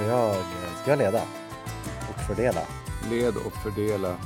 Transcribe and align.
Ska 0.00 0.08
jag, 0.08 0.34
ska 0.82 0.90
jag 0.90 0.98
leda? 0.98 1.22
Och 2.10 2.20
fördela? 2.20 2.60
Led 3.10 3.34
och 3.46 3.52
fördela. 3.52 4.16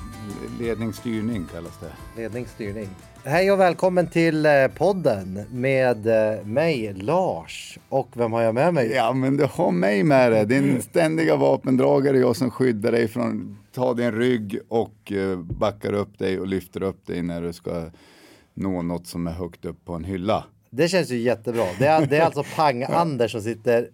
Ledningsstyrning 0.61 1.47
kallas 1.53 1.79
det. 1.81 2.21
Ledning, 2.23 2.47
styrning. 2.47 2.89
Hej 3.25 3.53
och 3.53 3.61
välkommen 3.61 4.07
till 4.07 4.47
eh, 4.47 4.53
podden 4.77 5.45
med 5.51 6.07
eh, 6.07 6.45
mig 6.45 6.93
Lars. 6.95 7.79
Och 7.89 8.09
vem 8.13 8.33
har 8.33 8.43
jag 8.43 8.55
med 8.55 8.75
mig? 8.75 8.93
Ja, 8.93 9.13
men 9.13 9.37
du 9.37 9.45
har 9.45 9.71
mig 9.71 10.05
med 10.05 10.33
dig. 10.33 10.47
Din 10.47 10.83
ständiga 10.83 11.37
vapendragare, 11.37 12.19
jag 12.19 12.37
som 12.37 12.51
skyddar 12.51 12.93
dig 12.93 13.09
från 13.09 13.59
ta 13.73 13.95
din 13.95 14.13
rygg 14.13 14.59
och 14.69 15.13
eh, 15.13 15.39
backar 15.39 15.93
upp 15.93 16.19
dig 16.19 16.41
och 16.41 16.47
lyfter 16.47 16.83
upp 16.83 17.07
dig 17.07 17.23
när 17.23 17.43
du 17.43 17.53
ska 17.53 17.91
nå 18.55 18.83
något 18.83 19.07
som 19.07 19.27
är 19.27 19.33
högt 19.33 19.65
upp 19.65 19.85
på 19.85 19.93
en 19.93 20.05
hylla. 20.05 20.45
Det 20.71 20.89
känns 20.89 21.11
ju 21.11 21.19
jättebra. 21.19 21.65
Det 21.79 21.87
är, 21.87 22.07
det 22.07 22.17
är 22.17 22.23
alltså 22.25 22.43
Pang-Anders 22.43 23.29
som 23.33 23.41
sitter 23.41 23.89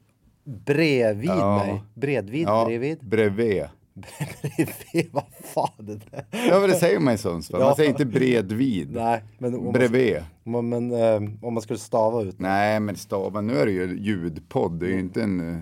bredvid 0.51 1.31
Ja. 1.31 1.57
mig. 1.59 1.83
Bredvid, 1.95 2.43
Ja, 2.49 2.65
bredvid, 2.67 2.99
bredvid. 3.09 3.63
bredvid. 3.95 5.11
Vad 5.13 5.25
fan 5.45 5.89
är 5.89 6.01
det? 6.11 6.25
Ja, 6.49 6.61
men 6.61 6.71
det 6.71 6.77
säger 6.77 6.99
man 6.99 7.15
i 7.15 7.19
Sundsvall. 7.19 7.61
Man 7.61 7.69
Ja. 7.69 7.77
säger 7.77 7.91
inte 7.91 8.05
bredvid. 8.05 8.91
Nej, 8.95 9.23
men 9.39 9.55
om 9.55 9.65
man, 9.65 9.73
Bredvid. 9.73 10.17
men, 10.45 10.69
men, 10.69 10.93
eh, 10.93 11.31
om 11.43 11.55
man 11.55 11.63
skulle 11.63 11.79
stava 11.79 12.23
ut. 12.23 12.39
Nej, 12.39 12.81
men 12.81 12.97
staven, 12.97 13.47
nu 13.47 13.55
är 13.59 13.67
det 13.67 13.73
ju 13.73 13.99
ljudpodd, 14.01 14.73
det 14.81 14.87
är 14.87 14.91
ju 14.91 15.01
inte 15.01 15.23
en... 15.23 15.55
eh, 15.55 15.61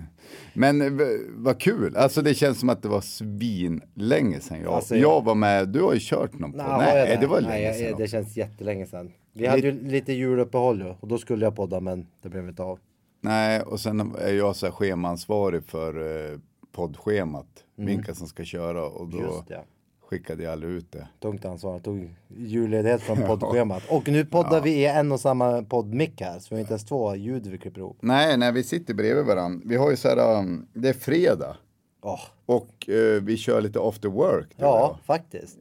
Men 0.54 0.80
eh, 1.00 1.06
vad 1.36 1.60
kul, 1.60 1.96
alltså 1.96 2.22
det 2.22 2.34
känns 2.34 2.60
som 2.60 2.68
att 2.68 2.82
det 2.82 2.88
var 2.88 3.00
svin 3.00 3.80
länge 3.94 4.40
sedan 4.40 4.60
jag, 4.62 4.72
Alltså, 4.72 4.96
jag 4.96 5.24
var 5.24 5.34
med, 5.34 5.68
du 5.68 5.82
har 5.82 5.92
ju 5.94 6.00
kört 6.02 6.38
någon 6.38 6.52
podd. 6.52 6.62
Nej, 6.78 7.08
jag 7.10 7.20
det 7.20 7.26
var 7.26 7.40
länge 7.40 7.54
Nej, 7.70 7.74
sedan. 7.78 7.98
Det 7.98 8.08
känns 8.08 8.36
jättelänge 8.36 8.86
sedan. 8.86 9.10
Vi 9.32 9.46
hade 9.46 9.62
ju 9.62 9.88
lite 9.88 10.12
juluppehåll 10.12 10.80
ju, 10.80 10.94
och 11.00 11.08
då 11.08 11.18
skulle 11.18 11.44
jag 11.46 11.56
podda 11.56 11.80
men 11.80 12.06
det 12.22 12.28
blev 12.28 12.48
inte 12.48 12.62
av. 12.62 12.78
Nej, 13.20 13.62
och 13.62 13.80
sen 13.80 14.14
är 14.18 14.32
jag 14.32 14.56
så 14.56 14.66
här 14.66 14.72
schemaansvarig 14.72 15.64
för 15.64 16.30
eh, 16.32 16.38
poddschemat, 16.72 17.64
vilka 17.76 18.14
som 18.14 18.26
ska 18.26 18.44
köra 18.44 18.84
och 18.86 19.08
då 19.08 19.18
Mm. 19.18 19.64
Skickade 20.10 20.42
jag 20.42 20.52
aldrig 20.52 20.72
ut 20.72 20.92
det. 20.92 21.08
Tungt 21.20 21.44
ansvar. 21.44 21.78
Tog 21.78 22.14
julledighet 22.28 23.02
från 23.02 23.16
poddschemat. 23.26 23.82
Och 23.90 24.08
nu 24.08 24.24
poddar 24.24 24.60
vi 24.60 24.70
i 24.70 24.86
en 24.86 25.12
och 25.12 25.20
samma 25.20 25.62
poddmick 25.62 26.20
här. 26.20 26.38
Så 26.38 26.46
vi 26.50 26.54
har 26.56 26.60
inte 26.60 26.72
ens 26.72 26.84
två 26.84 27.14
ljud 27.16 27.46
vi 27.46 27.58
klipper 27.58 27.80
ihop. 27.80 27.96
Nej, 28.00 28.36
nej, 28.36 28.52
vi 28.52 28.62
sitter 28.64 28.94
bredvid 28.94 29.24
varandra. 29.24 29.62
Vi 29.64 29.76
har 29.76 29.90
ju 29.90 29.96
så 29.96 30.08
här, 30.08 30.38
um, 30.38 30.66
det 30.72 30.88
är 30.88 30.92
fredag 30.92 31.56
Åh, 32.02 32.20
och 32.46 32.88
eh, 32.88 33.22
vi 33.22 33.36
kör 33.36 33.60
lite 33.60 33.80
after 33.80 34.08
work. 34.08 34.48
ja, 34.56 34.98
faktiskt. 35.04 35.58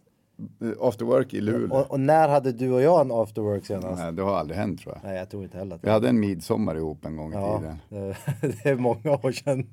Jag. 0.60 0.70
Eh, 0.70 0.76
After 0.80 1.06
work 1.06 1.34
i 1.34 1.42
Luleå. 1.42 1.78
Och, 1.78 1.92
och 1.92 2.00
när 2.00 2.28
hade 2.28 2.52
du 2.52 2.72
och 2.72 2.82
jag 2.82 3.02
en 3.02 3.12
after 3.12 3.42
work 3.42 3.66
senast? 3.66 4.02
Nej, 4.02 4.14
det 4.14 4.22
har 4.22 4.36
aldrig 4.36 4.58
hänt 4.60 4.82
tror 4.82 4.96
jag. 4.96 5.10
Nej, 5.10 5.18
jag 5.18 5.30
tror 5.30 5.44
inte 5.44 5.58
heller 5.58 5.80
Vi 5.82 5.90
hade 5.90 6.10
en 6.10 6.20
midsommar 6.20 6.76
ihop 6.76 7.06
en 7.06 7.18
gång 7.18 7.32
i 7.34 7.36
Ja, 7.36 7.58
tiden. 7.60 7.78
det, 7.90 8.16
det 8.64 8.70
är 8.70 8.76
många 8.76 9.12
år 9.12 9.32
sedan. 9.32 9.68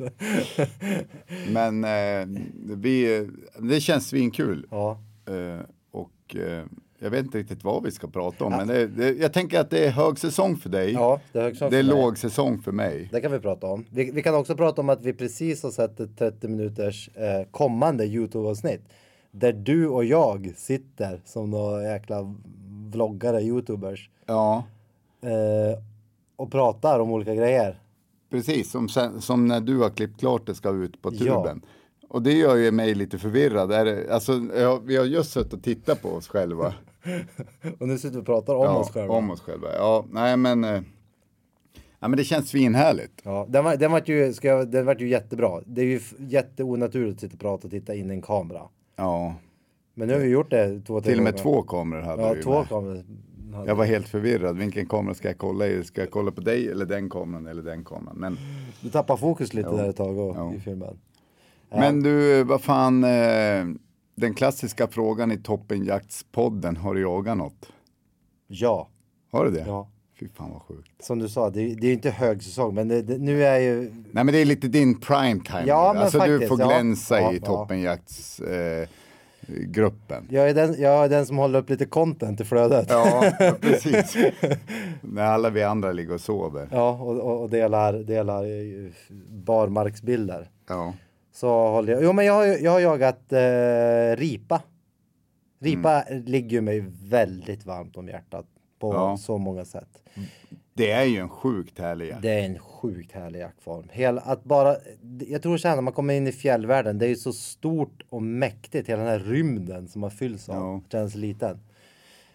Men 1.53 1.85
eh, 1.85 2.41
vi, 2.77 3.29
det 3.59 3.81
känns 3.81 4.09
svinkul. 4.09 4.67
Ja, 4.71 4.99
Eh, 5.27 5.61
och 5.91 6.37
eh, 6.37 6.65
jag 6.99 7.11
vet 7.11 7.25
inte 7.25 7.39
riktigt 7.39 7.65
vad 7.65 7.83
vi 7.83 7.91
ska 7.91 8.07
prata 8.09 8.45
om. 8.45 8.53
Men 8.53 8.67
det, 8.69 8.87
det, 8.87 9.11
jag 9.15 9.33
tänker 9.33 9.61
att 9.61 9.71
det 9.71 9.87
är 9.87 9.91
högsäsong 9.91 10.57
för 10.57 10.69
dig. 10.71 10.93
ja 10.93 11.21
det 11.33 11.39
är 11.39 11.43
högsäsong 11.43 11.71
det 11.71 11.77
är 11.79 11.83
för 11.83 11.93
mig. 11.95 12.03
lågsäsong 12.03 12.59
för 12.63 12.73
mig. 12.73 13.09
Det 13.13 13.21
kan 13.21 13.33
vi 13.33 13.39
prata 13.39 13.67
om. 13.67 13.85
Vi, 13.91 14.11
vi 14.11 14.23
kan 14.23 14.35
också 14.35 14.57
prata 14.57 14.81
om 14.81 14.89
att 14.89 15.03
vi 15.03 15.13
precis 15.13 15.63
har 15.63 15.71
sett 15.71 16.01
ett 16.01 16.19
30 16.19 16.49
minuters 16.49 17.09
eh, 17.17 17.47
kommande 17.51 18.05
Youtube-avsnitt. 18.05 18.81
Där 19.37 19.53
du 19.53 19.89
och 19.89 20.05
jag 20.05 20.53
sitter 20.56 21.21
som 21.25 21.50
några 21.50 21.83
jäkla 21.83 22.34
vloggare, 22.93 23.43
Youtubers. 23.43 24.11
Ja, 24.27 24.65
Eh, 25.21 25.78
och 26.37 26.50
pratar 26.53 27.00
om 27.00 27.11
olika 27.11 27.34
grejer. 27.34 27.81
precis. 28.31 28.71
Som, 28.71 28.89
som 29.21 29.47
när 29.47 29.61
du 29.61 29.78
har 29.78 29.91
klippt 29.91 30.21
klart 30.21 30.47
det 30.47 30.55
ska 30.55 30.71
ut 30.71 31.03
på 31.03 31.11
Ja. 31.12 31.19
tuben. 31.43 31.62
Och 32.09 32.22
det 32.22 32.33
gör 32.33 32.56
ju 32.56 32.71
mig 32.71 32.95
lite 32.95 33.19
förvirrad. 33.19 33.72
Är 33.72 33.84
det, 33.84 34.15
alltså, 34.15 34.33
ja, 34.56 34.81
vi 34.84 34.97
har 34.97 35.05
just 35.05 35.33
suttit 35.33 35.53
och 35.53 35.62
tittat 35.62 36.03
på 36.03 36.09
oss 36.09 36.28
själva. 36.28 36.75
Och 37.81 37.89
nu 37.89 37.99
sitter 37.99 38.15
vi 38.15 38.21
och 38.22 38.27
pratar 38.27 38.55
om 38.55 38.65
ja, 38.65 38.77
oss 38.77 38.91
själva. 38.91 39.15
Om 39.15 39.31
oss 39.31 39.41
själva. 39.41 39.69
Ja, 39.77 40.05
nej 40.11 40.37
men. 40.37 40.65
Eh, 40.65 40.81
ja, 42.01 42.09
men 42.09 42.16
det 42.16 42.25
känns 42.25 42.49
svinhärligt. 42.49 43.21
Ja, 43.25 43.47
den, 43.49 43.65
var, 43.65 43.77
den, 43.77 43.93
var 43.93 44.03
ju, 44.06 44.33
ska 44.33 44.49
jag, 44.49 44.69
den 44.71 44.87
var 44.87 44.97
ju 45.01 45.09
jättebra. 45.09 45.61
Det 45.66 45.81
är 45.81 45.87
ju 45.87 46.01
jätteonaturligt 46.19 47.15
att 47.15 47.21
sitta 47.21 47.34
och 47.34 47.41
prata 47.41 47.66
och 47.66 47.71
titta 47.71 47.95
in 47.95 48.11
i 48.11 48.15
en 48.15 48.22
kamera. 48.22 48.62
Ja, 48.97 49.34
Men 49.94 50.09
nu 50.09 50.15
har 50.15 50.21
vi 50.21 50.28
gjort 50.28 50.50
det 50.50 50.81
två, 50.81 51.00
till 51.00 51.19
och 51.19 51.25
med 51.25 51.37
två 51.37 51.62
kameror 51.62 52.03
hade 52.03 52.22
Ja, 52.22 52.34
du 52.34 52.43
två 52.43 52.59
med. 52.59 52.69
kameror. 52.69 53.05
Jag 53.66 53.75
var 53.75 53.84
helt 53.84 54.09
förvirrad. 54.09 54.56
Vilken 54.56 54.87
kamera 54.87 55.15
ska 55.15 55.28
jag 55.28 55.38
kolla 55.38 55.66
i? 55.66 55.84
Ska 55.84 56.00
jag 56.00 56.10
kolla 56.10 56.31
på 56.31 56.41
dig 56.41 56.69
eller 56.71 56.87
den 56.87 57.10
kameran 57.10 57.47
eller 57.47 57.62
den 57.62 57.84
kameran? 57.84 58.16
Men, 58.16 58.38
Du 58.83 58.91
tappar 58.91 59.16
fokus 59.16 59.54
lite 59.54 59.69
Jo. 59.72 59.77
där 59.77 59.88
ett 59.88 59.97
tag 59.97 60.19
och, 60.19 60.34
Jo. 60.38 60.54
i 60.54 60.60
filmen. 60.60 60.99
men 61.71 62.03
du, 62.03 62.44
vad 62.44 62.60
fan. 62.60 63.04
Eh, 63.04 63.65
den 64.16 64.34
klassiska 64.34 64.87
frågan 64.87 65.33
i 65.33 65.37
Toppenjaktspodden. 65.38 66.77
Har 66.77 66.94
du 66.94 67.00
jagat 67.00 67.37
något? 67.37 67.72
Ja, 68.47 68.88
Har 69.33 69.44
du 69.44 69.50
det? 69.50 69.65
ja. 69.66 69.88
Fy 70.21 70.29
fan 70.29 70.51
vad 70.51 70.63
sjukt. 70.63 71.05
Som 71.05 71.19
du 71.19 71.29
sa, 71.29 71.51
det, 71.51 71.61
är 71.61 71.85
ju 71.85 71.93
inte 71.93 72.11
högsäsong, 72.11 72.75
men 72.75 72.89
det, 72.89 73.03
det, 73.03 73.19
nu 73.19 73.45
är 73.45 73.59
ju... 73.59 73.81
Nej 74.13 74.25
men 74.25 74.27
det 74.27 74.39
är 74.39 74.45
lite 74.45 74.69
din 74.69 75.01
prime 75.01 75.41
time. 75.45 75.65
Ja, 75.67 75.93
men 75.93 76.03
alltså 76.03 76.19
du 76.19 76.25
faktiskt, 76.25 76.49
får 76.49 76.61
ja. 76.61 76.67
glänsa 76.67 77.21
Ja, 77.21 77.33
i 77.33 77.37
ja. 77.37 77.47
Toppenjakts 77.47 78.41
eh. 78.41 78.89
Jag 80.29 80.51
är, 80.51 80.55
den, 80.55 80.75
jag 80.79 81.05
är 81.05 81.09
den 81.09 81.27
som 81.27 81.39
håller 81.39 81.59
upp 81.59 81.71
lite 81.71 81.85
content 81.85 82.41
i 82.41 82.45
flödet. 82.45 82.87
Ja, 82.91 83.33
precis. 83.61 84.17
När 85.01 85.23
alla 85.23 85.51
vi 85.51 85.63
andra 85.63 85.93
ligger 85.93 86.15
och 86.15 86.21
sover. 86.21 86.69
Ja, 86.73 86.91
och, 86.91 87.21
och, 87.21 87.43
och 87.43 87.51
delar, 87.51 87.93
delar 87.93 88.45
barmarksbilder. 89.45 90.51
Ja. 90.69 90.95
Så 91.33 91.49
håller 91.49 91.93
jag, 91.93 92.05
jo 92.05 92.13
men 92.13 92.25
jag 92.27 92.33
har, 92.33 92.45
jag 92.45 92.71
har 92.71 92.81
jagat 92.81 93.33
eh, 93.33 94.17
ripa. 94.17 94.63
Ripa 95.61 96.03
Mm. 96.03 96.25
ligger 96.25 96.51
ju 96.51 96.61
mig 96.61 96.85
väldigt 97.03 97.67
varmt 97.67 97.97
om 97.97 98.09
hjärtat 98.09 98.47
på 98.93 98.97
Ja. 98.97 99.17
så 99.17 99.39
många 99.39 99.65
sätt. 99.65 100.03
Det 100.75 100.91
är 100.91 101.04
ju 101.04 101.16
en 101.19 101.28
sjukt 101.28 101.78
härlig 101.78 102.09
jakt. 102.09 102.22
Det 102.22 102.31
är 102.31 102.45
en 102.47 102.59
sjukt 102.59 103.13
härlig 103.13 103.39
jaktform. 103.41 103.86
Hela, 103.92 104.21
att 104.21 104.45
bara, 104.45 104.77
jag 105.28 105.42
tror 105.42 105.57
så 105.57 105.69
här 105.69 105.75
när 105.75 105.83
man 105.83 105.92
kommer 105.92 106.15
in 106.15 106.27
i 106.27 106.33
fjällvärlden, 106.33 106.98
det 106.98 107.07
är 107.07 107.09
ju 107.09 107.16
så 107.16 107.33
stort 107.33 108.03
och 108.09 108.22
mäktigt, 108.22 108.89
hela 108.89 109.03
den 109.03 109.10
här 109.10 109.19
rymden 109.19 109.89
som 109.89 110.01
man 110.01 110.10
fylls 110.10 110.48
av, 110.48 110.54
Ja. 110.57 110.81
känns 110.92 111.15
liten. 111.15 111.60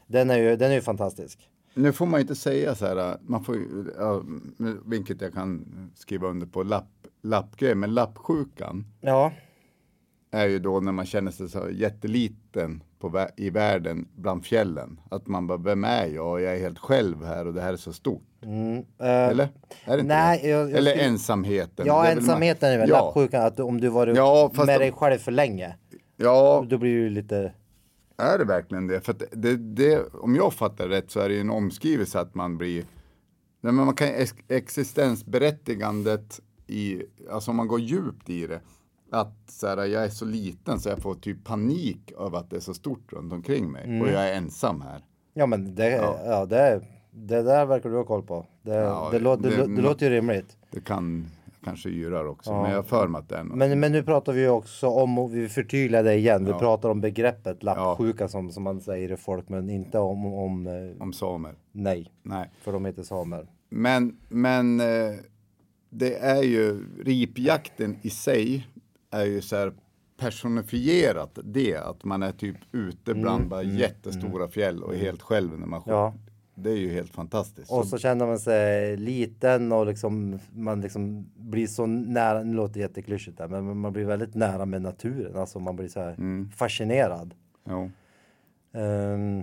Den 0.08 0.30
är 0.30 0.38
ju, 0.38 0.56
den 0.56 0.72
är 0.72 0.76
ju 0.76 0.82
fantastisk. 0.82 1.50
Nu 1.74 1.94
får 1.94 2.06
man 2.06 2.20
inte 2.22 2.36
säga 2.36 2.76
så 2.76 2.86
här, 2.86 3.18
man 3.22 3.44
får 3.44 3.58
ja, 3.98 4.24
vilket 4.86 5.22
jag 5.22 5.34
kan 5.34 5.66
skriva 5.96 6.28
under 6.28 6.48
på, 6.48 6.64
lapp, 6.64 6.90
lappgrej, 7.22 7.76
men 7.76 7.94
lappsjukan 7.94 8.86
Ja, 9.02 9.32
är 10.32 10.48
ju 10.48 10.60
då 10.60 10.80
när 10.80 10.92
man 10.92 11.06
känner 11.06 11.32
sig 11.32 11.50
så 11.50 11.70
jätteliten 11.72 12.84
på, 13.00 13.28
i 13.38 13.50
världen 13.50 14.08
bland 14.16 14.46
fjällen. 14.46 15.00
Att 15.12 15.28
man 15.28 15.48
bara, 15.48 15.58
vem 15.58 15.84
är 15.84 16.06
jag? 16.08 16.42
Jag 16.42 16.56
är 16.56 16.60
helt 16.60 16.80
själv 16.80 17.26
här 17.26 17.48
och 17.48 17.54
det 17.54 17.62
här 17.62 17.74
är 17.74 17.78
så 17.78 17.94
stort. 17.94 18.24
eh, 18.42 19.08
Eller? 19.30 19.44
Är 19.86 19.98
det 19.98 20.02
inte 20.02 20.04
nej, 20.16 20.40
det? 20.44 20.50
jag- 20.50 20.60
jag 20.70 20.78
Eller 20.78 20.92
skulle- 20.92 21.06
ensamheten. 21.06 21.86
ja 21.88 22.06
är 22.06 22.10
väl 22.10 22.18
ensamheten 22.18 22.72
är 22.72 22.78
väl 22.78 22.90
ja. 22.90 23.06
lappsjukan, 23.06 23.46
att 23.46 23.60
om 23.60 23.82
du 23.82 23.90
varit 23.90 24.18
Ja, 24.18 24.52
med 24.66 24.80
dig 24.80 24.92
själv 24.92 25.18
för 25.18 25.32
länge, 25.32 25.76
Ja, 26.18 26.66
då 26.70 26.78
blir 26.78 26.96
du 26.96 27.10
lite... 27.10 27.54
Är 28.18 28.38
det 28.38 28.46
verkligen 28.46 28.88
det? 28.88 29.02
För 29.02 29.16
det, 29.32 29.56
det, 29.56 30.14
om 30.14 30.36
jag 30.36 30.54
fattar 30.54 30.88
rätt 30.88 31.12
så 31.12 31.20
är 31.20 31.30
det 31.30 31.36
ju 31.36 31.42
en 31.42 31.50
omskrivelse 31.50 32.20
att 32.20 32.36
man 32.36 32.58
blir 32.58 32.84
Nej, 33.62 33.74
men 33.74 33.86
man 33.86 33.96
kan 33.96 34.08
ex- 34.08 34.34
existensberättigandet 34.48 36.40
i, 36.68 37.02
alltså 37.32 37.52
om 37.52 37.58
man 37.58 37.68
går 37.68 37.80
djupt 37.80 38.30
i 38.30 38.48
det, 38.48 38.60
att 39.12 39.36
så 39.48 39.68
här, 39.68 39.78
jag 39.86 40.04
är 40.04 40.10
så 40.10 40.26
liten 40.26 40.80
så 40.80 40.90
jag 40.90 41.00
får 41.00 41.16
typ 41.16 41.44
panik 41.44 42.12
över 42.20 42.38
att 42.38 42.50
det 42.50 42.56
är 42.56 42.60
så 42.60 42.74
stort 42.74 43.14
runt 43.14 43.34
omkring 43.34 43.72
mig 43.72 44.02
och 44.02 44.08
jag 44.08 44.30
är 44.30 44.34
ensam 44.34 44.82
här. 44.82 45.04
Ja 45.34 45.46
men 45.46 45.76
det, 45.76 45.90
Ja. 45.92 46.20
ja. 46.26 46.46
det, 46.46 46.82
det 47.12 47.42
där 47.42 47.66
verkar 47.66 47.90
du 47.90 47.96
ha 47.98 48.04
koll 48.04 48.24
på. 48.24 48.46
Det, 48.62 48.74
Ja, 48.76 49.10
det, 49.12 49.20
det, 49.20 49.36
det- 49.36 49.76
det, 49.76 49.82
låter 49.82 50.10
ju 50.10 50.16
rimligt. 50.16 50.58
Det 50.72 50.82
kan 50.82 51.26
kanske 51.64 51.90
yrar 51.90 52.26
också, 52.26 52.62
men 52.62 52.72
jag 52.72 52.86
för 52.88 53.08
mig 53.08 53.20
att 53.20 53.30
det 53.30 53.38
är 53.38 53.44
något. 53.44 53.58
Men, 53.58 53.80
men 53.80 53.92
nu 53.92 54.04
pratar 54.04 54.34
vi 54.34 54.48
också 54.48 54.88
om, 54.88 55.20
och 55.20 55.36
vi 55.36 55.50
förtydligar 55.50 56.04
det 56.04 56.14
igen, 56.16 56.46
vi 56.46 56.52
Ja. 56.52 56.60
pratar 56.60 56.90
om 56.90 57.02
begreppet 57.02 57.64
lappsjuka 57.64 58.28
som, 58.28 58.52
som 58.52 58.64
man 58.64 58.82
säger 58.82 59.12
i 59.12 59.18
folk, 59.18 59.50
men 59.50 59.70
inte 59.70 60.00
om, 60.00 60.26
om 60.34 60.68
eh, 60.68 61.02
Om 61.04 61.14
samer. 61.14 61.56
nej, 61.72 62.12
Nej. 62.24 62.52
för 62.62 62.72
de 62.72 62.86
heter 62.86 63.04
samer. 63.04 63.48
Men, 63.70 64.18
men 64.30 64.80
eh, 64.80 65.16
det 65.90 66.16
är 66.18 66.44
ju 66.44 66.86
ripjakten 67.04 67.98
i 68.02 68.10
sig 68.10 68.68
är 69.12 69.26
ju 69.26 69.42
så 69.42 69.56
här 69.56 69.74
personifierat 70.18 71.40
det 71.44 71.76
att 71.76 72.04
man 72.04 72.24
är 72.24 72.32
typ 72.32 72.58
ute 72.72 73.14
bland 73.14 73.48
bara 73.48 73.64
jättestora 73.64 74.48
fjäll 74.48 74.84
och 74.84 74.94
är 74.94 74.98
helt 74.98 75.22
själv 75.22 75.60
när 75.60 75.68
man 75.68 75.82
skjuter. 75.82 75.98
Ja. 75.98 76.14
Det 76.56 76.70
är 76.70 76.78
ju 76.78 76.94
helt 76.94 77.14
fantastiskt. 77.14 77.72
Och 77.72 77.88
så 77.88 77.98
känner 77.98 78.26
man 78.26 78.40
sig 78.40 78.98
liten 78.98 79.72
och 79.72 79.86
liksom 79.86 80.40
man 80.52 80.82
liksom 80.82 81.30
blir 81.36 81.68
så 81.68 81.86
nära, 81.86 82.44
nu 82.44 82.54
låter 82.54 82.74
det 82.74 82.80
jätteklyschigt 82.80 83.38
där, 83.38 83.48
men 83.48 83.78
man 83.78 83.94
blir 83.94 84.06
väldigt 84.06 84.36
nära 84.36 84.66
med 84.66 84.82
naturen, 84.82 85.36
alltså 85.36 85.60
man 85.60 85.76
blir 85.76 85.88
så 85.88 86.00
här 86.00 86.16
fascinerad. 86.56 87.34
Jo. 87.70 87.92
Ehm, 88.74 89.40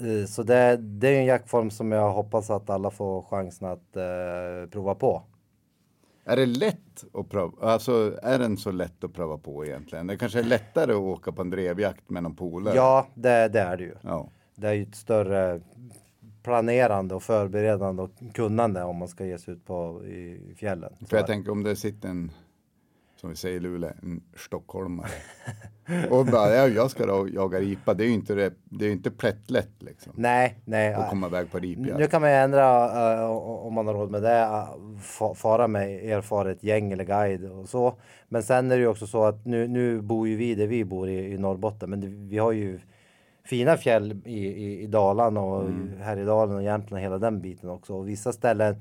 eh, 0.00 0.26
så 0.26 0.42
det, 0.42 0.76
det 0.76 1.08
är 1.08 1.18
en 1.18 1.24
jaktform 1.24 1.70
som 1.70 1.92
jag 1.92 2.12
hoppas 2.12 2.50
att 2.50 2.70
alla 2.70 2.90
får 2.90 3.22
chansen 3.22 3.68
att 3.68 3.96
eh, 3.96 4.70
prova 4.70 4.94
på. 4.94 5.22
Är 6.24 6.36
det 6.36 6.46
lätt 6.46 7.04
att 7.12 7.28
pröva? 7.28 7.52
Alltså 7.60 8.18
är 8.22 8.38
den 8.38 8.56
så 8.56 8.70
lätt 8.70 9.04
att 9.04 9.12
pröva 9.12 9.38
på 9.38 9.66
egentligen? 9.66 10.06
Det 10.06 10.16
kanske 10.16 10.38
är 10.38 10.44
lättare 10.44 10.92
att 10.92 10.98
åka 10.98 11.32
på 11.32 11.42
en 11.42 11.50
drevjakt 11.50 12.10
med 12.10 12.22
någon 12.22 12.36
polare. 12.36 12.76
Ja, 12.76 13.06
det, 13.14 13.48
det 13.48 13.60
är 13.60 13.76
det 13.76 13.84
ju. 13.84 13.94
Ja. 14.00 14.28
Det 14.54 14.68
är 14.68 14.72
ju 14.72 14.82
ett 14.82 14.94
större 14.94 15.60
planerande 16.42 17.14
och 17.14 17.22
förberedande 17.22 18.02
och 18.02 18.10
kunnande 18.34 18.82
om 18.82 18.96
man 18.96 19.08
ska 19.08 19.24
ge 19.24 19.38
sig 19.38 19.54
ut 19.54 19.66
på 19.66 20.04
i 20.04 20.54
fjällen. 20.56 20.92
För 21.08 21.16
jag 21.16 21.26
tänker 21.26 21.50
om 21.50 21.62
det 21.62 21.76
sitter 21.76 22.08
en, 22.08 22.30
som 23.24 23.30
vi 23.30 23.36
säger 23.36 23.56
i 23.56 23.60
Luleå, 23.60 23.90
en 24.02 24.20
stockholmare. 24.36 25.08
och 26.10 26.26
bara, 26.26 26.50
ja, 26.54 26.68
jag 26.68 26.90
ska 26.90 27.06
då 27.06 27.28
jaga 27.28 27.60
ripa. 27.60 27.94
Det 27.94 28.04
är 28.04 28.06
ju 28.06 28.12
inte, 28.14 28.34
det, 28.34 28.52
det 28.64 28.86
är 28.86 28.92
inte 28.92 29.10
plättlätt 29.10 29.70
liksom. 29.82 30.12
Nej, 30.16 30.58
nej. 30.64 30.94
Att 30.94 31.10
komma 31.10 31.26
iväg 31.26 31.50
på 31.50 31.58
Nu 31.58 31.66
ripjakt. 31.66 32.10
kan 32.10 32.20
man 32.20 32.30
ju 32.30 32.36
ändra 32.36 32.84
eh, 33.22 33.30
om 33.30 33.74
man 33.74 33.86
har 33.86 33.94
råd 33.94 34.10
med 34.10 34.22
det, 34.22 34.66
fa- 35.00 35.34
fara 35.34 35.68
med 35.68 36.04
erfaret 36.04 36.62
gäng 36.64 36.92
eller 36.92 37.04
guide 37.04 37.44
och 37.50 37.68
så. 37.68 37.94
Men 38.28 38.42
sen 38.42 38.70
är 38.70 38.76
det 38.76 38.82
ju 38.82 38.88
också 38.88 39.06
så 39.06 39.24
att 39.24 39.44
nu, 39.46 39.68
nu 39.68 40.00
bor 40.00 40.28
ju 40.28 40.36
vi 40.36 40.54
där 40.54 40.66
vi 40.66 40.84
bor 40.84 41.08
i, 41.08 41.32
i 41.34 41.38
Norrbotten, 41.38 41.90
men 41.90 42.00
det, 42.00 42.06
vi 42.06 42.38
har 42.38 42.52
ju 42.52 42.80
fina 43.44 43.76
fjäll 43.76 44.20
i, 44.24 44.46
i, 44.46 44.82
i 44.82 44.86
Dalarna 44.86 45.40
och 45.40 45.62
Mm. 45.62 46.00
Härjedalen 46.00 46.56
och 46.56 46.62
Jämtland, 46.62 47.02
hela 47.02 47.18
den 47.18 47.40
biten 47.40 47.70
också. 47.70 47.94
Och 47.94 48.08
vissa 48.08 48.32
ställen 48.32 48.76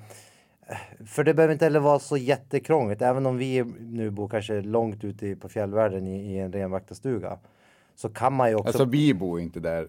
för 1.06 1.24
det 1.24 1.34
behöver 1.34 1.54
inte 1.54 1.66
heller 1.66 1.80
vara 1.80 2.00
så 2.00 2.18
jättekrångligt, 2.18 3.02
även 3.02 3.26
om 3.26 3.38
vi 3.38 3.64
nu 3.80 4.10
bor 4.10 4.28
kanske 4.28 4.62
långt 4.62 5.04
ute 5.04 5.36
på 5.36 5.50
fjällvärlden 5.50 6.08
i, 6.08 6.34
i 6.34 6.40
en 6.40 6.54
renvaktarstuga. 6.54 7.38
Så 7.96 8.10
kan 8.10 8.34
man 8.34 8.50
ju 8.50 8.56
också 8.56 8.68
Alltså 8.68 8.86
vi 8.86 9.14
bor 9.14 9.40
inte 9.40 9.60
där 9.60 9.88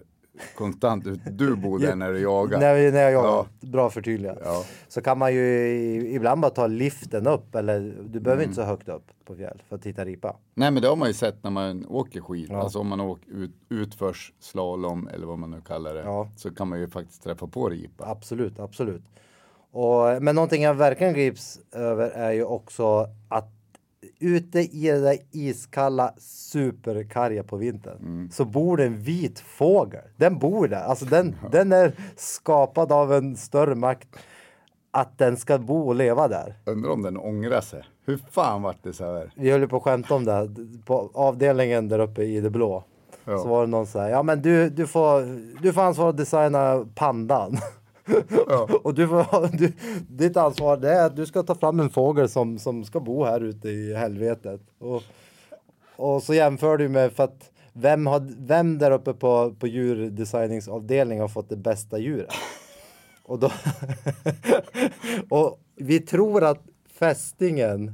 konstant. 0.57 1.05
Du 1.31 1.55
bor 1.55 1.79
där 1.79 1.95
när 1.95 2.11
du 2.13 2.19
jagar. 2.19 2.59
När, 2.59 2.91
när 2.91 3.01
jag 3.01 3.11
jagar, 3.11 3.29
Ja. 3.29 3.45
bra 3.61 3.89
förtydligat. 3.89 4.37
Ja. 4.43 4.63
Så 4.87 5.01
kan 5.01 5.17
man 5.17 5.33
ju 5.33 5.43
ibland 6.11 6.41
bara 6.41 6.51
ta 6.51 6.67
liften 6.67 7.27
upp 7.27 7.55
eller 7.55 7.79
du 8.05 8.19
behöver 8.19 8.43
Mm. 8.43 8.49
inte 8.51 8.55
så 8.55 8.67
högt 8.67 8.89
upp 8.89 9.11
på 9.25 9.35
fjäll 9.35 9.61
för 9.69 9.75
att 9.75 9.81
titta 9.81 10.05
ripa. 10.05 10.35
Nej 10.53 10.71
men 10.71 10.81
det 10.81 10.87
har 10.89 10.95
man 10.95 11.07
ju 11.07 11.13
sett 11.13 11.43
när 11.43 11.51
man 11.51 11.85
åker 11.89 12.21
skid. 12.21 12.51
Alltså 12.51 12.79
om 12.79 12.87
man 12.87 13.01
åker 13.01 13.31
ut, 13.31 13.51
utförs 13.69 14.33
slalom 14.39 15.07
eller 15.13 15.27
vad 15.27 15.39
man 15.39 15.51
nu 15.51 15.61
kallar 15.61 15.93
det. 15.93 16.01
Ja. 16.01 16.29
Så 16.37 16.51
kan 16.55 16.67
man 16.67 16.79
ju 16.79 16.87
faktiskt 16.87 17.23
träffa 17.23 17.47
på 17.47 17.69
ripa. 17.69 18.05
Absolut, 18.07 18.59
absolut. 18.59 19.03
Och, 19.75 20.23
men 20.23 20.35
någonting 20.35 20.63
jag 20.63 20.73
verkligen 20.73 21.13
grips 21.13 21.59
över 21.71 22.09
är 22.09 22.31
ju 22.31 22.43
också 22.43 23.07
att 23.29 23.51
ute 24.19 24.59
i 24.59 24.87
det 24.91 24.99
där 24.99 25.17
iskalla 25.31 26.13
superkarga 26.17 27.43
på 27.43 27.57
vintern 27.57 27.97
Mm. 27.99 28.29
så 28.31 28.45
bor 28.45 28.77
det 28.77 28.85
en 28.85 28.97
vit 29.01 29.39
fågel. 29.39 30.01
Den 30.17 30.39
bor 30.39 30.67
där. 30.67 30.81
Alltså 30.83 31.05
den, 31.05 31.35
den 31.51 31.71
är 31.71 31.93
skapad 32.15 32.91
av 32.91 33.13
en 33.13 33.35
större 33.35 33.75
makt 33.75 34.07
att 34.91 35.17
den 35.17 35.37
ska 35.37 35.57
bo 35.57 35.87
och 35.87 35.95
leva 35.95 36.27
där. 36.27 36.55
Undrar 36.65 36.91
om 36.91 37.01
den 37.01 37.17
ångrar 37.17 37.61
sig. 37.61 37.83
Hur 38.05 38.17
fan 38.31 38.61
vart 38.61 38.83
det 38.83 38.93
så 38.93 39.03
här? 39.13 39.31
Vi 39.35 39.51
höll 39.51 39.61
ju 39.61 39.67
på 39.67 39.77
att 39.77 39.83
skämta 39.83 40.15
om 40.15 40.25
det 40.25 40.49
på 40.85 41.09
avdelningen 41.13 41.87
där 41.89 41.99
uppe 41.99 42.23
i 42.23 42.41
det 42.41 42.49
blå. 42.49 42.83
Ja. 43.25 43.37
Så 43.37 43.47
var 43.47 43.61
det 43.61 43.67
någon 43.67 43.87
så 43.87 43.99
här, 43.99 44.09
ja 44.09 44.23
men 44.23 44.41
du, 44.41 44.69
du, 44.69 44.87
får, 44.87 45.21
du 45.61 45.73
får 45.73 45.81
ansvara 45.81 46.09
att 46.09 46.17
designa 46.17 46.85
pandan. 46.95 47.57
och 48.83 48.93
du 48.93 49.07
får, 49.07 49.57
du, 49.57 49.73
ditt 50.09 50.37
ansvar 50.37 50.77
det 50.77 50.93
är 50.93 51.05
att 51.05 51.15
du 51.15 51.25
ska 51.25 51.43
ta 51.43 51.55
fram 51.55 51.79
en 51.79 51.89
fågel 51.89 52.29
som, 52.29 52.59
som 52.59 52.83
ska 52.83 52.99
bo 52.99 53.23
här 53.23 53.41
ute 53.41 53.69
i 53.69 53.93
helvetet. 53.93 54.61
Och, 54.79 55.03
och 55.95 56.23
så 56.23 56.33
jämför 56.33 56.77
du 56.77 56.89
med 56.89 57.11
för 57.11 57.23
att 57.23 57.51
vem, 57.73 58.07
har, 58.07 58.27
vem 58.39 58.77
där 58.77 58.91
uppe 58.91 59.13
på, 59.13 59.55
på 59.59 59.67
djurdesigningsavdelningen 59.67 61.21
har 61.21 61.29
fått 61.29 61.49
det 61.49 61.57
bästa 61.57 61.97
djuret? 61.97 62.33
Och, 63.27 63.39
då 63.39 63.51
och 65.29 65.59
vi 65.75 65.99
tror 65.99 66.43
att 66.43 66.61
fästingen 66.93 67.93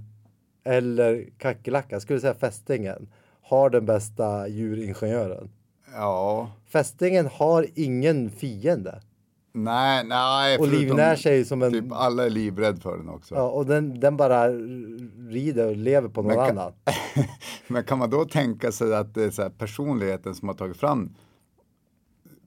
eller 0.64 1.30
kackerlackan, 1.38 2.02
skulle 2.02 2.20
säga 2.20 2.34
fästingen, 2.34 3.10
har 3.42 3.70
den 3.70 3.86
bästa 3.86 4.48
djuringenjören. 4.48 5.50
Ja. 5.94 6.52
Fästingen 6.70 7.28
har 7.28 7.68
ingen 7.76 8.30
fiende. 8.30 9.02
Nej, 9.54 10.04
nej. 10.06 10.58
Och 10.58 10.68
livnär 10.68 11.16
sig 11.16 11.46
som 11.46 11.62
en... 11.62 11.72
Typ 11.72 11.92
alla 11.92 12.26
är 12.26 12.30
livrädda 12.30 12.82
för 12.82 12.98
den 12.98 13.10
också. 13.10 13.36
Ja, 13.36 13.50
och 13.50 13.66
den, 13.66 14.00
den 14.00 14.18
bara 14.18 14.48
rider 15.30 15.68
och 15.68 15.76
lever 15.76 16.10
på 16.10 16.22
någon 16.22 16.28
Men 16.36 16.48
kan- 16.48 16.58
annan. 16.58 16.74
Men 17.68 17.84
kan 17.84 17.98
man 18.00 18.10
då 18.10 18.26
tänka 18.26 18.72
sig 18.72 18.96
att 18.96 19.14
det 19.14 19.24
är 19.24 19.32
så 19.32 19.50
personligheten 19.50 20.36
som 20.36 20.48
har 20.48 20.56
tagit 20.56 20.78
fram 20.78 21.16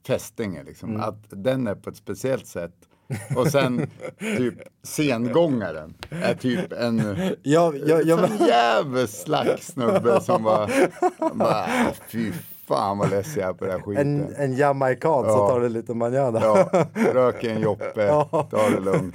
fästingen, 0.06 0.66
liksom, 0.66 0.90
Mm. 0.90 1.00
att 1.02 1.24
den 1.30 1.66
är 1.66 1.74
på 1.74 1.90
ett 1.90 1.96
speciellt 1.96 2.46
sätt. 2.46 2.74
Och 3.36 3.46
sen 3.46 3.86
typ 4.18 4.54
sengångaren 4.82 5.94
är 6.10 6.34
typ 6.34 6.72
en 6.72 7.02
Ja, 7.42 7.72
ja, 7.86 8.00
ja, 8.04 8.16
men, 8.16 8.46
jävla 8.48 9.06
slags 9.06 9.66
snubbe 9.66 10.20
som 10.20 10.42
bara, 10.42 10.68
bara 11.34 11.64
"Ah, 11.64 11.92
fy 12.08 12.32
fan 12.66 12.98
vad 12.98 13.10
less 13.10 13.36
jag 13.36 13.48
är 13.48 13.52
på 13.52 13.64
den 13.64 13.72
här 13.74 13.80
skiten. 13.80 14.20
en, 14.24 14.34
en 14.36 14.54
jamaican 14.54 15.24
så 15.24 15.30
Ja. 15.30 15.48
tar 15.48 15.60
det 15.60 15.68
lite 15.68 15.94
manjana. 15.94 16.40
Ja, 16.42 16.68
röker 17.12 17.50
en 17.50 17.60
joppe, 17.60 18.08
ta 18.30 18.68
det 18.74 18.80
lugnt. 18.80 19.14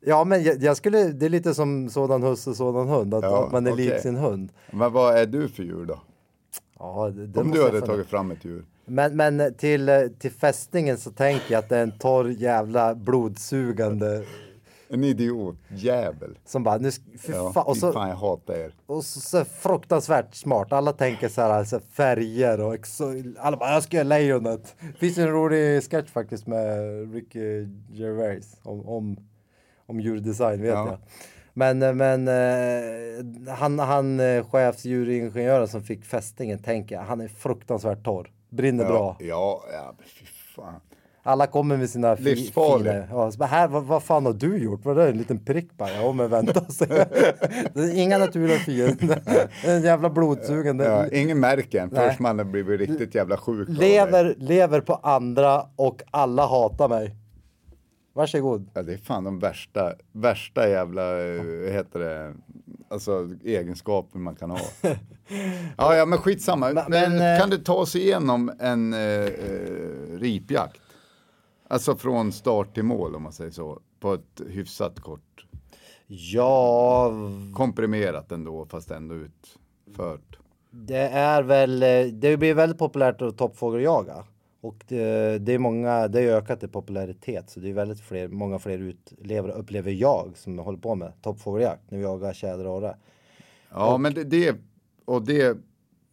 Ja, 0.00 0.24
men 0.24 0.42
jag, 0.42 0.62
jag 0.62 0.76
skulle, 0.76 1.04
det 1.04 1.26
är 1.26 1.30
lite 1.30 1.54
som 1.54 1.88
sådan 1.88 2.22
husse, 2.22 2.54
sådan 2.54 2.88
hund, 2.88 3.14
att, 3.14 3.22
Ja, 3.24 3.44
att 3.46 3.52
man 3.52 3.66
är 3.66 3.72
lik 3.76 3.88
okej. 3.90 4.02
sin 4.02 4.16
hund. 4.16 4.52
Men 4.70 4.92
vad 4.92 5.16
är 5.18 5.26
du 5.26 5.48
för 5.48 5.62
djur 5.62 5.84
då? 5.84 6.00
Ja, 6.78 7.10
det, 7.14 7.26
det 7.26 7.40
Om 7.40 7.50
du 7.50 7.62
hade 7.64 7.80
tagit 7.80 8.06
fram 8.06 8.30
ett 8.30 8.44
djur? 8.44 8.64
Men, 8.86 9.16
men 9.16 9.54
till, 9.54 9.88
eh, 9.88 10.00
till 10.18 10.30
fästingen 10.32 10.98
så 10.98 11.10
tänker 11.10 11.44
jag 11.52 11.58
att 11.58 11.68
det 11.68 11.76
är 11.76 11.82
en 11.82 11.98
torr 11.98 12.28
jävla 12.28 12.94
blodsugande 12.94 14.22
En 14.90 15.04
idiotjävel. 15.04 16.38
som 16.44 16.62
bara, 16.62 16.78
nu, 16.78 16.90
fy 16.90 17.32
Ja, 17.32 17.52
fan, 17.52 17.66
och 17.66 17.76
så, 17.76 17.92
fan 17.92 18.08
jag 18.08 18.16
hatar 18.16 18.54
er. 18.54 18.74
och 18.86 19.04
så, 19.04 19.20
så 19.20 19.44
fruktansvärt 19.44 20.34
smart. 20.34 20.72
Alla 20.72 20.92
tänker 20.92 21.28
så 21.28 21.40
här, 21.40 21.50
alltså, 21.50 21.80
färger 21.92 22.60
och 22.60 22.74
exo- 22.74 23.34
alla 23.38 23.56
bara, 23.56 23.72
jag 23.72 23.82
ska 23.82 23.96
göra 23.96 24.04
lejonet. 24.08 24.76
Finns 24.98 25.18
en 25.18 25.28
rolig 25.28 25.82
sketch 25.90 26.10
faktiskt 26.10 26.46
med 26.46 26.80
Ricky 27.14 27.66
Gervais 27.92 28.56
om, 28.62 28.88
om, 28.88 29.16
om 29.86 30.00
djurdesign 30.00 30.62
vet 30.62 30.70
Ja. 30.74 30.86
jag. 30.86 30.98
Men, 31.54 31.82
eh, 31.82 31.94
men 31.94 32.28
eh, 32.28 33.54
han, 33.54 33.78
han 33.78 34.20
eh, 34.20 34.44
chefsdjuringenjören 34.50 35.68
som 35.68 35.82
fick 35.82 36.04
fästingen 36.04 36.58
tänker 36.58 36.94
jag, 36.94 37.02
han 37.02 37.20
är 37.20 37.28
fruktansvärt 37.28 38.04
torr. 38.04 38.30
Brinner 38.48 38.84
bra. 38.84 39.16
Ja, 39.20 39.26
ja, 39.26 39.62
ja, 39.72 39.94
men 39.98 40.06
fy 40.06 40.24
fan. 40.56 40.80
Alla 41.28 41.46
kommer 41.46 41.76
med 41.76 41.90
sina 41.90 42.16
fi- 42.16 42.22
Livsfarlig. 42.22 42.92
fina- 42.92 43.06
Ja, 43.10 43.30
så 43.32 43.38
bara, 43.38 43.46
här, 43.46 43.68
vad, 43.68 43.84
vad 43.84 44.02
fan 44.02 44.26
har 44.26 44.32
du 44.32 44.56
gjort? 44.58 44.84
Vad 44.84 44.98
är 44.98 45.02
det? 45.04 45.10
En 45.10 45.18
liten 45.18 45.38
prick 45.44 45.76
bara? 45.76 45.90
Ja, 45.92 46.12
men 46.12 46.30
vänta 46.30 46.62
Inga 47.94 48.18
naturliga 48.18 48.58
fiender. 48.58 49.20
En 49.64 49.82
jävla 49.82 50.10
blodsugande. 50.10 50.84
Ja, 50.84 51.06
ingen 51.08 51.40
märker 51.40 51.80
en 51.82 51.90
först 51.90 52.18
man 52.18 52.50
blivit 52.52 52.80
riktigt 52.80 53.14
jävla 53.14 53.36
sjuk 53.36 53.68
lever, 53.70 54.34
lever 54.38 54.80
på 54.80 54.94
andra 54.94 55.62
och 55.76 56.02
alla 56.10 56.46
hatar 56.46 56.88
mig. 56.88 57.14
Varsågod. 58.14 58.70
Ja, 58.74 58.82
det 58.82 58.92
är 58.92 58.98
fan 58.98 59.24
de 59.24 59.38
värsta, 59.38 59.92
värsta 60.12 60.68
jävla, 60.68 61.20
eh, 61.26 61.42
vad 61.64 61.72
heter 61.72 61.98
det, 61.98 62.34
alltså 62.90 63.28
egenskaper 63.44 64.18
man 64.18 64.34
kan 64.34 64.50
ha. 64.50 64.58
ja, 65.76 65.96
ja, 65.96 66.06
men 66.06 66.18
skitsamma. 66.18 66.72
Men, 66.72 66.84
men, 66.88 67.34
eh, 67.34 67.40
kan 67.40 67.50
du 67.50 67.58
ta 67.58 67.74
oss 67.74 67.96
igenom 67.96 68.52
en 68.60 68.92
eh, 68.92 69.00
eh, 69.00 69.28
ripjakt? 70.18 70.80
Alltså 71.68 71.96
från 71.96 72.32
start 72.32 72.74
till 72.74 72.82
mål 72.82 73.14
om 73.16 73.22
man 73.22 73.32
säger 73.32 73.50
så. 73.50 73.80
På 74.00 74.14
ett 74.14 74.40
hyfsat 74.48 75.00
kort. 75.00 75.46
Ja, 76.06 77.12
Komprimerat 77.54 78.32
ändå, 78.32 78.66
fast 78.66 78.90
ändå 78.90 79.14
utfört. 79.14 80.38
det 80.70 81.08
är 81.08 81.42
väl, 81.42 81.80
det 82.20 82.36
blir 82.36 82.54
väldigt 82.54 82.78
populärt 82.78 83.22
att 83.22 83.38
toppfågeljaga. 83.38 84.24
Och 84.60 84.84
det, 84.88 85.38
det 85.38 85.52
är 85.54 85.58
många, 85.58 86.08
det 86.08 86.18
har 86.26 86.36
ökat 86.38 86.62
i 86.62 86.68
popularitet. 86.68 87.50
Så 87.50 87.60
det 87.60 87.70
är 87.70 87.74
väldigt 87.74 88.00
fler, 88.00 88.28
många 88.28 88.58
fler 88.58 88.78
utlevare, 88.78 89.52
upplever 89.52 89.92
jag, 89.92 90.32
som 90.34 90.58
håller 90.58 90.78
på 90.78 90.94
med 90.94 91.12
toppfågeljakt. 91.22 91.90
När 91.90 91.98
vi 91.98 92.04
jagar 92.04 92.32
tjäder 92.32 92.66
och 92.66 92.76
orre. 92.76 92.96
Ja, 93.70 93.98
men 93.98 94.14
det, 94.14 94.24
det, 94.24 94.56
och 95.04 95.22
det 95.22 95.58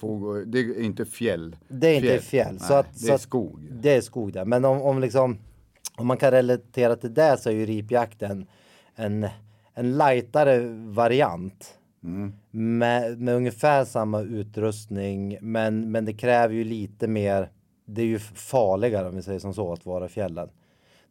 pågår, 0.08 0.44
det 0.46 0.60
är 0.60 0.82
inte 0.82 1.06
fjäll. 1.06 1.56
Det 1.68 1.88
är 1.88 1.96
inte 1.96 2.26
fjäll. 2.26 2.60
så 2.60 2.70
Nej, 2.70 2.80
att, 2.80 2.94
det 2.94 3.00
så 3.00 3.12
är 3.12 3.16
att- 3.16 3.22
skog. 3.22 3.60
Det 3.72 3.94
är 3.96 4.02
skog 4.02 4.34
där. 4.34 4.46
Men 4.46 4.66
om, 4.66 4.82
om 4.82 5.00
liksom 5.00 5.38
om 5.98 6.08
man 6.08 6.18
kan 6.18 6.32
relatera 6.32 6.96
till 6.96 7.14
det 7.14 7.38
så 7.40 7.50
är 7.50 7.54
ju 7.54 7.66
ripjakten 7.66 8.46
en, 8.96 9.28
en 9.74 9.98
lightare 9.98 10.60
variant. 10.88 11.78
Med, 12.52 13.22
med 13.22 13.36
ungefär 13.36 13.86
samma 13.86 14.22
utrustning 14.22 15.38
men, 15.42 15.92
men 15.92 16.06
det 16.06 16.14
kräver 16.14 16.54
ju 16.54 16.64
lite 16.64 17.08
mer. 17.08 17.50
Det 17.86 18.02
är 18.02 18.06
ju 18.06 18.20
farligare 18.20 19.08
om 19.10 19.16
vi 19.16 19.22
säger 19.22 19.40
som 19.40 19.54
så 19.54 19.74
att 19.74 19.86
vara 19.86 20.06
i 20.06 20.10
fjällen. 20.10 20.50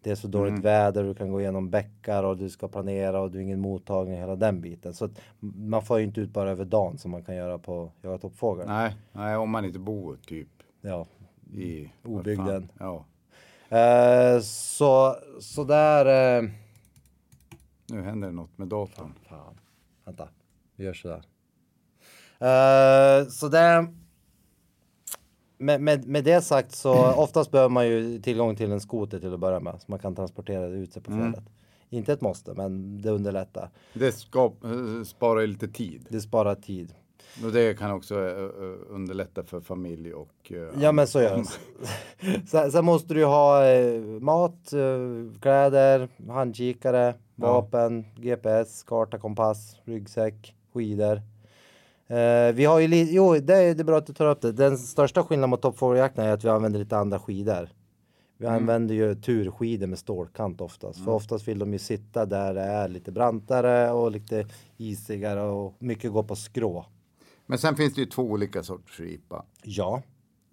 Det 0.04 0.10
är 0.10 0.14
så 0.14 0.28
dåligt 0.28 0.58
väder, 0.58 1.04
du 1.04 1.14
kan 1.14 1.30
gå 1.32 1.40
igenom 1.40 1.70
bäckar 1.70 2.24
och 2.24 2.36
du 2.36 2.50
ska 2.50 2.68
planera 2.68 3.20
och 3.20 3.30
du 3.30 3.38
har 3.38 3.42
ingen 3.42 3.60
mottagning 3.60 4.18
hela 4.18 4.36
den 4.36 4.60
biten. 4.60 4.94
Så 4.94 5.08
man 5.40 5.82
får 5.82 5.98
ju 5.98 6.04
inte 6.04 6.20
ut 6.20 6.30
bara 6.30 6.50
över 6.50 6.64
dagen 6.64 6.98
som 6.98 7.10
man 7.10 7.22
kan 7.24 7.36
göra 7.36 7.58
på 7.58 7.92
jaga 8.02 8.18
toppfågel. 8.18 8.66
Nej, 8.66 8.96
nej, 9.12 9.36
om 9.36 9.50
man 9.50 9.64
inte 9.64 9.78
bor 9.78 10.16
typ 10.26 10.48
Ja. 10.80 11.06
i 11.52 11.90
Obygden. 12.02 12.68
fan, 12.68 12.68
Ja, 12.78 13.04
Eh, 13.68 14.40
så, 14.40 15.16
så 15.40 15.64
där. 15.64 16.36
Eh, 16.42 16.50
nu 17.86 18.02
händer 18.02 18.28
det 18.28 18.34
något 18.34 18.58
med 18.58 18.68
datorn. 18.68 19.12
fan, 19.28 19.58
vänta, 20.04 20.28
vi 20.76 20.84
gör 20.84 20.94
sådär. 20.94 21.22
Uh, 22.42 23.28
så 23.28 23.48
det. 23.48 23.86
Med, 25.58 25.80
med, 25.80 26.06
med 26.06 26.24
det 26.24 26.42
sagt 26.42 26.72
så 26.72 27.12
oftast 27.12 27.50
behöver 27.50 27.68
man 27.68 27.86
ju 27.86 28.20
tillgång 28.20 28.56
till 28.56 28.72
en 28.72 28.80
skoter 28.80 29.20
till 29.20 29.34
att 29.34 29.40
börja 29.40 29.60
med 29.60 29.74
så 29.78 29.84
man 29.86 29.98
kan 29.98 30.14
transportera 30.14 30.68
det 30.68 30.76
ut 30.76 30.92
sig 30.92 31.02
på 31.02 31.10
fjället. 31.12 31.44
Inte 31.90 32.12
ett 32.12 32.20
måste, 32.20 32.54
men 32.54 33.02
det 33.02 33.10
underlättar. 33.10 33.70
Det 33.92 34.12
skap, 34.12 34.64
eh, 34.64 35.04
sparar 35.04 35.46
lite 35.46 35.68
tid. 35.68 36.06
Det 36.08 36.20
sparar 36.20 36.54
tid. 36.54 36.94
Och 37.44 37.52
det 37.52 37.78
kan 37.78 37.90
också 37.90 38.14
eh, 38.14 38.38
eh, 38.38 38.76
underlätta 38.88 39.44
för 39.44 39.60
familj 39.60 40.14
och... 40.14 40.52
Ja, 40.80 40.92
men 40.92 41.06
så 41.06 41.20
gör 41.22 41.36
det. 41.36 42.46
sen, 42.48 42.72
sen 42.72 42.84
måste 42.84 43.14
du 43.14 43.24
ha 43.24 43.60
mat, 44.20 44.72
kläder, 45.40 46.08
handkikare, 46.28 47.14
vapen, 47.34 48.04
GPS, 48.16 48.82
karta, 48.82 49.18
kompass, 49.18 49.76
ryggsäck, 49.84 50.54
skidor. 50.72 51.22
Eh, 52.06 52.54
vi 52.54 52.64
har 52.64 52.80
ju 52.80 52.88
lite, 52.88 53.12
jo 53.14 53.34
det 53.34 53.54
är, 53.54 53.74
det 53.74 53.82
är 53.82 53.84
bra 53.84 53.98
att 53.98 54.06
du 54.06 54.12
tar 54.12 54.26
upp 54.30 54.40
det. 54.40 54.52
Den 54.52 54.78
största 54.78 55.22
skillnaden 55.22 55.50
mot 55.50 55.62
toppfågeljakten 55.62 56.24
är 56.24 56.32
att 56.32 56.44
vi 56.44 56.48
använder 56.48 56.78
lite 56.78 56.96
andra 56.96 57.18
skidor. 57.18 57.68
Vi 58.38 58.46
använder 58.46 58.94
ju 58.94 59.14
turskidor 59.14 59.86
med 59.86 59.98
stålkant 59.98 60.60
oftast. 60.60 61.04
För 61.04 61.12
oftast 61.12 61.48
vill 61.48 61.58
de 61.58 61.72
ju 61.72 61.78
sitta 61.78 62.26
där 62.26 62.54
det 62.54 62.60
är 62.60 62.88
lite 62.88 63.12
brantare 63.12 63.92
och 63.92 64.10
lite 64.10 64.46
isigare 64.76 65.42
och 65.42 65.74
mycket 65.78 66.12
går 66.12 66.22
på 66.22 66.36
skrå. 66.36 66.86
Men 67.46 67.58
sen 67.58 67.76
finns 67.76 67.94
det 67.94 68.00
ju 68.00 68.06
två 68.06 68.22
olika 68.22 68.62
sorters 68.62 69.00
ripa. 69.00 69.44
Ja, 69.62 70.02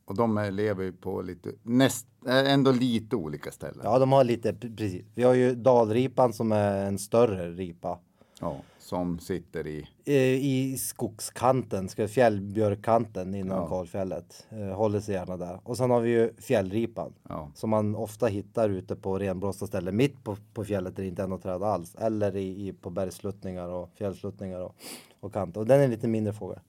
Och 0.05 0.15
de 0.15 0.49
lever 0.51 0.83
ju 0.83 0.93
på 0.93 1.21
lite, 1.21 1.51
näst, 1.63 2.07
eh, 2.27 2.53
ändå 2.53 2.71
lite 2.71 3.15
olika 3.15 3.51
ställen. 3.51 3.81
Ja, 3.83 3.99
de 3.99 4.11
har 4.11 4.23
lite, 4.23 4.53
precis. 4.53 5.05
Vi 5.15 5.23
har 5.23 5.33
ju 5.33 5.55
dalripan 5.55 6.33
som 6.33 6.51
är 6.51 6.85
en 6.85 6.99
större 6.99 7.51
ripa. 7.51 7.99
Ja, 8.39 8.55
som 8.91 9.19
sitter 9.19 9.67
i... 9.67 9.87
Eh, 10.05 10.15
I 10.45 10.77
skogskanten, 10.77 11.89
ska 11.89 12.07
fjällbjörkkanten 12.07 13.35
inom 13.35 13.69
kalfjället. 13.69 14.47
Eh, 14.49 14.75
håller 14.75 14.99
sig 14.99 15.15
gärna 15.15 15.37
där. 15.37 15.59
Och 15.63 15.77
sen 15.77 15.91
har 15.91 16.01
vi 16.01 16.09
ju 16.09 16.33
fjällripan. 16.37 17.13
Ja. 17.29 17.51
Som 17.55 17.69
man 17.69 17.95
ofta 17.95 18.27
hittar 18.27 18.69
ute 18.69 18.95
på 18.95 19.19
renblåsta 19.19 19.67
ställen. 19.67 19.95
Mitt 19.95 20.23
på, 20.23 20.37
på 20.53 20.65
fjället 20.65 20.95
där 20.95 21.03
det 21.03 21.09
inte 21.09 21.23
är 21.23 21.27
något 21.27 21.43
träd 21.43 21.63
alls. 21.63 21.95
Eller 21.95 22.35
i, 22.35 22.67
i, 22.67 22.73
på 22.73 22.89
bergsluttningar 22.89 23.69
och 23.69 23.89
fjällsluttningar 23.95 24.59
och, 24.59 24.75
och 25.19 25.33
kant. 25.33 25.57
Och 25.57 25.65
den 25.65 25.79
är 25.79 25.83
en 25.83 25.91
lite 25.91 26.07
mindre 26.07 26.33
fågel. 26.33 26.59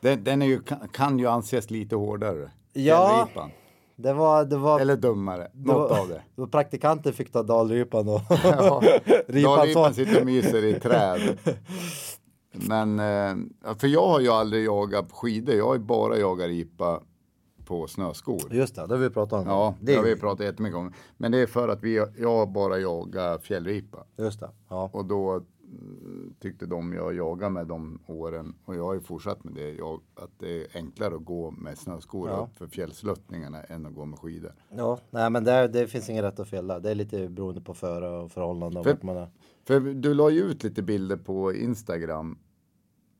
Den, 0.00 0.24
den 0.24 0.42
är 0.42 0.46
ju, 0.46 0.60
kan, 0.60 0.88
kan 0.88 1.18
ju 1.18 1.26
anses 1.26 1.70
lite 1.70 1.96
hårdare. 1.96 2.50
Ja. 2.72 3.28
Det 4.02 4.12
var, 4.12 4.44
det 4.44 4.56
var, 4.56 4.80
Eller 4.80 4.96
dummare. 4.96 5.48
Något 5.54 5.90
var, 5.90 5.98
av 6.00 6.08
det. 6.08 6.22
det 6.34 6.40
var 6.40 6.46
praktikanter 6.48 7.12
fick 7.12 7.32
ta 7.32 7.42
dalripan 7.42 8.08
och 8.08 8.20
Ja, 9.28 9.66
så- 9.74 9.92
sitter 9.94 10.20
och 10.20 10.26
myser 10.26 10.64
i 10.64 10.80
träd. 10.80 11.20
Men, 12.52 12.98
eh, 12.98 13.74
för 13.78 13.88
jag 13.88 14.06
har 14.06 14.20
ju 14.20 14.28
aldrig 14.28 14.64
jagat 14.64 15.12
skidor. 15.12 15.54
Jag 15.54 15.66
har 15.66 15.74
ju 15.74 15.80
bara 15.80 16.16
jagat 16.18 16.46
ripa 16.46 17.00
på 17.64 17.86
snöskor. 17.86 18.40
Just 18.50 18.74
det, 18.74 18.86
det 18.86 18.94
har 18.94 19.00
vi 19.00 19.10
pratat 19.10 19.42
om. 19.42 19.48
Ja, 19.48 19.74
det 19.80 19.94
har 19.94 20.02
vi 20.04 20.16
pratat 20.16 20.46
jättemycket 20.46 20.76
om. 20.78 20.92
Men 21.16 21.32
det 21.32 21.38
är 21.38 21.46
för 21.46 21.68
att 21.68 21.82
vi, 21.82 22.06
jag 22.18 22.52
bara 22.52 22.78
jagar 22.78 23.38
fjällripa. 23.38 23.98
Just 24.18 24.40
det. 24.40 24.50
Ja. 24.68 24.90
Och 24.92 25.04
då 25.04 25.42
tyckte 26.40 26.66
de 26.66 26.92
jag 26.92 27.14
jagade 27.14 27.50
med 27.52 27.66
de 27.66 27.98
åren, 28.06 28.54
och 28.64 28.76
jag 28.76 28.84
har 28.84 28.94
ju 28.94 29.00
fortsatt 29.00 29.44
med 29.44 29.54
det, 29.54 29.72
jag, 29.74 30.00
att 30.14 30.30
det 30.38 30.60
är 30.62 30.66
enklare 30.76 31.14
att 31.14 31.24
gå 31.24 31.50
med 31.50 31.78
snöskor 31.78 32.28
Ja. 32.28 32.36
upp 32.36 32.58
för 32.58 32.66
fjällsluttningarna 32.66 33.62
än 33.62 33.86
att 33.86 33.94
gå 33.94 34.04
med 34.04 34.18
skidor. 34.18 34.52
Ja, 34.76 34.98
nej 35.10 35.30
men 35.30 35.44
det, 35.44 35.68
det 35.68 35.86
finns 35.86 36.10
inget 36.10 36.24
rätt 36.24 36.38
och 36.38 36.48
fel 36.48 36.66
där. 36.66 36.80
Det 36.80 36.90
är 36.90 36.94
lite 36.94 37.28
beroende 37.28 37.60
på 37.60 37.74
före 37.74 38.08
och 38.08 38.32
förhållanden 38.32 38.84
För- 38.84 38.90
vart 38.92 39.02
man 39.02 39.16
är. 39.16 39.28
För 39.64 39.80
du 39.80 40.14
la 40.14 40.30
ju 40.30 40.40
ut 40.42 40.64
lite 40.64 40.82
bilder 40.82 41.16
på 41.16 41.54
Instagram 41.54 42.38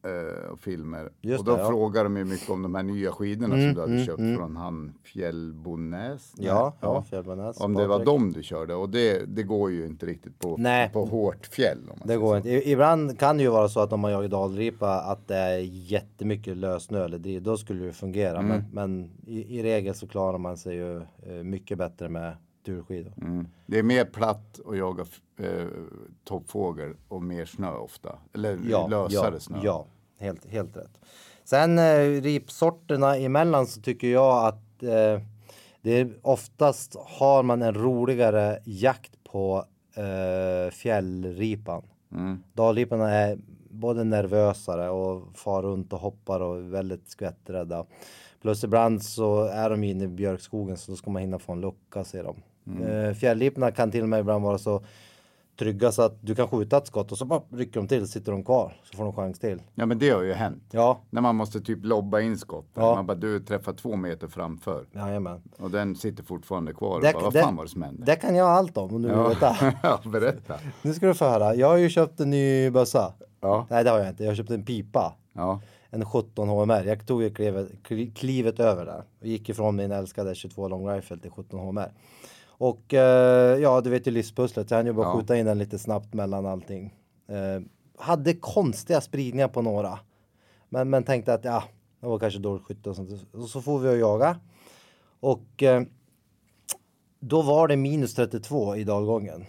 eh, 0.03 0.51
och 0.51 0.61
filmer. 0.61 1.11
Just 1.21 1.41
och 1.41 1.45
då 1.45 1.57
det, 1.57 1.63
ja. 1.63 1.69
frågar 1.69 2.05
de 2.05 2.17
ju 2.17 2.25
mycket 2.25 2.51
om 2.51 2.63
de 2.63 2.75
här 2.75 2.83
nya 2.83 3.13
skidorna 3.13 3.55
Mm, 3.55 3.67
som 3.67 3.75
du 3.75 3.81
hade 3.81 3.93
mm, 3.93 4.07
köpt 4.07 4.19
mm. 4.19 4.37
från 4.37 4.57
han 4.57 4.93
Fjällbonäs. 5.03 6.35
Ja, 6.37 6.77
ja, 6.81 7.03
Fjällbonäs. 7.03 7.61
Om 7.61 7.75
det 7.75 7.87
var 7.87 8.05
dem 8.05 8.33
du 8.33 8.43
körde 8.43 8.75
och 8.75 8.91
det, 8.91 9.37
det 9.37 9.43
går 9.43 9.71
ju 9.71 9.87
inte 9.87 10.07
riktigt 10.07 10.39
på, 10.39 10.57
Nej. 10.59 10.91
på 10.93 11.05
hårt 11.05 11.47
fjäll. 11.47 11.79
Det 12.05 12.17
går 12.17 12.31
så. 12.31 12.37
inte. 12.37 12.71
Ibland 12.71 13.19
kan 13.19 13.37
det 13.37 13.43
ju 13.43 13.51
vara 13.51 13.69
så 13.69 13.81
att 13.81 13.93
om 13.93 14.01
man 14.01 14.13
jagar 14.13 14.29
dalripa 14.29 15.01
att 15.01 15.29
det 15.29 15.37
är 15.37 15.59
jättemycket 15.69 16.57
lössnö 16.57 17.05
eller 17.05 17.19
driv, 17.19 17.43
då 17.43 17.57
skulle 17.57 17.85
det 17.85 17.93
fungera. 17.93 18.39
Mm. 18.39 18.49
Men, 18.49 18.65
men 18.73 19.11
i, 19.27 19.59
i 19.59 19.63
regel 19.63 19.95
så 19.95 20.07
klarar 20.07 20.39
man 20.39 20.57
sig 20.57 20.77
ju 20.77 20.97
eh, 20.97 21.45
mycket 21.45 21.79
bättre 21.79 22.09
med 22.09 22.37
turskidor. 22.65 23.13
Mm. 23.23 23.49
Det 23.67 23.79
är 23.79 23.83
mer 23.83 24.05
platt 24.05 24.61
att 24.67 24.77
jaga 24.79 25.05
eh, 25.37 25.67
toppfågel 26.25 26.95
och 27.09 27.23
mer 27.23 27.45
snö 27.45 27.73
ofta. 27.73 28.19
Eller 28.35 28.57
lösare 28.89 29.35
ja, 29.35 29.41
snö. 29.41 29.59
Ja, 29.63 29.87
helt, 30.19 30.47
helt 30.47 30.77
rätt. 30.77 31.01
Sen 31.45 31.79
eh, 31.79 32.23
ripsorterna 32.23 33.17
emellan 33.17 33.67
så 33.67 33.81
tycker 33.81 34.09
jag 34.09 34.47
att 34.47 34.83
eh, 34.83 35.23
det 35.83 35.91
är 35.91 36.11
oftast 36.23 36.97
har 36.99 37.43
man 37.43 37.63
en 37.63 37.75
roligare 37.75 38.59
jakt 38.65 39.25
på 39.25 39.65
eh, 39.95 40.71
fjällripan. 40.71 41.83
Mm. 42.13 42.43
Dalriporna 42.53 43.11
är 43.11 43.39
både 43.71 44.05
nervösare 44.05 44.91
och 44.91 45.37
far 45.37 45.63
runt 45.63 45.93
och 45.93 46.01
hoppar 46.01 46.41
och 46.41 46.57
är 46.57 46.61
väldigt 46.61 47.09
skvätträdda. 47.09 47.87
Plus 48.43 48.65
ibland 48.65 49.03
så 49.03 49.45
är 49.45 49.71
de 49.71 49.85
inne 49.85 50.05
i 50.05 50.09
björkskogen 50.09 50.77
så 50.77 50.93
då 50.93 50.97
ska 50.97 51.11
man 51.11 51.23
hinna 51.23 51.39
få 51.39 51.53
en 51.53 51.61
lucka 51.61 52.05
ser 52.05 52.25
de. 52.25 52.37
Mm. 52.77 53.05
Eh, 53.09 53.15
fjällriporna 53.15 53.71
kan 53.71 53.91
till 53.91 54.03
och 54.03 54.09
med 54.09 54.21
ibland 54.21 54.45
vara 54.45 54.59
så 54.59 54.85
trygga 55.59 55.93
så 55.93 56.03
att 56.03 56.17
du 56.21 56.35
kan 56.35 56.49
skjuta 56.49 56.77
ett 56.77 56.87
skott 56.87 57.13
och 57.13 57.19
så 57.19 57.25
bara 57.25 57.41
rycker 57.53 57.81
de 57.81 57.89
till 57.89 58.09
sitter 58.09 58.33
de 58.33 58.45
kvar 58.45 58.73
så 58.85 58.97
får 58.97 59.05
de 59.05 59.13
chans 59.13 59.39
till. 59.39 59.63
Ja 59.75 59.87
men 59.87 59.99
det 59.99 60.11
har 60.11 60.23
ju 60.23 60.33
hänt. 60.33 60.63
Ja, 60.71 61.01
När 61.11 61.21
man 61.21 61.37
måste 61.37 61.61
typ 61.61 61.79
lobba 61.85 62.21
in 62.21 62.39
skott. 62.39 62.67
Ja. 62.75 62.95
Man 62.95 63.07
bara 63.07 63.15
du 63.17 63.41
träffar 63.41 63.73
två 63.73 63.97
meter 63.97 64.29
framför. 64.29 64.87
jajamän. 64.93 65.43
Och 65.59 65.71
den 65.71 65.97
sitter 65.97 66.23
fortfarande 66.25 66.73
kvar. 66.75 67.01
Det, 67.01 67.13
bara, 67.13 67.23
vad 67.25 67.33
det- 67.33 67.43
fan 67.43 67.57
var 67.57 67.65
det 67.65 67.71
som 67.71 67.83
hände? 67.83 68.05
det 68.07 68.17
kan 68.17 68.35
jag 68.37 68.49
allt 68.49 68.77
om 68.77 68.95
om 68.95 69.03
du 69.03 69.09
vill 69.09 69.19
veta. 69.19 69.57
ja, 69.83 70.01
berätta. 70.05 70.55
Nu 70.83 70.95
ska 70.95 71.07
du 71.07 71.15
få 71.15 71.25
höra. 71.25 71.55
Jag 71.55 71.69
har 71.69 71.77
ju 71.77 71.89
köpt 71.89 72.21
en 72.21 72.31
ny 72.31 72.71
bössa. 72.71 73.13
Ja. 73.41 73.67
Nej 73.71 73.85
det 73.85 73.91
har 73.91 73.99
jag 73.99 74.09
inte. 74.09 74.25
Jag 74.25 74.31
har 74.31 74.37
köpt 74.37 74.51
en 74.51 74.65
pipa. 74.65 75.15
Ja. 75.33 75.61
En 75.91 76.05
17 76.05 76.49
HMR. 76.49 76.85
Jag 76.85 77.07
tog 77.07 77.23
ju 77.23 77.31
klivet, 77.35 77.69
kli- 77.89 78.15
klivet 78.15 78.61
över 78.61 78.85
där. 78.87 79.05
Och 79.21 79.27
gick 79.27 79.49
ifrån 79.49 79.77
min 79.77 79.93
älskade 79.93 80.35
22 80.35 80.69
long 80.69 80.89
rifle 80.89 81.19
till 81.19 81.31
17 81.31 81.61
HMR. 81.61 81.93
Och 82.61 82.95
eh, 82.95 83.59
ja, 83.59 83.81
du 83.81 83.91
vet 83.91 84.07
ju 84.07 84.11
livspusslet. 84.11 84.69
Så 84.69 84.73
jag 84.73 84.79
hann 84.79 84.87
ju 84.87 84.93
bara 84.93 85.07
Ja. 85.07 85.17
skjuta 85.21 85.37
in 85.37 85.47
den 85.47 85.59
lite 85.59 85.79
snabbt 85.79 86.15
mellan 86.15 86.47
allting. 86.47 86.95
Eh, 87.29 87.63
hade 87.99 88.35
konstiga 88.35 89.01
spridningar 89.01 89.49
på 89.49 89.63
några. 89.63 89.99
Men, 90.69 90.91
men 90.91 91.03
tänkte 91.05 91.35
att 91.35 91.45
ja, 91.45 91.65
det 92.01 92.07
var 92.07 92.19
kanske 92.19 92.39
dåligt 92.41 92.65
skytte 92.65 92.91
och 92.91 92.97
sånt. 92.97 93.11
Och 93.33 93.49
så 93.49 93.61
får 93.63 93.79
vi 93.79 93.89
och 93.89 93.97
jaga. 93.97 94.37
Och 95.21 95.63
eh, 95.63 95.83
då 97.21 97.43
var 97.43 97.69
det 97.69 97.77
minus 97.77 98.15
32 98.15 98.77
i 98.77 98.85
dalgången. 98.85 99.45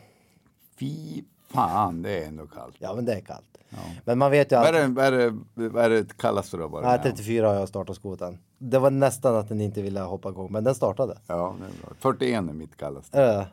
Fy 0.80 1.24
Fan, 1.50 2.02
det 2.02 2.24
är 2.24 2.28
ändå 2.28 2.48
kallt. 2.48 2.76
Ja, 2.80 2.96
men 2.96 3.06
det 3.06 3.14
är 3.14 3.22
kallt. 3.22 3.58
Men 4.06 4.18
man 4.18 4.32
vet 4.32 4.52
ju 4.52 4.56
Vad 4.56 4.68
att... 4.68 4.76
är 4.76 4.82
det, 4.82 4.88
vad 4.88 5.06
är 5.06 5.12
det, 5.12 5.70
vad 5.70 5.86
är 5.86 5.90
det 5.90 6.18
kallaste 6.18 6.58
du 6.58 6.64
har 6.64 6.70
varit 6.70 6.86
Nej, 6.86 6.98
med 6.98 7.06
om? 7.12 7.12
34 7.12 7.48
har 7.48 7.56
jag 7.56 7.70
startat 7.70 7.96
skoten. 7.96 8.38
Det 8.64 8.80
var 8.80 8.92
nästan 8.92 9.36
att 9.36 9.50
den 9.50 9.62
inte 9.62 9.82
ville 9.82 10.00
hoppa 10.00 10.30
igång, 10.30 10.52
men 10.52 10.64
den 10.64 10.76
startade. 10.76 11.18
Ja, 11.28 11.56
det 11.60 11.66
är 11.66 11.88
bra. 11.88 11.96
41 12.00 12.38
är 12.38 12.42
mitt 12.42 12.78
kallaste. 12.78 13.24
Äh, 13.24 13.44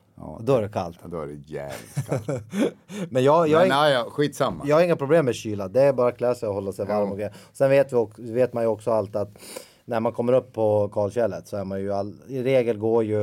Då 0.40 0.56
är 0.56 0.62
det 0.62 0.68
kallt. 0.68 0.98
Ja, 1.02 1.08
då 1.08 1.20
är 1.20 1.26
det 1.26 1.32
jävligt 1.32 2.06
kallt. 2.06 2.42
Men 3.10 3.24
jag, 3.24 3.48
jag, 3.48 3.60
Men 3.60 3.68
nej, 3.68 3.92
ja, 3.92 4.06
skitsamma. 4.10 4.64
jag 4.66 4.76
har 4.76 4.82
inga 4.82 4.96
problem 4.96 5.24
med 5.24 5.34
kyla. 5.34 5.68
Det 5.68 5.82
är 5.82 5.92
bara 5.92 6.08
att 6.08 6.16
klä 6.16 6.34
sig 6.34 6.48
och 6.48 6.54
hålla 6.54 6.72
sig 6.72 6.86
varm. 6.86 7.06
Ja. 7.06 7.10
Och 7.10 7.16
grejer. 7.16 7.34
Sen 7.52 7.70
vet, 7.70 7.92
vi 7.92 7.96
också, 7.96 8.22
vet 8.22 8.52
man 8.52 8.62
ju 8.62 8.68
också 8.68 8.90
allt 8.90 9.16
att 9.16 9.38
när 9.84 10.00
man 10.00 10.12
kommer 10.12 10.32
upp 10.32 10.52
på 10.52 10.88
kalfjället 10.88 11.48
så 11.48 11.56
är 11.56 11.64
man 11.64 11.80
ju 11.80 11.92
all, 11.92 12.14
i 12.28 12.42
regel 12.42 12.78
går 12.78 13.04
ju 13.04 13.16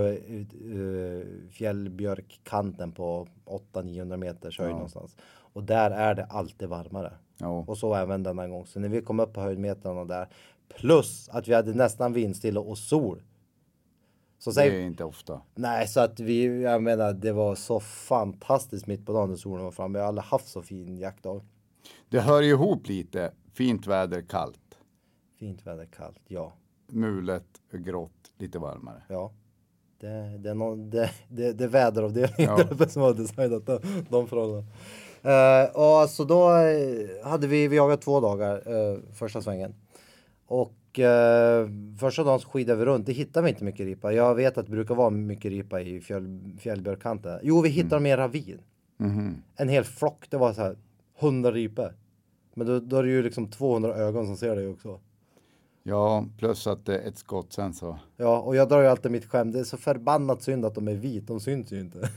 uh, 0.65 1.49
fjällbjörkkanten 1.51 2.91
på 2.91 3.27
800-900 3.73 4.17
meters 4.17 4.59
höjd 4.59 4.71
någonstans. 4.71 5.15
Och 5.53 5.63
där 5.63 5.91
är 5.91 6.15
det 6.15 6.25
alltid 6.25 6.69
varmare. 6.69 7.13
Ja. 7.37 7.63
Och 7.67 7.77
så 7.77 7.95
även 7.95 8.23
denna 8.23 8.47
gång. 8.47 8.65
Så 8.65 8.79
när 8.79 8.89
vi 8.89 9.01
kom 9.01 9.19
upp 9.19 9.33
på 9.33 9.41
höjdmetrarna 9.41 10.05
där 10.05 10.27
plus 10.67 11.29
att 11.29 11.47
vi 11.47 11.53
hade 11.53 11.73
nästan 11.73 12.13
vindstilla 12.13 12.59
och 12.59 12.77
sol. 12.77 13.23
Så 14.37 14.51
säg, 14.51 14.69
Det 14.69 14.75
är 14.77 14.81
inte 14.81 15.03
ofta. 15.03 15.41
Nej, 15.55 15.87
så 15.87 15.99
att 15.99 16.19
vi, 16.19 16.61
jag 16.61 16.83
menar, 16.83 17.13
det 17.13 17.31
var 17.31 17.55
så 17.55 17.79
fantastiskt 17.79 18.87
mitt 18.87 19.05
på 19.05 19.13
dagen 19.13 19.29
när 19.29 19.35
solen 19.35 19.63
var 19.63 19.71
framme. 19.71 19.99
Jag 19.99 20.03
har 20.03 20.07
aldrig 20.07 20.25
haft 20.25 20.47
så 20.47 20.61
fin 20.61 20.97
jaktdag. 20.97 21.41
Det 22.09 22.19
hör 22.19 22.41
ju 22.41 22.49
ihop 22.49 22.87
lite. 22.87 23.31
Fint 23.53 23.87
väder, 23.87 24.21
kallt. 24.21 24.59
Fint 25.39 25.67
väder, 25.67 25.85
kallt, 25.85 26.21
ja. 26.27 26.53
Mulet, 26.87 27.45
grått, 27.71 28.31
lite 28.37 28.59
varmare. 28.59 29.03
Ja. 29.09 29.31
Det, 29.99 30.37
det, 30.37 30.49
är 30.49 30.53
någon, 30.53 30.89
det, 30.89 31.11
det, 31.29 31.53
det 31.53 31.63
är 31.63 31.67
väderavdelningen 31.67 32.51
Ja. 32.51 32.57
där 32.57 32.73
uppe 32.73 32.89
som 32.89 33.01
har 33.01 33.13
designat 33.13 33.65
de, 33.65 33.79
de 34.09 34.27
förhållandena. 34.27 34.67
Uh, 35.25 35.69
och 35.75 36.09
så 36.09 36.23
då 36.23 36.49
eh, 36.57 37.27
hade 37.29 37.47
vi, 37.47 37.67
vi 37.67 37.75
jagat 37.75 38.01
två 38.01 38.19
dagar 38.19 38.55
eh, 38.55 38.99
första 39.13 39.41
svängen. 39.41 39.75
Och 40.47 40.99
eh, 40.99 41.69
första 41.99 42.23
dagen 42.23 42.39
så 42.39 42.49
skidade 42.49 42.79
vi 42.79 42.85
runt. 42.85 43.05
Det 43.05 43.13
hittade 43.13 43.43
vi 43.43 43.49
inte 43.49 43.63
mycket 43.63 43.85
ripa. 43.85 44.13
Jag 44.13 44.35
vet 44.35 44.57
att 44.57 44.65
det 44.65 44.71
brukar 44.71 44.95
vara 44.95 45.09
mycket 45.09 45.51
ripa 45.51 45.81
i 45.81 46.01
fjäll, 46.01 46.55
fjällbjörkkanten. 46.59 47.39
Jo, 47.43 47.61
vi 47.61 47.69
hittade 47.69 47.95
dem 47.95 48.05
i 48.05 48.11
en 48.11 48.17
ravin. 48.17 48.61
En 49.55 49.69
hel 49.69 49.83
flock. 49.83 50.25
Det 50.29 50.37
var 50.37 50.53
så 50.53 50.61
här 50.61 50.77
100 51.19 51.51
ripor. 51.51 51.93
Men 52.53 52.67
då, 52.67 52.79
då 52.79 52.97
är 52.97 53.03
det 53.03 53.09
ju 53.09 53.23
liksom 53.23 53.47
200 53.47 53.95
ögon 53.95 54.25
som 54.25 54.37
ser 54.37 54.55
dig 54.55 54.67
också. 54.67 54.99
Ja, 55.87 56.25
plus 56.37 56.67
att 56.67 56.85
det 56.85 56.97
är 56.97 57.07
ett 57.07 57.17
skott 57.17 57.53
sen 57.53 57.73
så. 57.73 57.99
Ja, 58.17 58.39
och 58.39 58.55
jag 58.55 58.69
drar 58.69 58.81
ju 58.81 58.87
alltid 58.87 59.11
mitt 59.11 59.25
skämt. 59.25 59.53
Det 59.53 59.59
är 59.59 59.63
så 59.63 59.77
förbannat 59.77 60.41
synd 60.41 60.65
att 60.65 60.75
de 60.75 60.87
är 60.87 60.93
vit. 60.95 61.27
De 61.27 61.39
syns 61.39 61.71
ju 61.71 61.79
inte. 61.79 61.99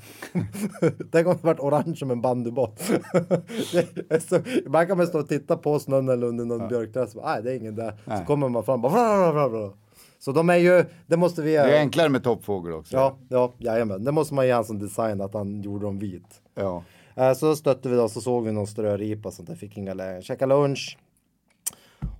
Tänk 1.12 1.26
om 1.26 1.34
det 1.36 1.44
varit 1.46 1.60
orange 1.60 1.96
som 1.96 2.10
en 2.10 2.20
bandyboll. 2.20 2.70
Så, 4.28 4.36
ibland 4.66 4.88
kan 4.88 4.96
man 4.96 5.06
stå 5.06 5.18
och 5.18 5.28
titta 5.28 5.56
på 5.56 5.78
snön 5.78 6.08
eller 6.08 6.26
under 6.26 6.44
någon 6.44 6.68
björkträd. 6.68 7.08
så 7.08 7.18
bara, 7.18 7.32
Nej, 7.34 7.42
det 7.42 7.52
är 7.52 7.56
ingen 7.56 7.74
där. 7.74 7.90
Så 7.90 8.10
Nej. 8.10 8.24
kommer 8.26 8.48
man 8.48 8.64
fram 8.64 8.82
bara. 8.82 9.70
Så 10.18 10.32
de 10.32 10.50
är 10.50 10.56
ju, 10.56 10.84
det 11.06 11.16
måste 11.16 11.42
vi... 11.42 11.50
Det 11.52 11.58
är 11.76 11.80
enklare 11.80 12.08
med 12.08 12.24
toppfågel 12.24 12.72
också. 12.72 12.96
Ja, 12.96 13.16
ja, 13.28 13.52
jajamän. 13.58 14.04
Det 14.04 14.12
måste 14.12 14.34
man 14.34 14.46
ge 14.46 14.52
han 14.52 14.64
som 14.64 14.78
design 14.78 15.20
att 15.20 15.34
han 15.34 15.62
gjorde 15.62 15.84
dem 15.84 15.98
vit. 15.98 16.40
ja. 16.54 16.82
Eh, 17.16 17.32
Så 17.32 17.56
stötte 17.56 17.88
vi 17.88 17.96
då, 17.96 18.08
så 18.08 18.20
såg 18.20 18.44
vi 18.44 18.52
någon 18.52 18.66
ströripa 18.66 19.30
sånt 19.30 19.48
där, 19.48 19.54
fick 19.56 19.76
inga 19.78 19.94
lägen. 19.94 20.22
Käkade 20.22 20.54
lunch. 20.54 20.98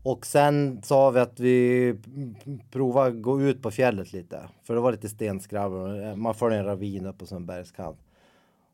Och 0.02 0.26
sen 0.26 0.82
sa 0.82 1.10
vi 1.10 1.20
att 1.20 1.40
vi 1.40 1.94
p- 2.44 2.58
prova 2.70 3.10
gå 3.10 3.42
ut 3.42 3.62
på 3.62 3.70
fjället 3.70 4.12
lite. 4.12 4.40
För 4.62 4.74
det 4.74 4.80
var 4.80 4.92
lite 4.92 5.08
stenskrabbor. 5.08 6.04
Eh, 6.04 6.16
Man 6.16 6.34
följer 6.34 6.58
en 6.58 6.64
ravin 6.66 7.06
upp 7.06 7.18
på 7.18 7.34
en 7.34 7.46
bergskant. 7.46 7.98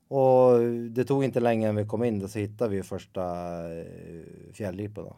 Och 0.08 0.60
det 0.90 1.04
tog 1.04 1.24
inte 1.24 1.40
länge 1.40 1.68
än 1.68 1.76
vi 1.76 1.86
kom 1.86 2.04
in 2.04 2.18
där 2.18 2.26
så 2.26 2.38
hittade 2.38 2.70
vi 2.70 2.82
första 2.82 3.22
eh, 3.78 3.84
fjällriporna. 4.52 5.12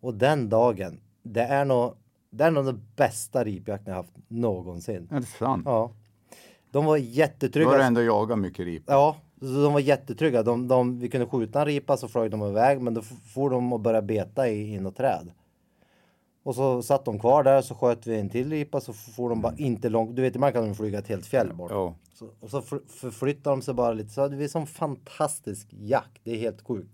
Och 0.00 0.14
den 0.14 0.48
dagen, 0.48 1.00
det 1.22 1.42
är 1.42 1.64
nog 1.64 1.94
det 2.30 2.44
är 2.44 2.50
nog 2.50 2.64
den 2.64 2.82
bästa 2.96 3.44
ripjakten 3.44 3.90
jag 3.90 3.96
haft 4.02 4.12
någonsin. 4.28 5.08
Är 5.10 5.20
det 5.20 5.26
sant? 5.26 5.62
Ja. 5.66 5.90
De 6.70 6.84
var 6.84 6.98
Då 6.98 7.04
jättetrygga. 7.04 7.70
har 7.70 7.78
du 7.78 7.84
ändå 7.84 8.02
jagat 8.02 8.38
mycket 8.38 8.64
rip. 8.66 8.82
Ja, 8.86 9.16
så 9.46 9.62
de 9.62 9.72
var 9.72 9.80
jättetrygga. 9.80 10.42
De, 10.42 10.68
de, 10.68 10.98
vi 10.98 11.08
kunde 11.08 11.26
skjuta 11.26 11.60
en 11.60 11.66
ripa 11.66 11.96
så 11.96 12.08
flög 12.08 12.30
de 12.30 12.42
iväg 12.42 12.80
men 12.80 12.94
då 12.94 13.02
for 13.34 13.50
de 13.50 13.72
och 13.72 13.80
började 13.80 14.06
beta 14.06 14.48
i, 14.48 14.74
i 14.74 14.80
något 14.80 14.96
träd. 14.96 15.30
Och 16.42 16.54
så 16.54 16.82
satt 16.82 17.04
de 17.04 17.18
kvar 17.18 17.42
där 17.42 17.62
så 17.62 17.74
sköt 17.74 18.06
vi 18.06 18.20
en 18.20 18.30
till 18.30 18.50
ripa 18.50 18.80
så 18.80 18.92
for 18.92 19.28
de 19.28 19.40
bara 19.40 19.54
inte 19.56 19.88
långt. 19.88 20.16
Du 20.16 20.22
vet 20.22 20.34
ibland 20.34 20.54
kan 20.54 20.64
de 20.64 20.74
flyga 20.74 20.98
ett 20.98 21.08
helt 21.08 21.26
fjäll 21.26 21.54
bort. 21.54 21.70
Ja. 21.70 21.94
Så, 22.14 22.28
och 22.40 22.50
så 22.50 22.62
förflyttade 22.88 23.56
de 23.56 23.62
sig 23.62 23.74
bara 23.74 23.92
lite. 23.92 24.10
Så 24.10 24.20
hade 24.20 24.36
vi 24.36 24.48
som 24.48 24.66
fantastisk 24.66 25.68
jakt. 25.70 26.20
Det 26.24 26.30
är 26.30 26.38
helt 26.38 26.66
sjukt. 26.66 26.90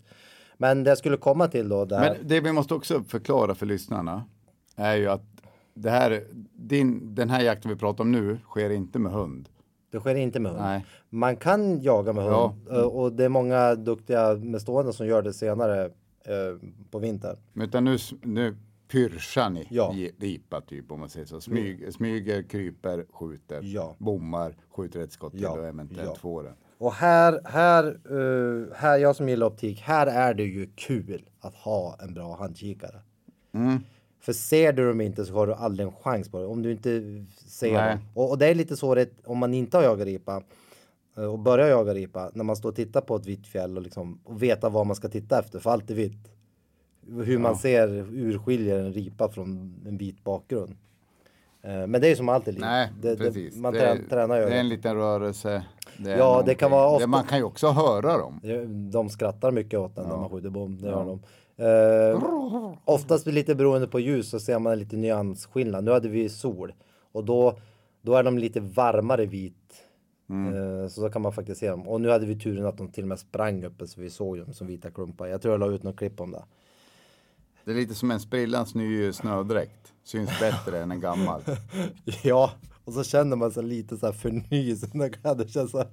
Men 0.57 0.83
det 0.83 0.91
jag 0.91 0.97
skulle 0.97 1.17
komma 1.17 1.47
till 1.47 1.69
då 1.69 1.85
där. 1.85 1.99
Men 1.99 2.27
det 2.27 2.41
vi 2.41 2.51
måste 2.51 2.73
också 2.73 3.03
förklara 3.03 3.55
för 3.55 3.65
lyssnarna 3.65 4.23
är 4.75 4.95
ju 4.95 5.07
att 5.07 5.23
det 5.73 5.89
här, 5.89 6.23
din, 6.53 7.15
den 7.15 7.29
här 7.29 7.41
jakten 7.41 7.71
vi 7.71 7.77
pratar 7.77 8.03
om 8.03 8.11
nu 8.11 8.39
sker 8.49 8.69
inte 8.69 8.99
med 8.99 9.11
hund. 9.11 9.49
Det 9.91 9.99
sker 9.99 10.15
inte 10.15 10.39
med 10.39 10.51
hund. 10.51 10.63
Nej. 10.63 10.85
Man 11.09 11.35
kan 11.35 11.81
jaga 11.81 12.13
med 12.13 12.23
hund 12.23 12.35
Ja. 12.69 12.75
eh, 12.77 12.83
och 12.83 13.13
det 13.13 13.25
är 13.25 13.29
många 13.29 13.75
duktiga 13.75 14.33
med 14.35 14.61
stående 14.61 14.93
som 14.93 15.07
gör 15.07 15.21
det 15.21 15.33
senare 15.33 15.85
eh, 16.25 16.69
på 16.91 16.99
vintern. 16.99 17.37
Utan 17.53 17.83
nu, 17.85 17.97
nu 18.23 18.55
pyrschar 18.91 19.49
ni 19.49 19.67
Ja. 19.69 19.93
ripa 20.19 20.61
typ 20.61 20.91
om 20.91 20.99
man 20.99 21.09
säger 21.09 21.25
så. 21.25 21.41
Smyg, 21.41 21.93
smyger, 21.93 22.41
kryper, 22.43 23.05
skjuter, 23.11 23.59
Ja. 23.63 23.95
bommar, 23.97 24.55
skjuter 24.69 24.99
ett 24.99 25.11
skott 25.11 25.31
till 25.31 25.41
Ja. 25.41 25.51
och 25.51 25.65
eventuellt 25.67 26.09
Ja. 26.09 26.15
får 26.15 26.43
den. 26.43 26.53
Och 26.77 26.93
här, 26.93 27.41
här, 27.45 27.83
eh, 27.85 28.75
här, 28.75 28.97
jag 28.97 29.15
som 29.15 29.29
gillar 29.29 29.47
optik, 29.47 29.81
här 29.81 30.07
är 30.07 30.33
det 30.33 30.43
ju 30.43 30.69
kul 30.75 31.29
att 31.39 31.55
ha 31.55 31.97
en 32.01 32.13
bra 32.13 32.35
handkikare. 32.39 32.95
För 34.29 34.33
ser 34.33 34.73
du 34.73 34.87
dem 34.87 35.01
inte 35.01 35.25
så 35.25 35.33
har 35.33 35.47
du 35.47 35.53
aldrig 35.53 35.87
en 35.87 35.93
chans 35.93 36.29
på 36.31 36.39
det. 36.39 36.45
Om 36.45 36.61
du 36.61 36.71
inte 36.71 36.89
ser 37.45 37.73
Nej. 37.73 37.89
dem. 37.89 37.99
Och, 38.13 38.29
och 38.29 38.37
det 38.37 38.47
är 38.47 38.55
lite 38.55 38.77
så 38.77 38.95
det, 38.95 39.09
om 39.25 39.37
man 39.37 39.53
inte 39.53 39.77
har 39.77 39.83
jagat 39.83 40.05
ripa 40.05 40.43
eh, 41.17 41.23
och 41.23 41.39
börjar 41.39 41.67
jaga 41.67 41.93
ripa, 41.93 42.31
när 42.33 42.43
man 42.43 42.55
står 42.55 42.69
och 42.69 42.75
tittar 42.75 43.01
på 43.01 43.15
ett 43.15 43.25
vitt 43.25 43.47
fjäll 43.47 43.77
och, 43.77 43.83
liksom, 43.83 44.19
och 44.23 44.43
veta 44.43 44.69
vad 44.69 44.85
man 44.87 44.95
ska 44.95 45.07
titta 45.09 45.39
efter, 45.39 45.59
för 45.59 45.69
allt 45.71 45.89
är 45.91 45.95
vitt. 45.95 46.31
Hur 47.25 47.37
man 47.37 47.55
ser, 47.55 47.87
urskiljer 48.13 48.79
en 48.79 48.93
ripa 48.93 49.29
från 49.29 49.75
en 49.87 49.97
vit 49.97 50.23
bakgrund. 50.23 50.75
Eh, 51.61 51.87
Men 51.87 52.01
det 52.01 52.07
är 52.07 52.15
som 52.15 52.29
alltid. 52.29 52.59
Nej, 52.59 52.89
det, 53.01 53.15
precis. 53.17 53.53
Det, 53.55 53.61
man 53.61 53.73
det, 53.73 53.79
trä, 53.79 53.97
tränar 54.09 54.35
ju. 54.39 54.45
det 54.45 54.55
är 54.55 54.59
en 54.59 54.69
liten 54.69 54.95
rörelse. 54.95 55.63
Ja, 56.05 56.43
det 56.45 56.55
kan 56.55 56.71
vara 56.71 56.89
ofta- 56.89 57.07
Man 57.07 57.23
kan 57.23 57.37
ju 57.37 57.43
också 57.43 57.67
höra 57.67 58.17
dem. 58.17 58.39
De 58.91 59.09
skrattar 59.09 59.51
mycket 59.51 59.79
åt 59.79 59.95
den 59.95 60.07
när 60.09 60.17
man 60.17 60.29
skjuter 60.29 60.49
bom. 60.49 60.77
Det 60.81 60.87
gör 60.87 61.05
de. 61.05 61.19
Eh, 61.59 62.23
oftast 62.85 63.27
lite 63.27 63.55
beroende 63.55 63.87
på 63.87 63.99
ljus 63.99 64.29
så 64.29 64.39
ser 64.39 64.59
man 64.59 64.79
lite 64.79 64.95
nyansskillnad. 64.95 65.83
Nu 65.83 65.91
hade 65.91 66.09
vi 66.09 66.29
sol 66.29 66.73
och 67.11 67.23
då, 67.23 67.59
då 68.01 68.15
är 68.15 68.23
de 68.23 68.37
lite 68.37 68.59
varmare 68.59 69.25
vit. 69.25 69.55
Eh, 70.29 70.87
så 70.87 71.01
då 71.01 71.09
kan 71.09 71.21
man 71.21 71.33
faktiskt 71.33 71.59
se 71.59 71.69
dem. 71.69 71.87
Och 71.87 72.01
nu 72.01 72.09
hade 72.09 72.25
vi 72.25 72.39
turen 72.39 72.65
att 72.65 72.77
de 72.77 72.91
till 72.91 73.03
och 73.03 73.07
med 73.07 73.19
sprang 73.19 73.63
uppe 73.63 73.87
så 73.87 74.01
vi 74.01 74.09
såg 74.09 74.37
dem 74.37 74.53
som 74.53 74.67
vita 74.67 74.91
klumpar. 74.91 75.27
Jag 75.27 75.41
tror 75.41 75.53
jag 75.53 75.59
la 75.59 75.67
ut 75.67 75.83
något 75.83 75.97
klipp 75.97 76.21
om 76.21 76.31
det. 76.31 76.43
Det 77.63 77.71
är 77.71 77.75
lite 77.75 77.95
som 77.95 78.11
en 78.11 78.19
sprillans 78.19 78.75
ny 78.75 79.11
snödräkt. 79.13 79.93
Syns 80.03 80.39
bättre 80.39 80.79
än 80.79 80.91
en 80.91 80.99
gammal. 80.99 81.41
Ja, 82.23 82.51
och 82.89 82.95
så 82.95 83.03
känner 83.03 83.35
man 83.35 83.51
sig 83.51 83.63
lite 83.63 83.97
så 83.97 84.05
här 84.05 84.13
förnyelse. 84.13 84.87
Det 85.37 85.49
känns 85.51 85.71
så 85.71 85.83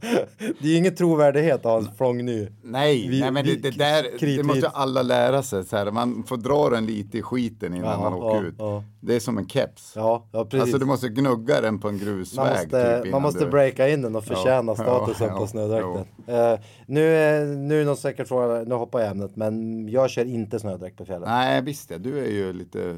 det 0.61 0.68
är 0.68 0.76
ingen 0.78 0.94
trovärdighet 0.94 1.54
att 1.54 1.64
ha 1.64 1.78
en 1.78 1.88
flångny. 1.96 2.48
Nej, 2.62 3.09
Vi- 3.09 3.20
nej 3.20 3.30
men 3.30 3.44
det, 3.46 3.56
det 3.56 3.70
där 3.70 4.06
det 4.37 4.42
måste 4.42 4.68
alla 4.68 5.02
lära 5.02 5.42
sig. 5.42 5.64
Så 5.64 5.76
här, 5.76 5.90
man 5.90 6.24
får 6.26 6.37
dra 6.37 6.70
den 6.70 6.87
lite 6.87 7.18
i 7.18 7.22
skiten 7.22 7.74
innan 7.74 7.90
Ja, 7.90 8.11
man 8.11 8.14
åker 8.14 8.37
ja, 8.42 8.48
ut. 8.48 8.54
ja. 8.59 8.85
Det 9.07 9.16
är 9.16 9.21
som 9.21 9.38
en 9.38 9.49
keps. 9.49 9.92
Ja, 9.97 10.27
ja 10.33 10.45
precis. 10.45 10.61
Alltså 10.62 10.79
du 10.79 10.85
måste 10.87 11.09
gnugga 11.09 11.61
den 11.61 11.79
på 11.79 11.88
en 11.88 11.99
grusväg. 11.99 12.45
Man 12.45 12.53
måste, 12.53 13.03
typ, 13.03 13.12
man 13.12 13.23
måste 13.23 13.45
du... 13.45 13.51
breaka 13.51 13.88
in 13.88 14.03
den 14.03 14.16
och 14.16 14.25
förtjäna 14.25 14.73
Ja, 14.73 14.77
statusen 14.77 15.29
ja, 15.29 15.38
på 15.38 15.47
snödräkten. 15.47 16.05
Eh, 16.27 16.59
nu, 16.87 17.16
är- 17.16 17.47
nu 17.47 17.81
är 17.81 17.85
någon 17.85 17.97
säkert 17.97 18.29
fråga, 18.29 18.64
nu 18.64 18.75
hoppar 18.75 19.01
jag 19.01 19.11
ämnet, 19.11 19.37
men 19.37 19.88
jag 19.88 20.11
kör 20.11 20.25
inte 20.25 20.59
snödräkt 20.61 20.97
på 20.97 21.05
fjället. 21.05 21.29
Nej, 21.29 21.62
visst 21.62 21.88
det. 21.88 21.99
Du 21.99 22.19
är 22.19 22.31
ju 22.31 22.53
lite 22.53 22.97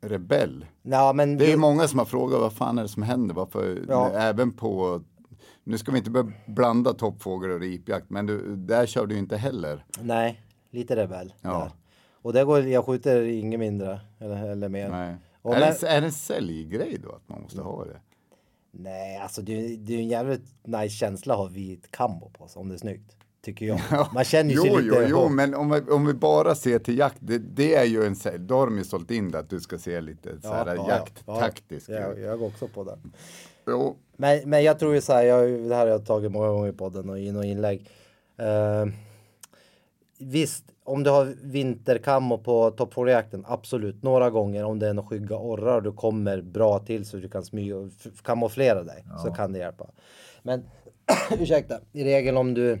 rebell. 0.00 0.66
Ja, 0.82 1.12
men 1.12 1.36
Det 1.38 1.44
är 1.46 1.50
vi- 1.50 1.56
många 1.56 1.88
som 1.88 1.98
har 1.98 2.06
frågat 2.06 2.40
vad 2.40 2.52
fan 2.52 2.78
är 2.78 2.82
det 2.82 2.88
som 2.88 3.02
händer? 3.02 3.34
Varför, 3.34 3.90
även 4.16 4.52
på, 4.52 5.00
nu 5.64 5.78
ska 5.78 5.92
vi 5.92 5.98
inte 5.98 6.10
börja 6.10 6.32
blanda 6.46 6.92
toppfågel 6.92 7.50
och 7.50 7.60
ripjakt, 7.60 8.10
men 8.10 8.26
du, 8.26 8.56
där 8.56 8.86
kör 8.86 9.06
du 9.06 9.14
ju 9.14 9.20
inte 9.20 9.36
heller. 9.36 9.84
Nej, 10.00 10.42
lite 10.70 10.96
rebell. 10.96 11.32
Ja. 11.42 11.70
Och 12.28 12.34
det 12.34 12.44
går, 12.44 12.60
jag 12.60 12.84
skjuter 12.84 13.22
inget 13.22 13.60
mindre 13.60 14.00
eller, 14.18 14.50
eller 14.50 14.68
mer. 14.68 14.88
Nej. 14.88 15.16
Och 15.42 15.56
är, 15.56 15.60
det, 15.60 15.86
är 15.86 16.00
det 16.00 16.06
en 16.06 16.12
säljgrej 16.12 16.98
då 17.02 17.12
att 17.12 17.28
man 17.28 17.42
måste 17.42 17.60
ha 17.60 17.84
det? 17.84 18.00
Nej, 18.70 19.16
alltså 19.16 19.42
det, 19.42 19.76
det 19.76 19.94
är 19.94 19.98
en 19.98 20.08
jävligt 20.08 20.66
nice 20.66 20.94
känsla 20.94 21.34
att 21.34 21.40
ha 21.40 21.46
vit 21.46 21.90
kambo 21.90 22.30
på 22.30 22.48
sig 22.48 22.60
om 22.60 22.68
det 22.68 22.74
är 22.74 22.78
snyggt. 22.78 23.16
Tycker 23.42 23.66
jag. 23.66 23.80
Man 24.14 24.24
känner 24.24 24.54
jo, 24.54 24.62
sig 24.62 24.70
jo, 24.72 24.78
lite... 24.78 25.06
jo, 25.10 25.28
men 25.28 25.54
om 25.54 25.70
vi, 25.70 25.80
om 25.80 26.06
vi 26.06 26.14
bara 26.14 26.54
ser 26.54 26.78
till 26.78 26.98
jakt, 26.98 27.18
det, 27.20 27.38
det 27.38 27.74
är 27.74 27.84
ju 27.84 28.04
en 28.04 28.16
sälj. 28.16 28.38
Då 28.38 28.54
har 28.58 28.66
de 28.66 28.78
ju 28.78 28.84
sålt 28.84 29.10
in 29.10 29.30
det 29.30 29.38
att 29.38 29.50
du 29.50 29.60
ska 29.60 29.78
se 29.78 30.00
lite 30.00 30.40
så 30.40 30.48
här 30.48 30.88
jakttaktisk 30.88 31.88
Ja, 31.88 32.12
ut. 32.12 32.18
jag 32.18 32.38
går 32.38 32.46
också 32.46 32.68
på 32.68 32.84
det. 32.84 32.98
Jo, 33.66 33.96
Men, 34.16 34.50
men 34.50 34.64
jag 34.64 34.78
tror 34.78 34.94
ju 34.94 35.00
så 35.00 35.12
här, 35.12 35.22
jag, 35.22 35.50
det 35.50 35.74
här 35.74 35.82
har 35.82 35.92
jag 35.92 36.06
tagit 36.06 36.32
många 36.32 36.48
gånger 36.48 36.68
i 36.68 36.72
podden 36.72 37.10
och 37.10 37.18
i 37.18 37.32
några 37.32 37.46
inlägg. 37.46 37.90
Eh, 38.38 38.86
visst, 40.18 40.64
om 40.84 41.02
du 41.02 41.10
har 41.10 41.34
vinterkammo 41.42 42.38
på 42.38 42.70
toppfågeljakten, 42.70 43.44
absolut. 43.48 44.02
Några 44.02 44.30
gånger 44.30 44.64
om 44.64 44.78
det 44.78 44.88
är 44.88 44.94
några 44.94 45.08
skygga 45.08 45.36
orrar 45.36 45.76
och 45.76 45.82
du 45.82 45.92
kommer 45.92 46.40
bra 46.40 46.78
till 46.78 47.06
så 47.06 47.16
du 47.16 47.28
kan 47.28 47.44
smyga 47.44 47.76
och 47.76 47.90
kamouflera 48.22 48.82
dig 48.82 49.04
så 49.24 49.30
kan 49.30 49.52
det 49.52 49.58
hjälpa. 49.58 49.90
Men 50.42 50.64
ursäkta, 51.40 51.80
i 51.92 52.04
regel 52.04 52.36
om 52.36 52.54
du 52.54 52.78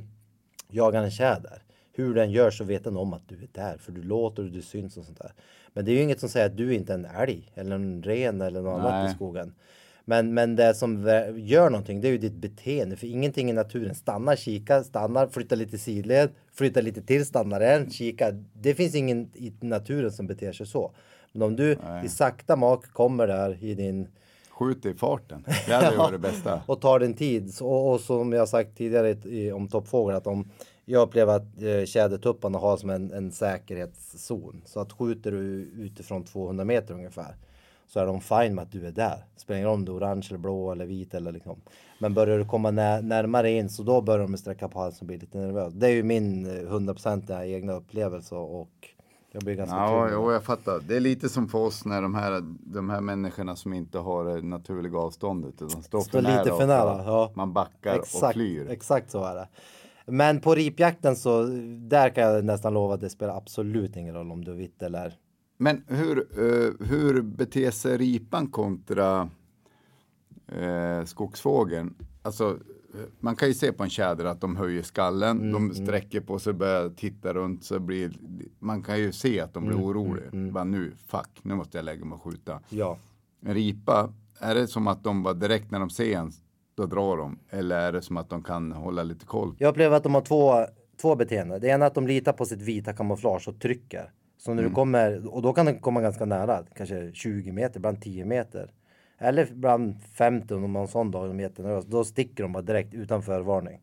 jagar 0.70 1.02
en 1.02 1.10
tjäder, 1.10 1.62
hur 1.92 2.14
den 2.14 2.30
gör 2.30 2.50
så 2.50 2.64
vet 2.64 2.84
den 2.84 2.96
om 2.96 3.12
att 3.12 3.28
du 3.28 3.34
är 3.34 3.48
där 3.52 3.78
för 3.78 3.92
du 3.92 4.02
låter 4.02 4.42
och 4.44 4.50
du 4.50 4.62
syns 4.62 4.96
och 4.96 5.04
sånt 5.04 5.18
där. 5.18 5.32
Men 5.72 5.84
det 5.84 5.90
är 5.90 5.94
ju 5.94 6.02
inget 6.02 6.20
som 6.20 6.28
säger 6.28 6.46
att 6.46 6.56
du 6.56 6.74
inte 6.74 6.92
är 6.92 6.98
en 6.98 7.04
älg 7.04 7.52
eller 7.54 7.74
en 7.74 8.02
ren 8.02 8.40
eller 8.40 8.62
något 8.62 8.80
annat 8.80 9.02
i 9.02 9.04
Nej. 9.04 9.14
skogen. 9.14 9.54
Men, 10.08 10.34
men 10.34 10.56
det 10.56 10.74
som 10.74 11.04
gör 11.36 11.70
någonting 11.70 12.00
det 12.00 12.08
är 12.08 12.12
ju 12.12 12.18
ditt 12.18 12.34
beteende. 12.34 12.96
För 12.96 13.06
ingenting 13.06 13.50
i 13.50 13.52
naturen 13.52 13.94
stannar, 13.94 14.36
kika, 14.36 14.84
stannar, 14.84 15.26
flyttar 15.26 15.56
lite 15.56 15.78
sidled, 15.78 16.30
flyttar 16.52 16.82
lite 16.82 17.02
till, 17.02 17.26
stannar 17.26 17.60
igen, 17.60 17.90
kika. 17.90 18.30
Det 18.52 18.74
finns 18.74 18.94
ingen 18.94 19.30
i 19.34 19.52
naturen 19.60 20.12
som 20.12 20.26
beter 20.26 20.52
sig 20.52 20.66
så. 20.66 20.92
Men 21.32 21.42
om 21.42 21.56
du 21.56 21.76
i 22.04 22.08
sakta 22.08 22.56
mak 22.56 22.92
kommer 22.92 23.26
där 23.26 23.64
i 23.64 23.74
din 23.74 24.08
Skjut 24.50 24.86
i 24.86 24.94
farten. 24.94 25.44
Det 25.66 25.74
hade 25.74 25.90
ju 25.90 25.96
varit 25.96 26.12
det 26.12 26.18
bästa. 26.18 26.62
och 26.66 26.80
tar 26.80 26.98
din 26.98 27.14
tid. 27.14 27.52
Och, 27.60 27.92
och 27.92 28.00
som 28.00 28.32
jag 28.32 28.48
sagt 28.48 28.76
tidigare 28.76 29.10
i, 29.10 29.52
om 29.52 29.68
toppfågel 29.68 30.16
att 30.16 30.26
om 30.26 30.50
jag 30.84 31.02
upplever 31.02 31.36
att 31.36 31.62
eh, 31.62 31.84
tjädertupparna 31.84 32.58
har 32.58 32.76
som 32.76 32.90
en, 32.90 33.12
en 33.12 33.32
säkerhetszon. 33.32 34.62
Så 34.66 34.80
att 34.80 34.92
skjuter 34.92 35.30
du 35.30 35.70
utifrån 35.78 36.24
200 36.24 36.64
meter 36.64 36.94
ungefär 36.94 37.34
så 37.88 38.00
är 38.00 38.06
de 38.06 38.20
fine 38.20 38.54
med 38.54 38.62
att 38.62 38.72
du 38.72 38.86
är 38.86 38.92
där. 38.92 39.24
Spelar 39.36 39.58
ingen 39.58 39.68
roll 39.68 39.78
om 39.78 39.84
du 39.84 39.92
är 39.92 39.96
orange 39.96 40.26
eller 40.30 40.38
blå 40.38 40.72
eller 40.72 40.86
vit 40.86 41.14
eller 41.14 41.32
liksom. 41.32 41.60
Men 42.00 42.14
börjar 42.14 42.38
du 42.38 42.44
komma 42.44 42.70
nä 42.70 43.00
närmare 43.00 43.50
in 43.50 43.68
så 43.68 43.82
då 43.82 44.00
börjar 44.02 44.26
de 44.26 44.36
sträcka 44.36 44.68
på 44.68 44.78
halsen 44.78 45.00
och 45.00 45.06
bli 45.06 45.18
lite 45.18 45.38
nervös. 45.38 45.74
Det 45.74 45.86
är 45.86 45.90
ju 45.90 46.02
min 46.02 46.46
eh, 46.46 46.50
100% 46.72 47.42
egna 47.44 47.72
upplevelse 47.72 48.34
och 48.34 48.70
jag 49.32 49.42
blir 49.42 49.54
ganska 49.54 49.76
Ja, 49.76 50.02
trygg. 50.06 50.14
jo, 50.18 50.32
jag 50.32 50.44
fattar. 50.44 50.80
Det 50.88 50.96
är 50.96 51.00
lite 51.00 51.28
som 51.28 51.48
för 51.48 51.58
oss 51.58 51.84
när 51.84 52.02
de 52.02 52.14
här, 52.14 52.40
de 52.60 52.90
här 52.90 53.00
människorna 53.00 53.56
som 53.56 53.72
inte 53.72 53.98
har 53.98 54.24
det 54.24 54.42
naturliga 54.42 54.98
avståndet. 54.98 55.58
De 55.58 55.70
står, 55.70 55.82
Står 55.82 56.00
för 56.02 56.22
lite 56.22 56.44
för 56.44 56.62
och 56.62 56.68
nära, 56.68 57.02
ja. 57.06 57.30
Man 57.34 57.52
backar 57.52 57.90
och 57.98 58.02
Exakt, 58.04 58.32
flyr. 58.34 58.70
exakt 58.70 59.10
så 59.10 59.24
är 59.24 59.34
det. 59.34 59.48
Men 60.06 60.40
på 60.40 60.54
ripjakten 60.54 61.16
så 61.16 61.42
där 61.88 62.08
kan 62.10 62.24
jag 62.24 62.44
nästan 62.44 62.74
lova 62.74 62.94
att 62.94 63.00
det 63.00 63.10
spelar 63.10 63.36
absolut 63.36 63.96
ingen 63.96 64.14
roll 64.14 64.32
om 64.32 64.44
du 64.44 64.50
är 64.50 64.56
vitt 64.56 64.82
eller 64.82 65.14
Men 65.60 65.84
hur, 65.86 66.18
eh, 66.18 66.86
hur 66.88 67.22
beter 67.22 67.70
sig 67.70 67.96
ripan 67.96 68.46
kontra 68.46 69.28
eh, 70.52 71.04
skogsfågeln? 71.04 71.94
Alltså, 72.22 72.48
eh, 72.94 73.00
man 73.20 73.36
kan 73.36 73.48
ju 73.48 73.54
se 73.54 73.72
på 73.72 73.82
en 73.84 73.90
tjäder 73.90 74.24
att 74.24 74.40
de 74.40 74.56
höjer 74.56 74.82
skallen, 74.82 75.38
Mm, 75.40 75.52
de 75.52 75.74
sträcker 75.74 76.20
på 76.20 76.38
sig, 76.38 76.52
börjar 76.52 76.88
titta 76.90 77.34
runt 77.34 77.64
så 77.64 77.78
blir, 77.78 78.12
man 78.58 78.82
kan 78.82 78.98
ju 78.98 79.12
se 79.12 79.40
att 79.40 79.54
de 79.54 79.64
Mm, 79.64 79.76
blir 79.76 79.86
oroliga. 79.86 80.52
Bara 80.52 80.64
nu, 80.64 80.92
fuck, 81.06 81.28
nu 81.42 81.54
måste 81.54 81.78
jag 81.78 81.84
lägga 81.84 82.04
mig 82.04 82.16
och 82.16 82.22
skjuta. 82.22 82.60
ja. 82.68 82.98
En 83.42 83.54
ripa, 83.54 84.12
är 84.38 84.54
det 84.54 84.66
som 84.66 84.86
att 84.86 85.04
de 85.04 85.22
bara 85.22 85.34
direkt 85.34 85.70
när 85.70 85.78
de 85.80 85.90
ser 85.90 86.16
en, 86.18 86.32
då 86.74 86.86
drar 86.86 87.16
de? 87.16 87.38
Eller 87.50 87.76
är 87.76 87.92
det 87.92 88.02
som 88.02 88.16
att 88.16 88.28
de 88.30 88.42
kan 88.42 88.72
hålla 88.72 89.02
lite 89.02 89.26
koll? 89.26 89.54
Jag 89.58 89.68
upplever 89.70 89.96
att 89.96 90.02
de 90.02 90.14
har 90.14 90.20
två, 90.20 90.54
två 91.00 91.16
beteenden. 91.16 91.60
Det 91.60 91.68
ena 91.68 91.84
är 91.84 91.86
att 91.88 91.94
de 91.94 92.06
litar 92.06 92.32
på 92.32 92.44
sitt 92.44 92.62
vita 92.62 92.92
kamouflage 92.92 93.48
och 93.48 93.60
trycker. 93.60 94.12
Så 94.38 94.54
när 94.54 94.62
du 94.62 94.70
kommer, 94.70 95.34
och 95.34 95.42
då 95.42 95.52
kan 95.52 95.66
den 95.66 95.78
komma 95.78 96.00
ganska 96.00 96.24
nära, 96.24 96.64
kanske 96.74 97.12
20 97.12 97.52
meter, 97.52 97.76
ibland 97.76 98.02
10 98.02 98.24
meter. 98.24 98.70
Eller 99.18 99.50
ibland 99.50 100.02
50 100.02 100.54
om 100.54 100.70
man 100.70 100.88
sån 100.88 101.10
dag, 101.10 101.28
de 101.28 101.38
är 101.38 101.42
jättenervösa. 101.42 101.88
Då 101.88 102.04
sticker 102.04 102.42
de 102.42 102.52
bara 102.52 102.62
direkt 102.62 102.94
utan 102.94 103.22
förvarning. 103.22 103.80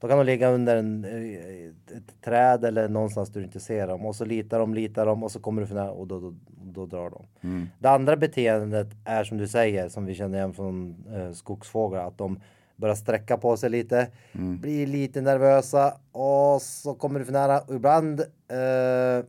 Då 0.00 0.08
kan 0.08 0.18
de 0.18 0.26
ligga 0.26 0.50
under 0.50 0.76
en, 0.76 1.04
eh, 1.04 1.96
ett 1.96 2.22
träd 2.24 2.64
eller 2.64 2.88
någonstans 2.88 3.28
du 3.28 3.42
inte 3.42 3.60
ser 3.60 3.86
dem. 3.86 4.06
Och 4.06 4.16
så 4.16 4.24
litar 4.24 4.58
de, 4.58 4.74
litar 4.74 5.06
de 5.06 5.22
och 5.22 5.32
så 5.32 5.40
kommer 5.40 5.60
du 5.60 5.66
för 5.66 5.74
nära 5.74 5.90
och 5.90 6.06
då, 6.06 6.20
då, 6.20 6.34
då 6.46 6.86
drar 6.86 7.10
de. 7.10 7.24
Det 7.78 7.88
andra 7.90 8.16
beteendet 8.16 8.88
är 9.04 9.24
som 9.24 9.38
du 9.38 9.48
säger, 9.48 9.88
som 9.88 10.06
vi 10.06 10.14
känner 10.14 10.38
igen 10.38 10.54
från 10.54 11.04
eh, 11.14 11.32
skogsfåglar, 11.32 12.06
att 12.06 12.18
de 12.18 12.40
börjar 12.76 12.94
sträcka 12.94 13.36
på 13.36 13.56
sig 13.56 13.70
lite, 13.70 14.08
blir 14.60 14.86
lite 14.86 15.20
nervösa 15.20 15.94
och 16.12 16.62
så 16.62 16.94
kommer 16.94 17.18
du 17.18 17.24
för 17.24 17.32
nära. 17.32 17.60
Och 17.60 17.74
ibland 17.74 18.20
eh, 18.20 19.24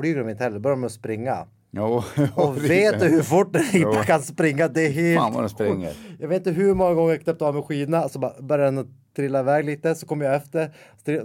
flyger 0.00 0.18
de 0.24 0.28
inte 0.30 0.44
heller, 0.44 0.58
börjar 0.58 0.76
de 0.76 0.84
att 0.84 0.92
springa. 0.92 1.46
Jo, 1.72 2.02
Och 2.34 2.64
vet 2.70 3.00
du 3.00 3.06
hur 3.08 3.22
fort 3.22 3.56
en 3.56 3.62
ripa 3.62 3.90
Jo. 3.96 4.02
kan 4.06 4.22
springa? 4.22 4.68
Det 4.68 4.86
är 4.86 4.90
helt 4.90 5.20
Fan 5.20 5.32
vad 5.32 5.42
den 5.42 5.50
springer. 5.50 5.92
Jag 6.18 6.28
vet 6.28 6.36
inte 6.46 6.50
hur 6.50 6.74
många 6.74 6.94
gånger 6.94 7.10
jag 7.12 7.20
knäppt 7.22 7.42
av 7.42 7.54
med 7.54 7.64
skidorna 7.64 8.08
så 8.08 8.18
bara 8.18 8.32
börjar 8.40 8.64
den 8.64 8.78
att 8.78 8.86
trilla 9.16 9.40
iväg 9.40 9.64
lite 9.64 9.94
så 9.94 10.06
kommer 10.06 10.24
jag 10.24 10.34
efter. 10.34 10.70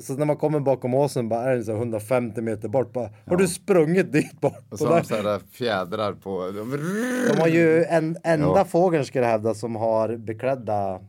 Så 0.02 0.14
när 0.14 0.26
man 0.26 0.38
kommer 0.38 0.60
bakom 0.60 0.94
åsen 0.94 1.30
bara 1.30 1.42
är 1.44 1.56
den 1.56 1.66
så 1.66 1.72
här 1.72 1.78
150 1.80 2.42
meter 2.42 2.68
bort. 2.70 2.94
Bara, 2.94 3.10
Har 3.26 3.36
du 3.38 3.48
sprungit 3.48 4.12
dit 4.14 4.42
bort? 4.42 4.64
Och 4.70 4.80
så 4.80 4.88
har 4.88 4.98
de 5.02 5.06
sådana 5.06 5.40
fjädrar 5.52 6.14
på. 6.14 6.52
de 7.34 7.40
har 7.42 7.48
ju 7.48 7.84
en 7.84 8.18
enda 8.24 8.48
Ja. 8.58 8.66
fågeln 8.66 9.06
ska 9.06 9.20
jag 9.20 9.28
hävda 9.28 9.54
som 9.54 9.76
har 9.76 10.18
beklädda, 10.18 11.00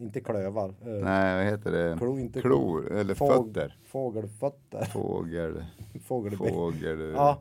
inte 0.00 0.20
klövar. 0.20 0.68
eh, 0.68 0.86
Nej, 0.86 1.36
vad 1.36 1.44
heter 1.52 1.72
det? 1.72 1.96
Klo, 1.98 2.18
inte 2.18 2.40
Klor, 2.40 2.92
eller 2.92 3.14
fåg- 3.14 3.46
fötter. 3.46 3.76
Fågelfötter. 3.86 4.84
Fågel, 4.84 5.64
Fågelben. 6.06 6.48
fågel. 6.48 7.00
Ja. 7.16 7.38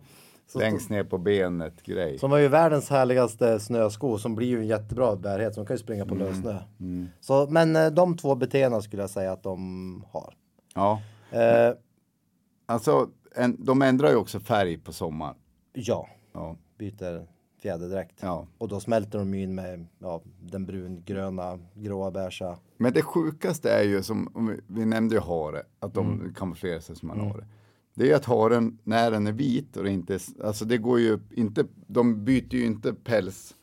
Så 0.47 0.59
Längst 0.59 0.89
ner 0.89 1.03
på 1.03 1.17
benet 1.17 1.83
grej. 1.83 2.17
Som 2.19 2.31
har 2.31 2.37
ju 2.37 2.47
världens 2.47 2.89
härligaste 2.89 3.59
snösko 3.59 4.17
som 4.17 4.35
blir 4.35 4.47
ju 4.47 4.57
en 4.59 4.67
jättebra 4.67 5.15
bärighet. 5.15 5.53
Så 5.55 5.61
de 5.61 5.67
kan 5.67 5.73
ju 5.75 5.83
springa 5.83 6.05
på 6.05 6.15
Mm. 6.15 6.27
lössnö. 6.27 6.55
Så, 7.19 7.47
men 7.49 7.75
eh, 7.75 7.87
de 7.87 8.17
två 8.17 8.35
beteendena 8.35 8.81
skulle 8.81 9.03
jag 9.03 9.09
säga 9.09 9.31
att 9.31 9.43
de 9.43 10.03
har. 10.11 10.33
Ja, 10.75 11.01
Eh, 11.31 11.73
alltså 12.65 13.09
en, 13.35 13.65
de 13.65 13.81
ändrar 13.81 14.09
ju 14.09 14.15
också 14.15 14.39
färg 14.39 14.77
på 14.77 14.91
sommaren. 14.93 15.35
ja, 15.73 16.07
Ja, 16.33 16.55
byter 16.77 17.27
fjäderdräkt. 17.67 18.19
ja. 18.21 18.47
Och 18.57 18.67
då 18.67 18.79
smälter 18.79 19.19
de 19.19 19.33
ju 19.33 19.41
in 19.43 19.55
med 19.55 19.87
ja, 19.99 20.21
den 20.39 20.65
brungröna, 20.65 21.59
gråa, 21.73 22.11
beiga. 22.11 22.57
Men 22.77 22.93
det 22.93 23.01
sjukaste 23.01 23.71
är 23.71 23.83
ju 23.83 24.03
som, 24.03 24.31
om 24.33 24.47
vi, 24.47 24.59
vi 24.67 24.85
nämnde 24.85 25.15
ju 25.15 25.21
hare, 25.21 25.63
att 25.79 25.93
de 25.93 26.13
Mm. 26.13 26.33
kamouflerar 26.33 26.79
sig 26.79 26.95
som 26.95 27.09
en 27.09 27.19
hare. 27.19 27.45
Det 27.95 28.11
är 28.11 28.15
att 28.15 28.25
haren, 28.25 28.77
när 28.83 29.11
den 29.11 29.27
är 29.27 29.31
vit 29.31 29.77
och 29.77 29.83
det 29.83 29.91
inte, 29.91 30.19
alltså 30.43 30.65
det 30.65 30.77
går 30.77 30.99
ju 30.99 31.19
inte, 31.31 31.65
de 31.87 32.25
byter 32.25 32.53
ju 32.55 32.65
inte 32.65 32.93
päls 32.93 33.55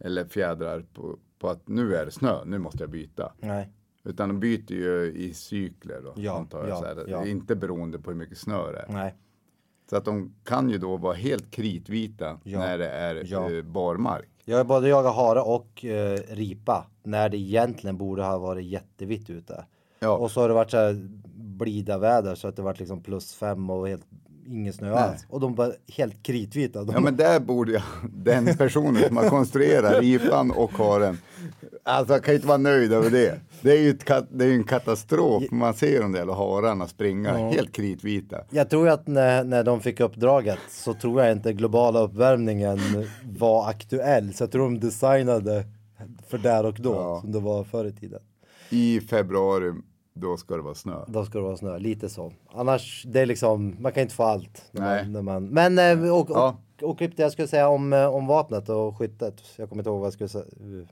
eller 0.00 0.24
fjädrar 0.24 0.84
på, 0.94 1.18
på 1.38 1.48
att 1.48 1.68
nu 1.68 1.94
är 1.96 2.04
det 2.04 2.10
snö, 2.10 2.44
nu 2.44 2.58
måste 2.58 2.82
jag 2.82 2.90
byta. 2.90 3.32
Nej. 3.40 3.68
Utan 4.04 4.28
de 4.28 4.40
byter 4.40 4.72
ju 4.72 5.12
i 5.16 5.34
cykler 5.34 6.00
då, 6.02 6.12
Ja, 6.16 6.38
antar 6.38 6.68
jag. 6.68 6.84
ja, 6.96 7.04
ja. 7.08 7.26
Inte 7.26 7.56
beroende 7.56 7.98
på 7.98 8.10
hur 8.10 8.18
mycket 8.18 8.38
snö 8.38 8.72
det 8.72 8.78
är. 8.78 8.92
Nej. 8.92 9.14
Så 9.90 9.96
att 9.96 10.04
de 10.04 10.34
kan 10.44 10.70
ju 10.70 10.78
då 10.78 10.96
vara 10.96 11.14
helt 11.14 11.50
kritvita 11.50 12.38
Ja, 12.42 12.58
när 12.58 12.78
det 12.78 12.88
är 12.88 13.22
ja. 13.26 13.50
eh, 13.50 13.62
barmark. 13.62 14.28
Jag 14.44 14.56
har 14.56 14.64
både 14.64 14.88
jagat 14.88 15.14
hare 15.14 15.40
och 15.40 15.84
eh, 15.84 16.18
ripa. 16.28 16.86
När 17.02 17.28
det 17.28 17.36
egentligen 17.36 17.96
borde 17.96 18.22
ha 18.22 18.38
varit 18.38 18.66
jättevitt 18.66 19.30
ute. 19.30 19.64
Ja. 19.98 20.16
Och 20.16 20.30
så 20.30 20.40
har 20.40 20.48
det 20.48 20.54
varit 20.54 20.70
så 20.70 20.76
här 20.76 21.08
blida 21.34 21.98
väder 21.98 22.34
så 22.34 22.48
att 22.48 22.56
det 22.56 22.62
varit 22.62 22.78
liksom 22.78 23.02
plus 23.02 23.34
fem 23.34 23.70
och 23.70 23.88
helt 23.88 24.06
ingen 24.46 24.72
snö 24.72 24.94
alls. 24.94 25.26
Och 25.28 25.40
de 25.40 25.54
var 25.54 25.76
helt 25.88 26.22
kritvita. 26.22 26.84
De, 26.84 26.92
Ja 26.94 27.00
men 27.00 27.16
där 27.16 27.40
borde 27.40 27.72
jag, 27.72 27.82
den 28.10 28.56
personen 28.56 29.02
som 29.02 29.16
har 29.16 29.28
konstruerat 29.28 30.00
ripan 30.00 30.50
och 30.50 30.72
haren, 30.72 31.18
alltså 31.86 32.14
jag 32.14 32.24
kan 32.24 32.32
ju 32.32 32.36
inte 32.36 32.48
vara 32.48 32.58
nöjd 32.58 32.92
över 32.92 33.10
det. 33.10 33.40
Det 33.60 33.70
är 33.72 33.80
ju 33.80 33.90
ett, 33.90 34.06
det 34.30 34.44
är 34.44 34.52
en 34.52 34.64
katastrof, 34.64 35.44
man 35.50 35.74
ser 35.74 36.00
de 36.02 36.12
där 36.12 36.18
jävla 36.18 36.34
hararna 36.34 36.86
springa 36.88 37.36
helt 37.36 37.72
kritvita. 37.72 38.40
Jag 38.50 38.70
tror 38.70 38.88
att 38.88 39.06
när, 39.06 39.44
när 39.44 39.64
de 39.64 39.80
fick 39.80 40.00
uppdraget 40.00 40.58
så 40.68 40.94
tror 40.94 41.22
jag 41.22 41.32
inte 41.32 41.52
globala 41.52 42.00
uppvärmningen 42.00 42.78
var 43.38 43.68
aktuell. 43.68 44.34
Så 44.34 44.42
jag 44.42 44.50
tror 44.52 44.62
de 44.62 44.80
designade 44.80 45.64
för 46.28 46.38
där 46.38 46.66
och 46.66 46.74
då 46.80 46.92
Ja. 46.94 47.20
som 47.20 47.32
det 47.32 47.40
var 47.40 47.64
förr 47.64 47.84
i 47.84 47.92
tiden. 47.92 48.20
I 48.70 49.00
februari, 49.00 49.72
då 50.14 50.36
ska 50.36 50.56
det 50.56 50.62
vara 50.62 50.74
snö. 50.74 51.04
Då 51.06 51.24
ska 51.24 51.38
det 51.38 51.44
vara 51.44 51.56
snö, 51.56 51.78
lite 51.78 52.08
så. 52.08 52.32
Annars, 52.54 53.04
det 53.08 53.20
är 53.20 53.26
liksom, 53.26 53.76
man 53.80 53.92
kan 53.92 54.02
inte 54.02 54.14
få 54.14 54.22
allt. 54.22 54.62
När 54.70 54.82
man, 55.02 55.12
när 55.12 55.22
man, 55.22 55.44
men, 55.48 55.78
eh, 56.04 56.12
och, 56.14 56.30
och, 56.30 56.36
Ja. 56.36 56.56
Och, 56.82 56.98
klipp 56.98 57.16
det 57.16 57.22
jag 57.22 57.32
skulle 57.32 57.48
säga 57.48 57.68
om, 57.68 57.92
eh, 57.92 58.06
om 58.14 58.26
vapnet 58.26 58.68
och 58.68 58.98
skyttet. 58.98 59.42
Jag 59.56 59.68
kommer 59.68 59.80
inte 59.80 59.90
ihåg 59.90 59.98
vad 60.00 60.06
jag 60.06 60.12
skulle 60.12 60.28
säga, 60.28 60.44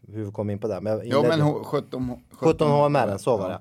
hur 0.09 0.25
vi 0.25 0.33
kom 0.33 0.51
in 0.51 0.59
på 0.59 0.69
det. 0.69 0.81
Men 0.81 0.93
jag 0.93 1.07
Ja 1.07 1.23
men 1.23 1.33
inledde- 1.33 1.43
ho- 1.59 1.65
17, 1.65 2.11
17 2.33 2.71
HMR, 2.71 3.17
så 3.19 3.37
var 3.37 3.49
det. 3.49 3.59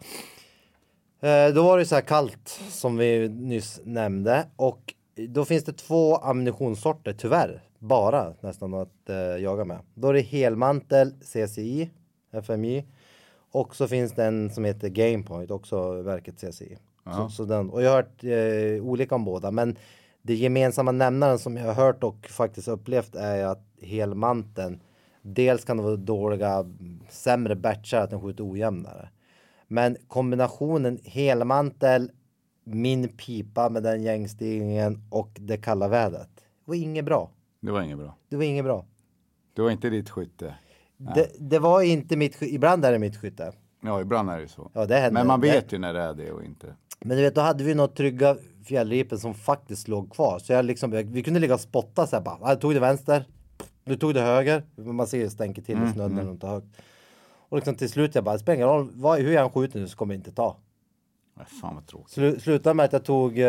Eh, 1.48 1.54
Då 1.54 1.64
var 1.64 1.78
det 1.78 1.86
så 1.86 1.96
här 1.96 2.02
kallt 2.02 2.48
som 2.70 2.98
vi 2.98 3.30
nyss 3.30 3.82
nämnde 3.84 4.48
och 4.56 4.94
då 5.30 5.46
finns 5.46 5.64
det 5.64 5.74
två 5.74 6.16
ammunitionssorter 6.16 7.14
tyvärr 7.14 7.64
bara 7.80 8.34
nästan 8.42 8.74
att 8.74 9.10
eh, 9.10 9.16
jaga 9.18 9.66
med. 9.66 9.80
Då 9.94 10.08
är 10.08 10.14
det 10.14 10.22
helmantel 10.22 11.14
CCI, 11.22 11.90
FMI 12.44 12.86
och 13.52 13.76
så 13.76 13.88
finns 13.88 14.12
det 14.12 14.26
en 14.26 14.50
som 14.50 14.66
heter 14.66 14.90
Gamepoint 14.90 15.52
också 15.52 16.02
verket 16.02 16.36
CCI. 16.40 16.78
Så, 17.18 17.30
så 17.30 17.44
den, 17.46 17.70
och 17.70 17.82
jag 17.84 17.90
har 17.90 17.96
hört 17.98 18.24
eh, 18.24 18.86
olika 18.86 19.16
om 19.16 19.26
båda 19.26 19.52
men 19.52 19.76
det 20.24 20.36
gemensamma 20.36 20.92
nämnaren 20.92 21.40
som 21.40 21.58
jag 21.58 21.66
har 21.66 21.74
hört 21.74 22.04
och 22.04 22.28
faktiskt 22.28 22.68
upplevt 22.68 23.16
är 23.16 23.46
att 23.46 23.66
helmanteln 23.82 24.80
dels 25.22 25.66
kan 25.66 25.78
det 25.78 25.84
vara 25.84 25.96
dåliga, 25.96 26.66
sämre 27.10 27.56
batchar 27.56 28.02
att 28.02 28.10
den 28.10 28.22
skjuter 28.22 28.52
ojämnare. 28.52 29.10
Men 29.68 29.98
kombinationen 30.08 31.00
helmantel, 31.04 32.12
min 32.64 33.08
pipa 33.08 33.70
med 33.70 33.84
den 33.84 34.04
gängstigningen 34.04 35.04
och 35.10 35.30
det 35.40 35.58
kalla 35.58 35.88
vädret. 35.88 36.30
Det 36.36 36.72
var 36.72 36.76
inget 36.76 37.06
bra. 37.06 37.32
Det 37.62 37.72
var 37.72 37.82
inget 37.82 37.98
bra. 37.98 38.16
Det 38.30 38.36
var 38.36 38.44
inget 38.44 38.66
bra. 38.66 38.86
Det 39.54 39.62
var 39.62 39.72
inte 39.72 39.90
ditt 39.90 40.10
skytte. 40.10 40.56
Det, 40.98 41.30
det 41.40 41.60
var 41.60 41.82
inte 41.82 42.18
mitt 42.18 42.36
sky- 42.36 42.46
Ibland 42.56 42.86
är 42.86 42.92
det 42.92 43.00
mitt 43.00 43.18
skytte. 43.18 43.52
Ja, 43.82 44.02
ibland 44.02 44.30
är 44.30 44.40
det 44.40 44.48
så. 44.48 44.72
Ja, 44.74 44.86
det 44.86 44.96
händer. 44.96 45.12
Men 45.12 45.28
man 45.28 45.42
vet 45.42 45.74
ju 45.74 45.78
när 45.78 45.94
det 45.94 46.02
är 46.02 46.14
det 46.14 46.32
och 46.32 46.44
inte. 46.44 46.76
Men 47.00 47.18
du 47.18 47.24
vet, 47.24 47.36
då 47.36 47.42
hade 47.42 47.64
vi 47.64 47.76
några 47.76 47.88
trygga 47.88 48.38
fjällripen 48.64 49.20
som 49.20 49.34
faktiskt 49.34 49.88
låg 49.88 50.12
kvar. 50.14 50.40
Så 50.40 50.54
jag 50.54 50.66
liksom, 50.66 50.94
jag- 50.94 51.04
vi 51.04 51.24
kunde 51.24 51.40
ligga 51.40 51.54
och 51.54 51.60
spotta 51.60 52.08
så 52.08 52.16
här 52.16 52.24
bara. 52.24 52.38
Jag 52.42 52.62
tog 52.62 52.74
det 52.74 52.80
vänster. 52.80 53.26
Nu 53.86 53.96
tog 53.96 54.14
det 54.14 54.22
höger. 54.22 54.64
Man 54.76 55.08
ser 55.08 55.18
ju 55.18 55.30
stänker 55.30 55.62
till 55.62 55.76
i 55.90 55.92
snön 55.94 56.12
när 56.16 56.26
de 56.26 56.38
tar 56.38 56.48
högt. 56.50 56.68
Och 57.50 57.58
liksom 57.58 57.76
till 57.76 57.90
slut 57.90 58.16
jag 58.16 58.24
bara, 58.24 58.34
det 58.34 58.40
spelar 58.40 58.56
ingen 58.56 58.68
roll 58.68 58.90
vad, 58.94 59.20
hur 59.20 59.32
jag 59.34 59.44
än 59.44 59.50
skjuter 59.52 59.80
nu 59.80 59.88
så 59.88 59.98
kommer 59.98 60.14
jag 60.14 60.20
inte 60.20 60.32
ta. 60.32 60.58
Nej, 61.38 61.46
fan 61.62 61.76
vad 61.76 61.88
tråkigt. 61.88 62.10
Slu, 62.12 62.40
slutade 62.40 62.74
med 62.74 62.86
att 62.86 62.94
jag 62.94 63.04
tog, 63.06 63.38
eh, 63.40 63.46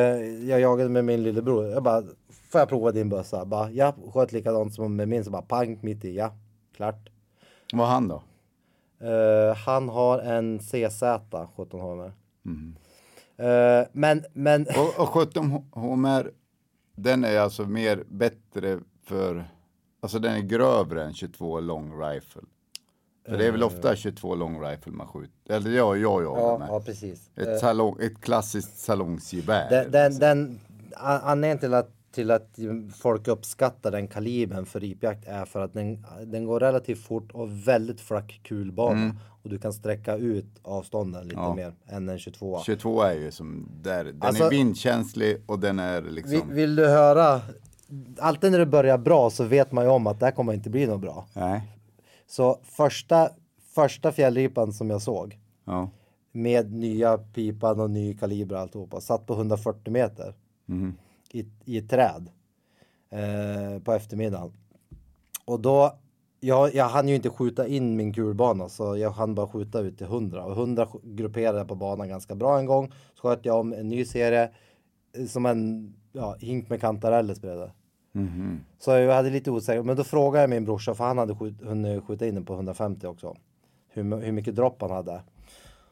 jag 0.49 0.61
jagade 0.61 0.89
med 0.91 1.05
min 1.05 1.23
lillebror. 1.23 1.67
Jag 1.67 1.83
bara, 1.83 2.03
får 2.51 2.59
jag 2.61 2.69
prova 2.69 2.93
din 2.93 3.09
bössa? 3.09 3.45
Bara, 3.45 3.71
ja, 3.71 3.95
sköt 4.13 4.33
likadant 4.33 4.75
som 4.75 4.97
med 4.97 5.09
min. 5.09 5.25
Så 5.25 5.31
bara 5.31 5.43
pang 5.43 5.79
mitt 5.83 6.05
i, 6.05 6.17
ja, 6.17 6.33
klart. 6.77 7.09
Vad 7.73 7.89
han 7.89 8.09
då? 8.09 8.23
Eh, 9.01 9.57
han 9.57 9.89
har 9.89 10.19
en 10.19 10.59
CZ 10.59 11.03
17 11.57 11.81
HMR. 11.81 12.13
Eh, 13.37 13.87
men, 13.93 14.25
men, 14.33 14.67
Och, 14.79 15.01
och 15.03 15.09
17 15.09 15.51
H- 15.51 15.65
HMR, 15.73 16.31
den 16.97 17.25
är 17.25 17.39
alltså 17.39 17.63
mer 17.67 18.05
bättre 18.09 18.79
för, 19.05 19.45
alltså 20.01 20.19
den 20.19 20.35
är 20.35 20.41
grövre 20.41 21.05
än 21.05 21.15
22 21.15 21.61
long 21.61 22.03
rifle. 22.03 22.43
För 23.27 23.39
det 23.39 23.47
är 23.47 23.53
väl 23.53 23.63
ofta 23.63 23.97
22 23.97 24.35
long 24.35 24.63
rifle 24.65 24.93
man 24.93 25.07
skjuter, 25.07 25.55
eller 25.55 25.71
ja, 25.71 25.97
jag 25.97 26.23
jagar 26.23 26.41
ja, 26.41 26.59
med. 26.59 26.69
ja 26.69 26.81
precis. 26.81 27.31
Ett, 27.37 27.61
salong, 27.61 27.97
ett 28.01 28.21
klassiskt 28.21 28.79
salongsgevär. 28.79 29.71
Den, 29.71 29.91
den, 29.91 30.19
den 30.19 30.61
a- 30.97 31.21
anledningen 31.23 31.59
till 31.59 31.75
att, 31.75 31.91
till 32.15 32.31
att 32.31 32.59
folk 32.97 33.29
uppskattar 33.29 33.91
den 33.91 34.09
kalibern 34.09 34.67
för 34.67 34.81
ripjakt 34.81 35.25
är 35.29 35.45
för 35.45 35.61
att 35.61 35.73
den, 35.75 36.07
den 36.27 36.45
går 36.47 36.61
relativt 36.61 36.99
fort 37.07 37.33
och 37.33 37.69
väldigt 37.69 38.01
flack 38.01 38.41
kulbana. 38.45 39.17
Och 39.43 39.51
du 39.51 39.59
kan 39.59 39.73
sträcka 39.73 40.17
ut 40.17 40.47
avstånden 40.63 41.25
lite 41.25 41.37
Mm. 41.41 41.49
Ja. 41.49 41.55
mer 41.55 41.75
än 41.87 42.09
en 42.09 42.19
22. 42.19 42.61
22 42.67 43.03
är 43.03 43.13
ju 43.15 43.31
som 43.31 43.69
där, 43.83 44.05
den 44.05 44.23
Alltså- 44.23 44.45
är 44.45 44.51
vindkänslig 44.51 45.37
och 45.47 45.59
den 45.59 45.79
är 45.79 46.03
liksom. 46.03 46.33
Vill, 46.33 46.43
vill 46.57 46.77
du 46.77 46.87
höra? 46.87 47.41
Alltid 48.19 48.53
när 48.53 48.59
det 48.59 48.67
börjar 48.67 48.99
bra 48.99 49.31
så 49.31 49.45
vet 49.45 49.73
man 49.73 49.85
ju 49.85 49.91
om 49.91 50.07
att 50.07 50.21
det 50.21 50.27
här 50.27 50.33
kommer 50.33 50.53
inte 50.53 50.71
bli 50.71 50.87
något 50.87 51.01
bra. 51.01 51.27
Nej. 51.33 51.61
Så 52.27 52.59
första, 52.63 53.29
första 53.75 54.13
fjällripan 54.13 54.73
som 54.73 54.91
jag 54.91 55.03
såg 55.03 55.39
Ja. 55.65 55.91
med 56.33 56.73
nya 56.73 57.19
pipan 57.19 57.81
och 57.81 57.91
ny 57.91 58.15
kaliber 58.17 58.55
och 58.57 58.61
alltihopa 58.63 59.01
satt 59.01 59.27
på 59.27 59.35
140 59.35 59.93
meter 59.93 60.35
i, 61.35 61.47
i 61.65 61.79
ett 61.79 61.91
träd 61.91 62.31
eh, 63.11 63.83
på 63.83 63.93
eftermiddagen. 63.93 64.53
Och 65.45 65.61
då, 65.61 65.93
jag, 66.41 66.75
jag 66.75 66.89
hann 66.89 67.09
ju 67.09 67.15
inte 67.15 67.31
skjuta 67.31 67.67
in 67.67 67.97
min 67.97 68.13
kulbana 68.13 68.69
så 68.69 68.97
jag 68.97 69.11
hann 69.11 69.35
bara 69.35 69.49
skjuta 69.49 69.81
ut 69.81 69.99
till 69.99 70.07
100 70.07 70.45
och 70.45 70.53
100 70.53 70.85
sk- 70.85 71.15
grupperade 71.15 71.65
på 71.65 71.75
banan 71.75 72.09
ganska 72.09 72.35
bra 72.35 72.59
en 72.59 72.67
gång. 72.67 72.93
Så 73.15 73.29
sköt 73.29 73.45
jag 73.45 73.61
om 73.61 73.73
en 73.73 73.89
ny 73.89 74.05
serie 74.05 74.51
eh, 75.19 75.27
som 75.27 75.47
en 75.47 75.95
ja, 76.13 76.37
hink 76.39 76.69
med 76.69 76.81
kantareller 76.81 77.35
spelade. 77.35 77.73
Så 78.79 78.91
jag 78.91 79.15
hade 79.15 79.31
lite 79.31 79.51
osäker, 79.51 79.83
men 79.83 79.97
då 79.97 80.05
frågade 80.05 80.43
jag 80.43 80.51
min 80.51 80.65
brorsa 80.65 80.95
för 80.95 81.05
han 81.05 81.19
hade 81.19 81.35
skjut, 81.35 81.63
hunnit 81.63 82.05
skjuta 82.05 82.27
in 82.27 82.35
den 82.35 82.45
på 82.45 82.55
150 82.55 83.07
också. 83.07 83.37
Hur, 83.89 84.17
hur 84.21 84.33
mycket 84.33 84.55
dropp 84.57 84.81
han 84.83 84.91
hade. 84.91 85.23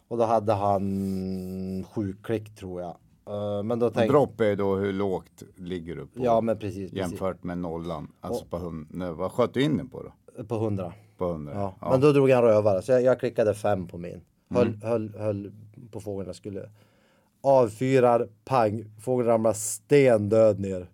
Och 0.09 0.19
då 0.19 0.25
hade 0.25 0.53
han 0.53 1.85
sju 1.91 2.17
klick 2.23 2.55
tror 2.55 2.81
jag. 2.81 2.97
Eh, 3.27 3.63
men 3.63 3.79
då 3.79 3.91
tänkte 3.91 4.13
Dropp 4.13 4.41
är 4.41 4.57
då 4.57 4.77
hur 4.77 4.93
lågt 4.93 5.43
ligger 5.57 5.97
du 5.97 6.07
på? 6.07 6.25
Ja 6.25 6.41
men 6.41 6.59
precis. 6.59 6.91
precis. 6.91 6.99
Jämfört 6.99 7.45
med 7.45 7.59
nollan. 7.59 8.13
Alltså 8.21 8.45
på 8.45 8.59
hund, 8.59 8.87
nej, 8.91 9.13
vad 9.13 9.33
sköt 9.33 9.55
du 9.55 9.63
in 9.63 9.77
den 9.77 9.89
på 9.89 10.03
då? 10.03 10.45
På 10.45 10.55
100. 10.55 10.93
På 11.17 11.31
100? 11.31 11.53
Ja. 11.55 11.91
Men 11.91 12.01
då 12.01 12.13
drog 12.13 12.31
han 12.31 12.43
rövare 12.43 12.83
så 12.83 12.93
jag, 12.93 13.03
jag 13.03 13.21
klickade 13.21 13.55
fem 13.55 13.87
på 13.89 13.99
min. 13.99 14.21
Höll, 14.51 14.67
Mm. 14.67 14.81
höll, 14.83 15.15
höll 15.17 15.53
på 15.91 16.01
fågeln 16.01 16.27
jag 16.27 16.37
skulle. 16.37 16.71
Avfyrar, 17.43 18.29
pang, 18.45 18.85
fågeln 19.01 19.29
ramlar 19.29 19.53
stendöd 19.53 20.61
ner. 20.61 20.91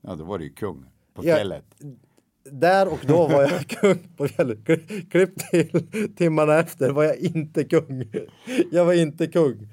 Ja, 0.00 0.14
då 0.14 0.24
var 0.24 0.38
det 0.38 0.44
ju 0.44 0.50
kung 0.52 0.84
på 1.14 1.26
Ja. 1.26 1.34
fjället. 1.34 1.64
Där 2.52 2.92
och 2.92 2.98
då 3.06 3.28
var 3.28 3.42
jag 3.42 3.50
kung 3.68 3.98
på 4.16 4.28
fjället. 4.28 4.58
Kli- 4.58 5.10
Klipp 5.10 5.38
till 5.50 6.14
timmarna 6.16 6.58
efter 6.58 6.90
var 6.90 7.04
jag 7.04 7.16
inte 7.18 7.64
kung. 7.64 8.04
Jag 8.72 8.84
var 8.84 8.92
inte 8.92 9.26
kung. 9.26 9.68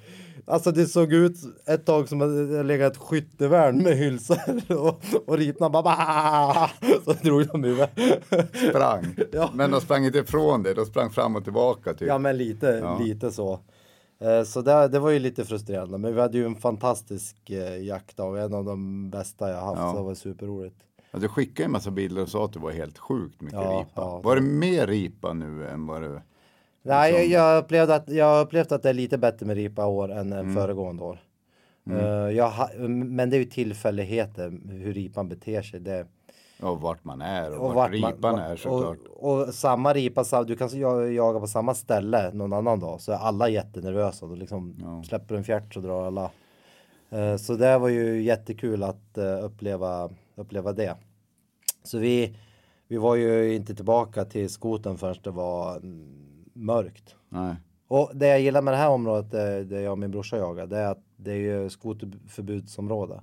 Alltså 0.47 0.71
det 0.71 0.85
såg 0.85 1.13
ut 1.13 1.35
ett 1.67 1.85
tag 1.85 2.09
som 2.09 2.21
att 2.21 2.49
det 2.49 2.63
legat 2.63 2.91
ett 2.93 2.99
skyttevärn 2.99 3.83
med 3.83 3.97
hylsor 3.97 4.37
och, 4.79 5.01
och 5.25 5.37
ripna 5.37 5.69
bara, 5.69 5.83
bara 5.83 6.69
så 7.05 7.13
drog 7.23 7.47
de 7.47 7.63
huvudet. 7.63 7.91
Sprang. 8.69 9.15
Ja. 9.31 9.49
Men 9.53 9.71
de 9.71 9.81
sprang 9.81 10.05
inte 10.05 10.17
ifrån 10.19 10.63
det, 10.63 10.73
de 10.73 10.85
sprang 10.85 11.09
fram 11.09 11.35
och 11.35 11.43
tillbaka 11.43 11.93
typ. 11.93 12.07
Ja 12.07 12.17
men 12.17 12.37
lite, 12.37 12.67
Ja. 12.67 12.99
lite 12.99 13.31
så. 13.31 13.59
Eh, 14.21 14.43
Så 14.43 14.61
det, 14.61 14.87
det 14.87 14.99
var 14.99 15.09
ju 15.09 15.19
lite 15.19 15.45
frustrerande. 15.45 15.97
Men 15.97 16.15
vi 16.15 16.21
hade 16.21 16.37
ju 16.37 16.45
en 16.45 16.55
fantastisk 16.55 17.49
eh, 17.49 17.83
jaktdag. 17.83 18.43
En 18.43 18.53
av 18.53 18.65
de 18.65 19.09
bästa 19.09 19.49
jag 19.49 19.61
haft. 19.61 19.79
Ja. 19.81 19.91
Så 19.91 19.97
det 19.97 20.03
var 20.03 20.13
superroligt. 20.13 20.75
Ja, 21.11 21.19
du 21.19 21.27
skickade 21.27 21.65
en 21.65 21.71
massa 21.71 21.91
bilder 21.91 22.21
och 22.21 22.29
sa 22.29 22.45
att 22.45 22.53
det 22.53 22.59
var 22.59 22.71
helt 22.71 22.97
sjukt 22.97 23.41
mycket 23.41 23.59
ripa. 23.59 24.19
Var 24.23 24.35
det 24.35 24.41
mer 24.41 24.87
ripa 24.87 25.33
nu 25.33 25.67
än 25.67 25.87
vad 25.87 26.01
det 26.01 26.21
Nej, 26.85 27.11
jag, 27.11 27.19
Liksom- 27.19 27.31
jag, 27.33 27.63
upplevde 27.63 27.95
att, 27.95 28.09
jag 28.09 28.25
har 28.25 28.41
upplevt 28.41 28.71
att 28.71 28.83
det 28.83 28.89
är 28.89 28.93
lite 28.93 29.17
bättre 29.17 29.45
med 29.45 29.55
ripa 29.55 29.85
år 29.85 30.11
än, 30.11 30.33
Mm. 30.33 30.53
föregående 30.55 31.03
år. 31.03 31.19
Eh, 31.91 31.97
jag 32.35 32.51
men 32.89 33.29
det 33.29 33.35
är 33.35 33.39
ju 33.39 33.45
tillfälligheter 33.45 34.59
hur 34.69 34.93
ripan 34.93 35.29
beter 35.29 35.61
sig. 35.61 35.79
Det, 35.79 36.05
och 36.61 36.81
vart 36.81 37.03
man 37.03 37.21
är 37.21 37.51
och, 37.51 37.57
och 37.67 37.73
vart, 37.73 37.75
vart 37.75 37.91
ripan 37.91 38.15
man- 38.21 38.39
är 38.39 38.55
såklart. 38.55 38.97
Och, 39.15 39.41
och 39.47 39.53
samma 39.53 39.93
ripa, 39.93 40.43
du 40.43 40.55
kan 40.55 40.69
jag- 40.79 41.13
jaga 41.13 41.39
på 41.39 41.47
samma 41.47 41.73
ställe 41.73 42.31
någon 42.33 42.53
annan 42.53 42.79
dag 42.79 43.01
så 43.01 43.11
är 43.11 43.15
alla 43.15 43.49
jättenervösa. 43.49 44.25
Då 44.25 44.35
liksom 44.35 44.75
släpper 45.07 45.35
en 45.35 45.43
fjärt 45.43 45.73
så 45.73 45.79
drar 45.79 46.03
alla. 46.07 46.31
Eh, 47.09 47.35
Så 47.37 47.53
det 47.55 47.77
var 47.77 47.89
ju 47.89 48.21
jättekul 48.21 48.83
att 48.83 49.17
eh, 49.17 49.43
uppleva, 49.45 50.09
uppleva 50.35 50.73
det. 50.73 50.95
Så 51.83 51.97
vi, 51.97 52.37
vi 52.87 52.97
var 52.97 53.15
ju 53.15 53.55
inte 53.55 53.75
tillbaka 53.75 54.25
till 54.25 54.49
skoten 54.49 54.97
förrän 54.97 55.15
det 55.23 55.31
var 55.31 55.75
mm, 55.77 56.24
mörkt. 56.55 57.15
Nej. 57.29 57.55
Och 57.87 58.11
det 58.15 58.27
jag 58.27 58.41
gillar 58.41 58.61
med 58.61 58.73
det 58.73 58.77
här 58.77 58.89
området, 58.89 59.33
eh, 59.33 59.39
där 59.67 59.79
jag 59.79 59.91
och 59.91 59.99
min 59.99 60.11
brorsa 60.11 60.37
jagar, 60.37 60.67
det 60.67 60.77
är 60.77 60.91
att 60.91 61.03
det 61.17 61.31
är 61.31 61.35
ju 61.35 61.69
skoterförbudsområde. 61.69 63.21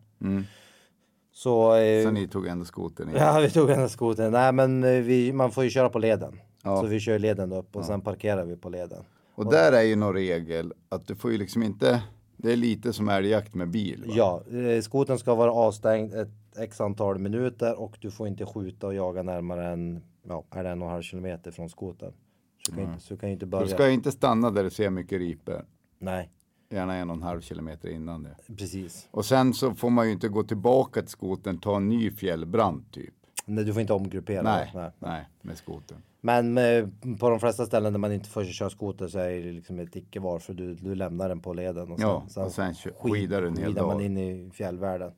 Så, 1.32 1.74
eh, 1.74 1.80
Mm. 1.82 2.04
Så 2.04 2.10
ni 2.10 2.28
tog 2.28 2.46
ändå 2.46 2.64
skotern 2.64 3.08
in. 3.08 3.14
Ja, 3.18 3.40
vi 3.40 3.50
tog 3.50 3.68
den 3.68 3.78
här 3.78 3.88
skotern. 3.88 4.32
Nej, 4.32 4.52
men 4.52 4.84
eh, 4.84 4.90
vi, 4.90 5.32
man 5.32 5.50
får 5.50 5.64
ju 5.64 5.70
köra 5.70 5.88
på 5.88 5.98
leden. 5.98 6.40
Ja. 6.62 6.80
Så 6.80 6.86
vi 6.86 7.00
kör 7.00 7.18
leden 7.18 7.52
upp 7.52 7.76
och 7.76 7.84
sen 7.84 8.00
parkerar 8.00 8.44
vi 8.44 8.56
på 8.56 8.68
leden. 8.68 9.04
Och 9.34 9.50
där 9.50 9.72
är 9.72 9.82
ju 9.82 9.96
någon 9.96 10.14
regel 10.14 10.72
att 10.88 11.06
du 11.06 11.14
får 11.14 11.32
ju 11.32 11.38
liksom 11.38 11.62
inte, 11.62 12.02
det 12.36 12.52
är 12.52 12.56
lite 12.56 12.92
som 12.92 13.08
älgjakt 13.08 13.54
med 13.54 13.70
bil. 13.70 14.04
Va? 14.06 14.12
Ja, 14.16 14.42
eh, 14.58 14.80
skotern 14.80 15.18
ska 15.18 15.34
vara 15.34 15.52
avstängd 15.52 16.14
ett 16.14 16.28
x 16.58 16.80
antal 16.80 17.18
minuter 17.18 17.80
och 17.80 17.98
du 18.00 18.10
får 18.10 18.28
inte 18.28 18.46
skjuta 18.46 18.86
och 18.86 18.94
jaga 18.94 19.22
närmare 19.22 19.66
än, 19.68 20.02
ja, 20.28 20.44
är 20.50 20.64
det 20.64 20.70
en 20.70 20.82
och 20.82 20.88
en 20.88 20.92
halv 20.92 21.02
kilometer 21.02 21.50
från 21.50 21.68
skotern. 21.68 22.12
Så 22.66 22.72
du 22.72 22.76
kan, 22.76 22.92
inte, 22.92 23.04
så 23.04 23.16
kan 23.16 23.28
inte 23.30 23.46
börja. 23.46 23.64
Du 23.64 23.70
ska 23.70 23.90
inte 23.90 24.12
stanna 24.12 24.50
där 24.50 24.64
du 24.64 24.70
ser 24.70 24.90
mycket 24.90 25.18
ripor. 25.18 25.64
Nej, 25.98 26.30
Gärna 26.70 26.94
en 26.96 27.10
och 27.10 27.16
en 27.16 27.22
halv 27.22 27.40
kilometer 27.40 27.88
innan 27.88 28.22
det. 28.22 28.36
precis. 28.56 29.08
Och 29.10 29.24
sen 29.24 29.54
så 29.54 29.74
får 29.74 29.90
man 29.90 30.06
ju 30.06 30.12
inte 30.12 30.28
gå 30.28 30.42
tillbaka 30.42 31.00
till 31.00 31.10
skotern, 31.10 31.58
ta 31.58 31.76
en 31.76 31.88
ny 31.88 32.10
fjällbrand 32.10 32.84
typ. 32.92 33.14
Nej, 33.46 33.64
du 33.64 33.72
får 33.72 33.80
inte 33.80 33.92
omgruppera. 33.92 34.42
Nej, 34.42 34.70
Nej. 34.74 34.90
nej, 34.98 35.28
med 35.42 35.56
skotern. 35.56 35.98
Men 36.20 36.58
eh, 36.58 36.88
på 37.20 37.30
de 37.30 37.40
flesta 37.40 37.66
ställen 37.66 37.92
där 37.92 37.98
man 38.00 38.12
inte 38.12 38.28
får 38.28 38.44
köra 38.44 38.70
skoter 38.70 39.08
så 39.08 39.18
är 39.18 39.30
det 39.44 39.52
liksom 39.52 39.78
ett 39.78 39.96
icke-var 39.96 40.38
för 40.38 40.54
du, 40.54 40.74
du 40.74 40.94
lämnar 40.94 41.28
den 41.28 41.40
på 41.40 41.52
leden. 41.54 41.92
Och 41.92 41.98
sen, 42.00 42.08
Ja, 42.08 42.42
och 42.44 42.52
sen 42.52 42.74
skid- 42.74 42.92
skidar 43.12 43.40
du 43.42 43.48
en 43.48 43.56
hel 43.56 43.66
skidar 43.66 43.86
man 43.86 43.96
dag. 43.96 44.06
in 44.06 44.18
i 44.18 44.50
fjällvärlden. 44.54 45.12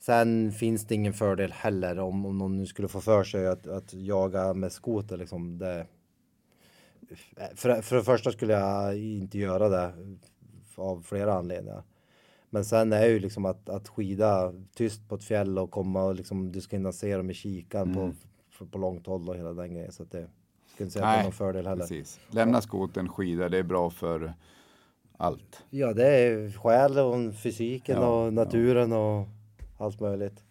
Sen 0.00 0.52
finns 0.52 0.84
det 0.86 0.94
ingen 0.94 1.12
fördel 1.12 1.52
heller 1.52 1.98
om, 1.98 2.26
om 2.26 2.38
någon 2.38 2.56
nu 2.56 2.66
skulle 2.66 2.88
få 2.88 3.00
för 3.00 3.24
sig 3.24 3.46
att, 3.46 3.66
att 3.66 3.94
jaga 3.94 4.54
med 4.54 4.72
skoter. 4.72 5.16
Liksom 5.16 5.58
det, 5.58 5.86
för, 7.54 7.82
för 7.82 7.96
det 7.96 8.02
första 8.04 8.32
skulle 8.32 8.52
jag 8.52 8.98
inte 8.98 9.38
göra 9.38 9.68
det 9.68 9.92
av 10.76 11.02
flera 11.02 11.34
anledningar. 11.34 11.82
Men 12.50 12.64
sen 12.64 12.92
är 12.92 13.06
ju 13.06 13.18
liksom 13.18 13.44
att, 13.44 13.68
att 13.68 13.88
skida 13.88 14.52
tyst 14.74 15.08
på 15.08 15.14
ett 15.14 15.24
fjäll 15.24 15.58
och 15.58 15.70
komma 15.70 16.04
och 16.04 16.14
liksom 16.14 16.52
du 16.52 16.60
ska 16.60 16.76
hinna 16.76 16.92
se 16.92 17.16
dem 17.16 17.30
i 17.30 17.34
kikaren 17.34 17.92
Mm. 17.94 18.12
på, 18.12 18.16
på, 18.58 18.66
på 18.66 18.78
långt 18.78 19.06
håll 19.06 19.28
och 19.28 19.36
hela 19.36 19.52
den 19.52 19.74
grejen. 19.74 19.92
Så 19.92 20.02
att 20.02 20.10
det 20.10 20.28
skulle 20.74 20.86
inte 20.86 20.92
säga 20.92 21.04
att 21.06 21.14
det 21.16 21.20
är 21.20 21.22
någon 21.24 21.32
fördel 21.32 21.66
heller. 21.66 21.80
precis. 21.80 22.20
Lämna 22.30 22.60
skotern, 22.60 23.08
skida, 23.08 23.48
det 23.48 23.58
är 23.58 23.62
bra 23.62 23.90
för 23.90 24.34
allt. 25.16 25.62
Ja, 25.70 25.92
det 25.92 26.08
är 26.08 26.52
själen 26.52 27.04
och 27.28 27.34
fysiken 27.34 27.96
Ja, 28.00 28.24
och 28.26 28.32
naturen 28.32 28.92
och 28.92 29.26
allt 29.78 30.00
möjligt. 30.00 30.44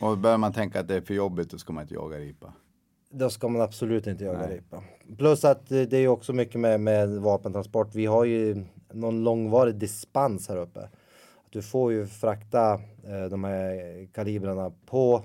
Och 0.00 0.18
börjar 0.18 0.38
man 0.38 0.52
tänka 0.52 0.80
att 0.80 0.88
det 0.88 0.94
är 0.94 1.00
för 1.00 1.14
jobbigt 1.14 1.50
då 1.50 1.58
ska 1.58 1.72
man 1.72 1.82
inte 1.82 1.94
jaga 1.94 2.18
ripa. 2.18 2.52
Då 3.16 3.30
ska 3.30 3.48
man 3.48 3.62
absolut 3.62 4.06
inte 4.06 4.24
jaga 4.24 4.38
Nej. 4.38 4.54
ripa. 4.56 4.82
Plus 5.18 5.44
att 5.44 5.72
eh, 5.72 5.82
det 5.82 5.96
är 5.96 6.08
också 6.08 6.32
mycket 6.32 6.60
med, 6.60 6.80
med 6.80 7.08
vapentransport. 7.08 7.94
Vi 7.94 8.06
har 8.06 8.24
ju 8.24 8.64
någon 8.92 9.24
långvarig 9.24 9.74
dispens 9.74 10.48
här 10.48 10.56
uppe. 10.56 10.88
Du 11.50 11.62
får 11.62 11.92
ju 11.92 12.06
frakta 12.06 12.72
eh, 13.04 13.24
de 13.30 13.44
här 13.44 14.06
kalibrarna 14.12 14.72
på 14.86 15.24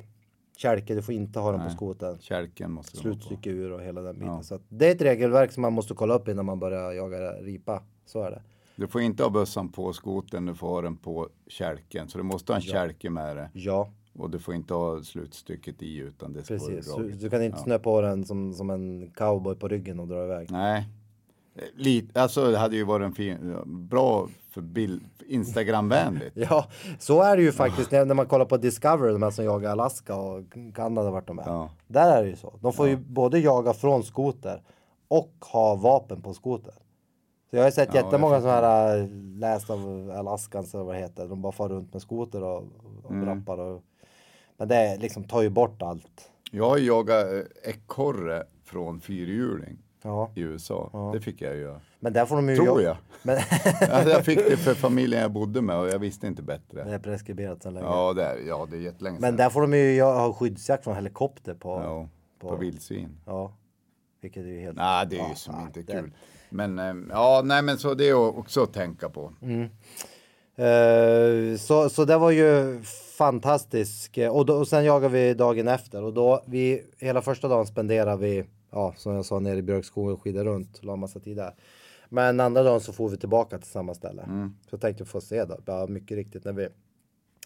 kälke. 0.57 0.95
Du 0.95 1.01
får 1.01 1.13
inte 1.13 1.39
ha 1.39 1.51
dem 1.51 1.59
på 1.59 1.67
Nej. 1.67 1.75
skotern. 1.75 2.19
Kälken 2.19 2.71
måste 2.71 2.97
vara 2.97 3.15
på. 3.15 3.21
Slutstycke 3.21 3.49
ur 3.49 3.71
och 3.71 3.81
hela 3.81 4.01
den 4.01 4.15
biten. 4.15 4.33
Ja. 4.33 4.43
Så 4.43 4.59
det 4.69 4.87
är 4.87 4.95
ett 4.95 5.01
regelverk 5.01 5.51
som 5.51 5.61
man 5.61 5.73
måste 5.73 5.93
kolla 5.93 6.13
upp 6.13 6.27
innan 6.27 6.45
man 6.45 6.59
börjar 6.59 6.91
jaga 6.91 7.31
ripa. 7.31 7.83
Så 8.05 8.23
är 8.23 8.31
det. 8.31 8.41
Du 8.75 8.87
får 8.87 9.01
inte 9.01 9.23
ha 9.23 9.29
bössan 9.29 9.69
på 9.69 9.93
skoten, 9.93 10.45
du 10.45 10.55
får 10.55 10.67
ha 10.67 10.81
den 10.81 10.97
på 10.97 11.29
kälken. 11.47 12.09
Så 12.09 12.17
du 12.17 12.23
måste 12.23 12.51
ha 12.51 12.57
en 12.57 12.61
kälke 12.61 13.09
med 13.09 13.37
det. 13.37 13.49
Ja, 13.53 13.91
Och 14.19 14.29
du 14.29 14.39
får 14.39 14.53
inte 14.55 14.73
ha 14.73 15.03
slutstycket 15.03 15.81
i 15.81 15.97
utan 15.97 16.33
det 16.33 16.43
ska 16.43 16.57
vara 16.57 16.67
precis. 16.69 16.95
Du, 16.95 17.01
draget. 17.01 17.21
du 17.21 17.29
kan 17.29 17.43
inte 17.43 17.57
Ja. 17.57 17.63
snö 17.63 17.79
på 17.79 18.01
den 18.01 18.25
som, 18.25 18.53
som 18.53 18.69
en 18.69 19.11
cowboy 19.15 19.55
på 19.55 19.67
ryggen 19.67 19.99
och 19.99 20.07
dra 20.07 20.23
iväg. 20.23 20.51
Nej. 20.51 20.87
Lite, 21.75 22.21
alltså 22.21 22.51
det 22.51 22.57
hade 22.57 22.75
ju 22.75 22.83
varit 22.83 23.05
en 23.05 23.13
fin, 23.15 23.55
bra 23.65 24.27
för 24.49 24.61
bild, 24.61 25.03
Instagramvänligt. 25.27 26.31
Ja, 26.49 26.65
så 26.99 27.21
är 27.21 27.37
det 27.37 27.43
ju 27.43 27.51
faktiskt 27.51 27.91
när, 27.91 28.05
när 28.05 28.15
man 28.15 28.25
kollar 28.25 28.45
på 28.45 28.57
Discovery, 28.57 29.11
de 29.13 29.23
här 29.23 29.31
som 29.31 29.45
jagar 29.45 29.71
Alaska 29.71 30.15
och 30.15 30.43
Kanada 30.75 31.11
vart 31.11 31.27
de 31.27 31.39
är. 31.39 31.43
Ja. 31.45 31.69
Där 31.87 32.17
är 32.17 32.23
det 32.23 32.29
ju 32.29 32.35
så. 32.35 32.53
De 32.61 32.73
får 32.73 32.87
ju 32.87 32.97
både 32.97 33.39
jaga 33.39 33.73
från 33.73 34.03
skoter 34.03 34.61
och 35.07 35.33
ha 35.51 35.75
vapen 35.75 36.21
på 36.21 36.33
skoter. 36.33 36.73
Så 37.49 37.55
jag 37.55 37.63
har 37.63 37.71
sett 37.71 37.89
Ja, 37.93 38.01
jättemånga 38.01 38.41
sådana 38.41 38.67
här 38.67 38.97
äh, 38.97 39.07
läst 39.39 39.69
av 39.69 40.11
Alaskans 40.17 40.73
eller 40.73 40.83
vad 40.83 40.95
det 40.95 40.99
heter. 41.01 41.27
De 41.27 41.41
bara 41.41 41.51
far 41.51 41.69
runt 41.69 41.93
med 41.93 42.01
skoter 42.01 42.43
och, 42.43 42.63
och 43.03 43.11
Mm. 43.11 43.25
rappar 43.25 43.57
och 43.57 43.81
men 44.59 44.67
det 44.67 44.97
liksom 44.97 45.23
tar 45.23 45.41
ju 45.41 45.49
bort 45.49 45.81
allt. 45.81 46.29
Jag 46.51 46.69
har 46.69 46.77
jagat 46.77 47.25
eh, 47.33 47.39
ekorre 47.73 48.43
från 48.65 48.99
fyrhjuling 49.01 49.77
Ja, 50.01 50.31
i 50.35 50.41
USA. 50.41 51.09
Det 51.13 51.21
fick 51.21 51.41
jag 51.41 51.55
göra. 51.57 51.81
men 51.99 52.13
där 52.13 52.25
får 52.25 52.35
de 52.35 52.49
ju 52.49 52.55
Tror 52.55 52.81
ja- 52.81 52.87
jag. 52.87 52.97
Men 53.23 53.37
Alltså, 53.91 54.09
jag 54.09 54.25
fick 54.25 54.37
det 54.49 54.57
för 54.57 54.73
familjen 54.73 55.21
jag 55.21 55.31
bodde 55.31 55.61
med 55.61 55.77
och 55.79 55.89
jag 55.89 55.99
visste 55.99 56.27
inte 56.27 56.41
det 56.41 56.45
bättre. 56.45 56.81
är 56.81 56.99
preskriberat 56.99 57.63
sedan 57.63 57.73
länge. 57.73 57.85
Ja, 57.85 58.13
det 58.13 58.23
är, 58.23 58.37
ja, 58.47 58.67
det 58.71 58.77
är 58.77 58.81
jättelänge 58.81 59.17
Men 59.19 59.29
sedan. 59.29 59.37
där 59.37 59.49
får 59.49 59.61
de 59.61 59.73
ju 59.73 59.95
ja- 59.95 60.19
ha 60.19 60.33
skyddsjakt 60.33 60.83
från 60.83 60.95
helikopter 60.95 61.53
på. 61.53 61.69
Ja, 61.69 62.09
på, 62.39 62.49
på- 62.49 62.55
vildsvin. 62.55 63.17
Ja, 63.25 63.53
vilket 64.21 64.43
är 64.43 64.47
ju 64.47 64.59
helt. 64.59 64.77
Nej, 64.77 65.07
det 65.09 65.15
är 65.15 65.23
ju 65.23 65.29
Ja, 65.29 65.35
som 65.35 65.55
ja, 65.55 65.61
inte 65.67 65.81
det- 65.81 65.91
kul. 66.01 66.11
Men 66.49 66.79
eh, 66.79 66.93
ja, 67.09 67.41
nej, 67.45 67.61
men 67.61 67.77
så 67.77 67.93
det 67.93 68.09
är 68.09 68.13
också 68.13 68.63
att 68.63 68.73
tänka 68.73 69.09
på. 69.09 69.33
Eh, 70.55 71.57
så, 71.57 71.89
så 71.89 72.05
det 72.05 72.17
var 72.17 72.31
ju 72.31 72.81
fantastiskt. 73.19 74.17
Eh, 74.17 74.35
Och, 74.35 74.45
då, 74.45 74.53
och 74.53 74.67
sen 74.67 74.85
jagade 74.85 75.13
vi 75.13 75.33
dagen 75.33 75.67
efter 75.67 76.03
och 76.03 76.13
då 76.13 76.43
vi 76.47 76.83
hela 76.97 77.21
första 77.21 77.47
dagen 77.47 77.65
spenderade 77.67 78.21
vi, 78.21 78.43
ja 78.71 78.93
som 78.97 79.13
jag 79.13 79.25
sa 79.25 79.39
nere 79.39 79.57
i 79.57 79.61
Björkskogen 79.61 80.13
och 80.13 80.21
skidade 80.21 80.49
runt, 80.49 80.83
la 80.83 80.95
massa 80.95 81.19
tid 81.19 81.37
där. 81.37 81.53
Men 82.09 82.39
andra 82.39 82.63
dagen 82.63 82.81
så 82.81 82.93
får 82.93 83.09
vi 83.09 83.17
tillbaka 83.17 83.57
till 83.57 83.71
samma 83.71 83.93
ställe. 83.93 84.21
Så 84.69 84.73
jag 84.75 84.81
tänkte 84.81 85.05
få 85.05 85.21
se 85.21 85.45
då. 85.45 85.57
Ja, 85.65 85.87
mycket 85.87 86.17
riktigt 86.17 86.45
när 86.45 86.53
vi 86.53 86.67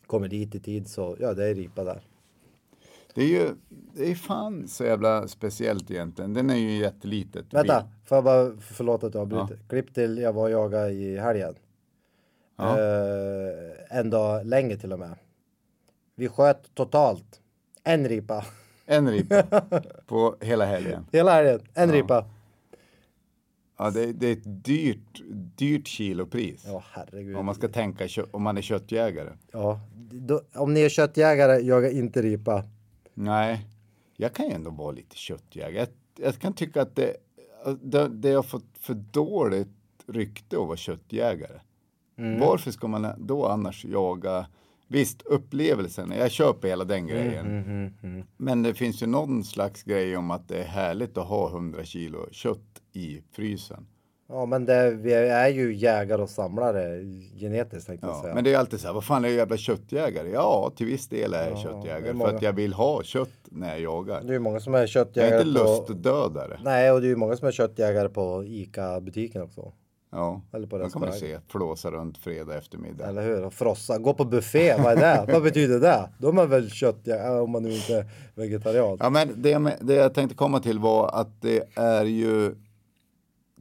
kommer 0.07 0.27
dit 0.27 0.55
i 0.55 0.59
tid 0.59 0.87
så 0.87 1.17
ja, 1.19 1.33
det 1.33 1.45
är 1.45 1.55
ripa 1.55 1.83
där. 1.83 2.01
Det 3.15 3.21
är 3.21 3.27
ju, 3.27 3.49
det 3.95 4.11
är 4.11 4.15
fan 4.15 4.67
så 4.67 4.83
jävla 4.83 5.27
speciellt 5.27 5.91
egentligen. 5.91 6.33
Den 6.33 6.49
är 6.49 6.55
ju 6.55 6.77
jättelitet. 6.77 7.45
Vänta, 7.53 7.87
får 8.05 8.15
jag 8.17 8.23
bara 8.23 8.57
förlåta 8.57 9.07
att 9.07 9.13
jag 9.13 9.21
avbryter. 9.21 9.63
Klipp 9.69 9.93
till 9.93 10.17
jag 10.17 10.33
var 10.33 10.43
och 10.43 10.51
jagade 10.51 10.91
i 10.91 11.17
helgen. 11.17 11.55
Ja. 12.57 12.79
Eh, 12.79 13.97
en 13.99 14.09
dag 14.09 14.45
längre 14.45 14.77
till 14.77 14.93
och 14.93 14.99
med. 14.99 15.15
Vi 16.15 16.27
sköt 16.27 16.75
totalt 16.75 17.41
en 17.83 18.07
ripa. 18.07 18.45
En 18.85 19.11
ripa 19.11 19.43
på 20.07 20.35
hela 20.41 20.65
helgen. 20.65 21.05
Hela 21.11 21.31
helgen, 21.31 21.59
en 21.73 21.91
ripa. 21.91 22.25
Ja, 23.77 23.91
det, 23.91 24.13
det 24.13 24.27
är 24.27 24.33
ett 24.33 24.65
dyrt, 24.65 25.21
dyrt 25.57 25.87
kilopris. 25.87 26.63
Ja, 26.67 26.83
herregud. 26.91 27.35
Om 27.35 27.45
man 27.45 27.55
ska 27.55 27.67
tänka 27.67 28.07
om 28.31 28.43
man 28.43 28.57
är 28.57 28.61
köttjägare. 28.61 29.29
Ja, 29.51 29.79
då, 30.11 30.41
om 30.53 30.73
ni 30.73 30.81
är 30.81 30.89
köttjägare, 30.89 31.59
jaga 31.59 31.91
inte 31.91 32.21
ripa. 32.21 32.63
Nej, 33.13 33.67
jag 34.17 34.33
kan 34.33 34.45
ju 34.45 34.51
ändå 34.51 34.69
vara 34.69 34.91
lite 34.91 35.15
köttjägare. 35.15 35.77
Jag, 35.77 35.87
jag 36.15 36.39
kan 36.39 36.53
tycka 36.53 36.81
att 36.81 36.95
det, 36.95 37.15
det, 37.81 38.07
det 38.07 38.31
har 38.31 38.43
fått 38.43 38.77
för 38.79 38.93
dåligt 38.93 39.67
rykte 40.07 40.59
att 40.59 40.67
vara 40.67 40.77
köttjägare. 40.77 41.59
Mm. 42.17 42.39
Varför 42.39 42.71
ska 42.71 42.87
man 42.87 43.07
då 43.17 43.47
annars 43.47 43.85
jaga? 43.85 44.45
Visst, 44.87 45.21
upplevelsen, 45.21 46.11
jag 46.17 46.31
köper 46.31 46.67
hela 46.67 46.83
den 46.83 47.07
grejen. 47.07 47.45
Mm, 48.03 48.23
Men 48.37 48.63
det 48.63 48.73
finns 48.73 49.03
ju 49.03 49.07
någon 49.07 49.43
slags 49.43 49.83
grej 49.83 50.17
om 50.17 50.31
att 50.31 50.47
det 50.47 50.57
är 50.57 50.63
härligt 50.67 51.17
att 51.17 51.27
ha 51.27 51.49
100 51.49 51.83
kilo 51.83 52.27
kött 52.31 52.59
i 52.93 53.21
frysen. 53.31 53.87
Ja, 54.29 54.45
men 54.45 54.65
det, 54.65 54.91
vi 54.91 55.13
är 55.13 55.47
ju 55.49 55.75
jägare 55.75 56.21
och 56.21 56.29
samlare 56.29 56.99
genetiskt 57.39 57.87
tänkte 57.87 58.07
jag 58.07 58.15
Ja, 58.15 58.21
säga. 58.21 58.35
men 58.35 58.43
det 58.43 58.53
är 58.53 58.57
alltid 58.57 58.79
så 58.79 58.87
här, 58.87 58.93
vad 58.93 59.03
fan 59.03 59.25
är 59.25 59.29
jag 59.29 59.37
jävla 59.37 59.57
köttjägare? 59.57 60.29
Ja, 60.29 60.71
till 60.75 60.85
viss 60.85 61.07
del 61.07 61.33
är 61.33 61.49
jag 61.49 61.51
är 61.59 61.63
köttjägare 61.63 62.13
många. 62.13 62.29
för 62.29 62.35
att 62.37 62.41
jag 62.41 62.53
vill 62.53 62.73
ha 62.73 63.03
kött 63.03 63.29
när 63.51 63.69
jag 63.69 63.79
jagar. 63.81 64.23
Det 64.23 64.35
är 64.35 64.39
många 64.39 64.59
som 64.59 64.73
är 64.73 64.77
Jag 64.77 64.83
är 64.83 64.87
köttjägare 64.87 65.41
inte 65.47 65.59
på... 65.59 65.65
lustdödare. 65.89 66.59
Nej, 66.63 66.91
och 66.91 67.01
det 67.01 67.07
är 67.11 67.15
många 67.15 67.35
som 67.35 67.47
är 67.47 67.51
köttjägare 67.51 68.09
på 68.09 68.43
ICA-butiken 68.45 69.41
också. 69.41 69.73
Ja, 70.13 70.41
Eller 70.51 70.67
på 70.67 70.75
man 70.77 70.85
restaurang. 70.85 71.13
se 71.13 71.39
flåsa 71.47 71.91
runt 71.91 72.17
fredag 72.17 72.57
eftermiddag. 72.57 73.07
Eller 73.07 73.21
hur? 73.23 73.45
Och 73.45 73.53
frossa. 73.53 73.97
Gå 73.97 74.13
på 74.13 74.25
buffé, 74.25 74.81
vad 74.83 74.97
är 74.97 75.25
det? 75.25 75.33
vad 75.33 75.43
betyder 75.43 75.79
det? 75.79 76.09
Då 76.17 76.27
är 76.27 76.33
man 76.33 76.49
väl 76.49 76.69
köttjägare 76.69 77.39
om 77.39 77.51
man 77.51 77.63
nu 77.63 77.71
inte 77.73 77.95
är 77.95 78.05
vegetarian. 78.35 78.97
Ja, 78.99 79.09
men 79.09 79.41
det, 79.41 79.77
det 79.81 79.93
jag 79.93 80.13
tänkte 80.13 80.35
komma 80.35 80.59
till 80.59 80.79
var 80.79 81.09
att 81.13 81.41
det 81.41 81.63
är 81.75 82.05
ju 82.05 82.55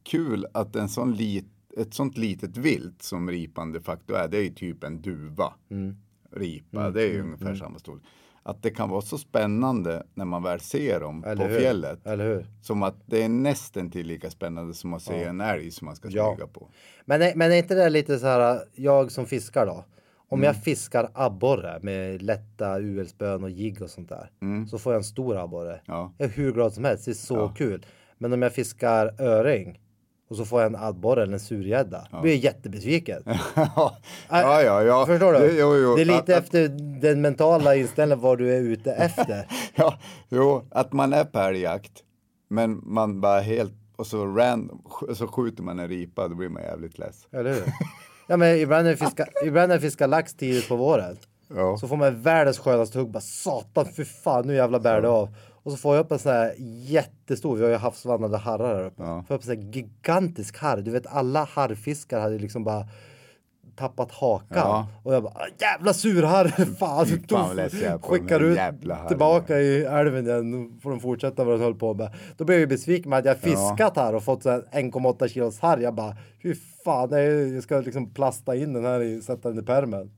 kul 0.02 0.46
att 0.52 0.76
en 0.76 0.88
sån 0.88 1.12
lit, 1.14 1.46
ett 1.76 1.94
sånt 1.94 2.16
litet 2.16 2.56
vilt 2.56 3.02
som 3.02 3.30
ripan 3.30 3.72
de 3.72 3.80
facto 3.80 4.14
är, 4.14 4.28
det 4.28 4.38
är 4.38 4.42
ju 4.42 4.54
typ 4.54 4.84
en 4.84 5.02
duva. 5.02 5.54
Mm. 5.70 5.96
Ripa, 6.30 6.90
det 6.90 7.02
är 7.02 7.12
ju 7.12 7.22
ungefär 7.22 7.54
samma 7.54 7.78
storlek. 7.78 8.04
Att 8.44 8.62
det 8.62 8.70
kan 8.70 8.90
vara 8.90 9.00
så 9.00 9.18
spännande 9.18 10.02
när 10.14 10.24
man 10.24 10.42
väl 10.42 10.60
ser 10.60 11.00
dem 11.00 11.24
Eller 11.24 11.44
på 11.46 11.50
hur? 11.52 11.58
fjället. 11.60 11.98
Som 12.62 12.82
att 12.82 12.94
det 13.06 13.22
är 13.22 13.28
nästan 13.28 13.90
till 13.90 14.06
lika 14.06 14.30
spännande 14.30 14.74
som 14.74 14.94
att 14.94 15.02
se 15.02 15.24
en 15.24 15.40
älg 15.40 15.70
som 15.70 15.84
man 15.86 15.96
ska 15.96 16.08
Ja. 16.10 16.34
smyga 16.36 16.46
på. 16.46 16.68
Men, 17.04 17.32
men 17.38 17.52
är 17.52 17.56
inte 17.56 17.74
det 17.74 17.90
lite 17.90 18.18
så 18.18 18.26
här, 18.26 18.60
jag 18.74 19.12
som 19.12 19.26
fiskar 19.26 19.66
då? 19.66 19.84
Om 20.28 20.38
Mm. 20.38 20.46
jag 20.46 20.56
fiskar 20.64 21.10
abborre 21.14 21.78
med 21.82 22.22
lätta 22.22 22.78
UL-spön 22.80 23.44
och 23.44 23.50
jigg 23.50 23.82
och 23.82 23.90
sånt 23.90 24.08
där. 24.08 24.30
Så 24.70 24.78
får 24.78 24.92
jag 24.92 24.98
en 25.00 25.04
stor 25.04 25.36
abborre. 25.36 25.70
Mm. 25.72 25.80
Ja. 25.86 26.12
Jag 26.18 26.28
är 26.28 26.32
hur 26.32 26.52
glad 26.52 26.72
som 26.72 26.84
helst, 26.84 27.04
det 27.04 27.10
är 27.10 27.14
så 27.14 27.48
kul. 27.48 27.86
Men 28.18 28.32
om 28.32 28.42
jag 28.42 28.52
fiskar 28.52 29.14
öring 29.22 29.80
och 30.32 30.38
så 30.38 30.44
får 30.44 30.60
jag 30.62 30.66
en 30.74 30.76
abborre 30.76 31.22
eller 31.22 31.32
en 31.32 31.40
surgädda. 31.40 32.06
Då 32.10 32.20
blir 32.20 32.32
jag 32.32 32.40
jättebesviken. 32.40 33.22
ja, 33.54 33.96
ja, 34.62 34.82
ja. 34.82 35.06
Förstår 35.06 35.32
du? 35.32 35.38
Det, 35.38 35.52
jo, 35.58 35.76
jo. 35.76 35.96
det 35.96 36.02
är 36.02 36.04
lite 36.04 36.18
Att- 36.18 36.28
att- 36.30 36.44
efter 36.44 36.68
den 37.00 37.20
mentala 37.20 37.74
inställningen 37.76 38.20
vad 38.22 38.38
du 38.38 38.54
är 38.54 38.60
ute 38.60 38.92
efter. 38.92 39.46
Ja, 39.74 39.98
jo, 40.28 40.64
att 40.70 40.92
man 40.92 41.12
är 41.12 41.24
på 41.24 41.38
älgjakt, 41.38 41.92
men 42.48 42.80
man 42.84 43.20
bara 43.20 43.40
helt, 43.40 43.72
och 43.96 44.06
så 44.06 44.26
random, 44.26 44.82
så 45.14 45.26
skjuter 45.26 45.62
man 45.62 45.78
en 45.78 45.88
ripa, 45.88 46.28
då 46.28 46.34
blir 46.34 46.48
man 46.48 46.62
jävligt 46.62 46.98
less. 46.98 47.26
Eller 47.32 47.50
hur? 47.54 47.62
Ja 48.26 48.36
men 48.36 48.56
ibland 48.56 48.84
när 48.84 48.90
jag 48.90 48.98
fiskar, 48.98 49.28
ibland 49.44 49.68
när 49.68 49.74
jag 49.74 49.82
fiskar 49.82 50.06
lax 50.08 50.34
tidigt 50.34 50.68
på 50.68 50.76
våren. 50.76 51.16
Ja. 51.56 51.76
Så 51.76 51.88
får 51.88 51.96
man 51.96 52.22
världens 52.22 52.58
skönaste 52.58 52.98
hugg. 52.98 53.10
Bara 53.10 53.20
satan 53.20 53.86
för 53.86 54.04
fan 54.04 54.46
nu 54.46 54.54
jävlar 54.54 54.78
bär 54.80 55.00
det 55.02 55.08
av. 55.08 55.34
Och 55.62 55.70
så 55.72 55.76
får 55.76 55.96
jag 55.96 56.04
upp 56.04 56.12
en 56.12 56.18
sån 56.18 56.32
här 56.32 56.54
jättestor, 56.84 57.56
vi 57.56 57.62
har 57.62 57.70
ju 57.70 57.76
havsvandrande 57.76 58.38
harrar 58.38 58.74
här 58.74 58.84
uppe. 58.84 59.02
Ja. 59.02 59.24
Får 59.28 59.34
jag 59.34 59.36
upp 59.38 59.42
en 59.42 59.46
sån 59.46 59.56
här 59.56 59.72
gigantisk 59.72 60.58
harr. 60.58 60.76
Du 60.76 60.90
vet 60.90 61.06
alla 61.06 61.44
harrfiskar 61.44 62.20
hade 62.20 62.38
liksom 62.38 62.64
bara 62.64 62.86
tappat 63.76 64.12
hakan. 64.12 64.46
Ja. 64.58 64.86
Och 65.02 65.14
jag 65.14 65.22
bara 65.22 65.32
"Ah, 65.34 65.46
jävla 65.58 65.92
surharr. 65.94 66.48
Fan, 66.78 67.06
fan, 67.28 67.98
skickar 68.02 68.40
ut 68.40 68.58
tillbaka 69.08 69.58
i 69.58 69.84
älven 69.84 70.26
igen. 70.26 70.78
Får 70.82 70.90
de 70.90 71.00
fortsätta 71.00 71.44
vad 71.44 71.54
de 71.58 71.64
höll 71.64 71.74
på 71.74 71.94
med. 71.94 72.14
Då 72.36 72.44
blev 72.44 72.60
jag 72.60 72.68
besviken 72.68 73.10
med 73.10 73.18
att 73.18 73.24
jag 73.24 73.38
fiskat 73.38 73.96
här 73.96 74.14
och 74.14 74.22
fått 74.22 74.42
så 74.42 74.50
här 74.50 74.64
1,8 74.72 75.28
kilos 75.28 75.60
harr. 75.60 75.78
Jag 75.78 75.94
bara 75.94 76.16
fy 76.42 76.54
fan, 76.84 77.08
nej, 77.10 77.54
jag 77.54 77.62
ska 77.62 77.80
liksom 77.80 78.10
plasta 78.14 78.56
in 78.56 78.72
den 78.72 78.84
här 78.84 79.00
i, 79.00 79.22
sätta 79.22 79.48
den 79.48 79.58
i 79.58 79.62
pärmen. 79.62 80.10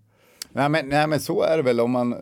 Nej 0.53 0.69
men, 0.69 0.89
nej, 0.89 1.07
men 1.07 1.21
så 1.21 1.43
är 1.43 1.57
det 1.57 1.63
väl 1.63 1.81
om 1.81 1.91
man, 1.91 2.15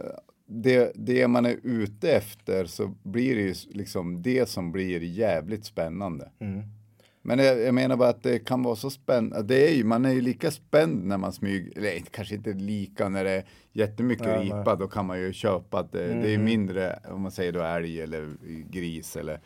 det, 0.52 0.92
det 0.94 1.28
man 1.28 1.46
är 1.46 1.56
ute 1.62 2.12
efter 2.12 2.64
så 2.64 2.94
blir 3.02 3.34
det 3.36 3.42
ju 3.42 3.54
liksom 3.70 4.22
det 4.22 4.48
som 4.48 4.72
blir 4.72 5.02
jävligt 5.02 5.64
spännande. 5.64 6.30
Mm. 6.40 6.62
Men 7.24 7.38
jag, 7.38 7.60
jag 7.60 7.74
menar 7.74 7.96
bara 7.96 8.08
att 8.08 8.22
det 8.22 8.38
kan 8.38 8.62
vara 8.62 8.76
så 8.76 8.90
spännande. 8.90 9.42
Det 9.42 9.68
är 9.70 9.74
ju, 9.74 9.84
man 9.84 10.04
är 10.04 10.12
ju 10.12 10.20
lika 10.20 10.50
spänd 10.50 11.04
när 11.06 11.18
man 11.18 11.32
smyger, 11.32 11.78
eller 11.78 12.00
kanske 12.10 12.34
inte 12.34 12.52
lika 12.52 13.08
när 13.08 13.24
det 13.24 13.30
är 13.30 13.44
jättemycket 13.72 14.26
Ja, 14.26 14.36
nej. 14.36 14.44
ripa, 14.44 14.76
då 14.76 14.88
kan 14.88 15.06
man 15.06 15.20
ju 15.20 15.32
köpa 15.32 15.78
att 15.78 15.92
det, 15.92 16.06
det 16.06 16.28
är 16.30 16.34
Mm. 16.34 16.44
mindre, 16.44 16.98
om 17.10 17.22
man 17.22 17.30
säger 17.32 17.52
då 17.52 17.62
älg 17.62 18.00
eller 18.00 18.28
gris 18.70 19.16
eller, 19.16 19.40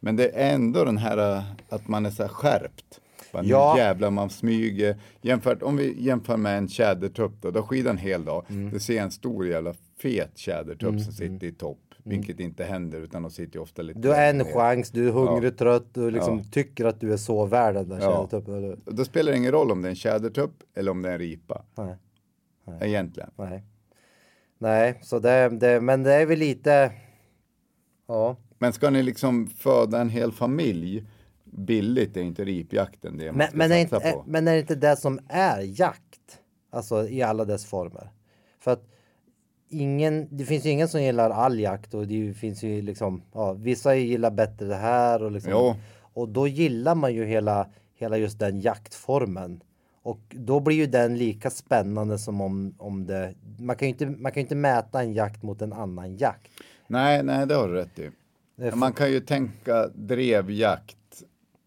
men 0.00 0.16
det 0.16 0.28
är 0.28 0.54
ändå 0.54 0.84
den 0.84 0.98
här 0.98 1.36
äh, 1.36 1.42
att 1.68 1.88
man 1.88 2.06
är 2.06 2.10
så 2.10 2.22
här 2.22 2.28
skärpt. 2.30 3.00
Bara, 3.32 3.44
Ja. 3.44 3.72
Nu 3.74 3.80
jävlar 3.80 4.10
man 4.10 4.30
smyger. 4.30 4.96
Jämfört, 5.22 5.62
om 5.62 5.76
vi 5.76 6.02
jämför 6.02 6.36
med 6.36 6.58
en 6.58 6.68
tjädertupp 6.68 7.32
då, 7.40 7.50
då 7.50 7.62
skidar 7.62 7.90
en 7.90 7.98
hel 7.98 8.24
dag. 8.24 8.44
Mm. 8.50 8.70
Du 8.70 8.80
ser 8.80 9.00
en 9.02 9.10
stor 9.10 9.46
jävla 9.46 9.74
fet 10.02 10.38
tjädertupp 10.38 11.00
som 11.00 11.12
sitter 11.12 11.46
i 11.46 11.52
topp 11.52 11.78
vilket 12.04 12.40
inte 12.40 12.64
händer 12.64 13.00
utan 13.00 13.22
de 13.22 13.30
sitter 13.30 13.58
ofta 13.58 13.82
lite 13.82 13.98
Du 14.00 14.08
har 14.08 14.16
en 14.22 14.38
ner. 14.38 14.44
chans, 14.44 14.90
du 14.90 15.08
är 15.08 15.12
hungrig, 15.12 15.58
trött, 15.58 15.86
du 15.94 16.10
liksom 16.10 16.38
Ja. 16.38 16.44
tycker 16.52 16.84
att 16.84 17.00
du 17.00 17.12
är 17.12 17.16
så 17.16 17.44
värd 17.46 17.74
den 17.74 17.88
där 17.88 18.00
Ja. 18.00 18.12
tjädertuppen. 18.30 18.54
eller- 18.54 18.76
Och 18.86 18.94
Då 18.94 19.04
spelar 19.04 19.32
det 19.32 19.38
ingen 19.38 19.52
roll 19.52 19.70
om 19.70 19.82
det 19.82 19.88
är 19.88 19.90
en 19.90 19.96
tjädertupp 19.96 20.52
eller 20.74 20.90
om 20.90 21.02
det 21.02 21.08
är 21.08 21.12
en 21.12 21.18
ripa. 21.18 21.64
Nej. 21.76 21.96
Egentligen. 22.80 23.30
Nej. 23.36 23.62
Nej, 24.58 24.98
så 25.02 25.18
det, 25.18 25.48
det, 25.48 25.80
men 25.80 26.02
det 26.02 26.12
är 26.14 26.26
väl 26.26 26.38
lite, 26.38 26.92
ja. 28.08 28.36
Men 28.58 28.72
ska 28.72 28.90
ni 28.90 29.02
liksom 29.02 29.46
föda 29.46 30.00
en 30.00 30.08
hel 30.10 30.32
familj 30.32 31.04
billigt 31.52 32.16
är 32.16 32.20
inte 32.22 32.44
ripjakten 32.44 33.18
det 33.18 33.26
man 33.26 33.36
Men, 33.36 33.48
ska 33.48 33.56
men, 33.56 33.72
är 33.72 33.82
satsa 33.82 33.96
inte, 33.96 34.10
på. 34.10 34.24
men 34.26 34.48
är 34.48 34.52
det 34.52 34.60
inte 34.60 34.74
det 34.74 34.96
som 34.96 35.20
är 35.28 35.80
jakt? 35.80 36.38
Alltså 36.70 37.08
i 37.08 37.22
alla 37.22 37.44
dess 37.44 37.64
former. 37.64 38.10
För 38.60 38.70
att 38.70 38.88
ingen, 39.68 40.28
det 40.30 40.44
finns 40.44 40.66
ju 40.66 40.70
ingen 40.70 40.88
som 40.88 41.02
gillar 41.02 41.30
all 41.30 41.60
jakt 41.60 41.94
och 41.94 42.06
det 42.06 42.34
finns 42.34 42.62
ju 42.62 42.82
liksom, 42.82 43.22
ja, 43.32 43.52
vissa 43.52 43.94
gillar 43.94 44.30
bättre 44.30 44.66
det 44.66 44.74
här 44.74 45.22
och 45.22 45.32
liksom. 45.32 45.52
Jo. 45.52 45.74
Och 46.14 46.28
då 46.28 46.46
gillar 46.46 46.94
man 46.94 47.14
ju 47.14 47.24
hela, 47.24 47.68
hela 47.94 48.16
just 48.16 48.38
den 48.38 48.60
jaktformen. 48.60 49.62
Och 50.02 50.20
då 50.30 50.60
blir 50.60 50.76
ju 50.76 50.86
den 50.86 51.18
lika 51.18 51.50
spännande 51.50 52.18
som 52.18 52.40
om, 52.40 52.74
om 52.78 53.06
det, 53.06 53.34
man 53.58 53.76
kan 53.76 53.88
ju 53.88 53.92
inte, 53.92 54.06
man 54.06 54.32
kan 54.32 54.40
ju 54.40 54.42
inte 54.42 54.54
mäta 54.54 55.02
en 55.02 55.12
jakt 55.12 55.42
mot 55.42 55.62
en 55.62 55.72
annan 55.72 56.16
jakt. 56.16 56.52
Nej, 56.86 57.22
nej, 57.22 57.46
det 57.46 57.54
har 57.54 57.68
du 57.68 57.74
rätt 57.74 57.98
i. 57.98 58.10
Man 58.74 58.92
kan 58.92 59.12
ju 59.12 59.20
tänka 59.20 59.88
drevjakt 59.88 60.96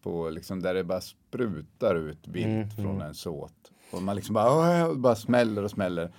på 0.06 0.30
liksom 0.30 0.62
där 0.62 0.74
det 0.74 0.84
bara 0.84 1.00
sprutar 1.00 1.94
ut 1.94 2.28
vilt 2.28 2.46
Mm, 2.46 2.70
från 2.70 3.00
en 3.00 3.14
såt. 3.14 3.72
Och 3.92 4.02
man 4.02 4.16
liksom 4.16 4.34
bara, 4.34 4.86
och 4.88 4.98
bara 4.98 5.14
smäller 5.14 5.64
och 5.64 5.70
smäller. 5.70 6.12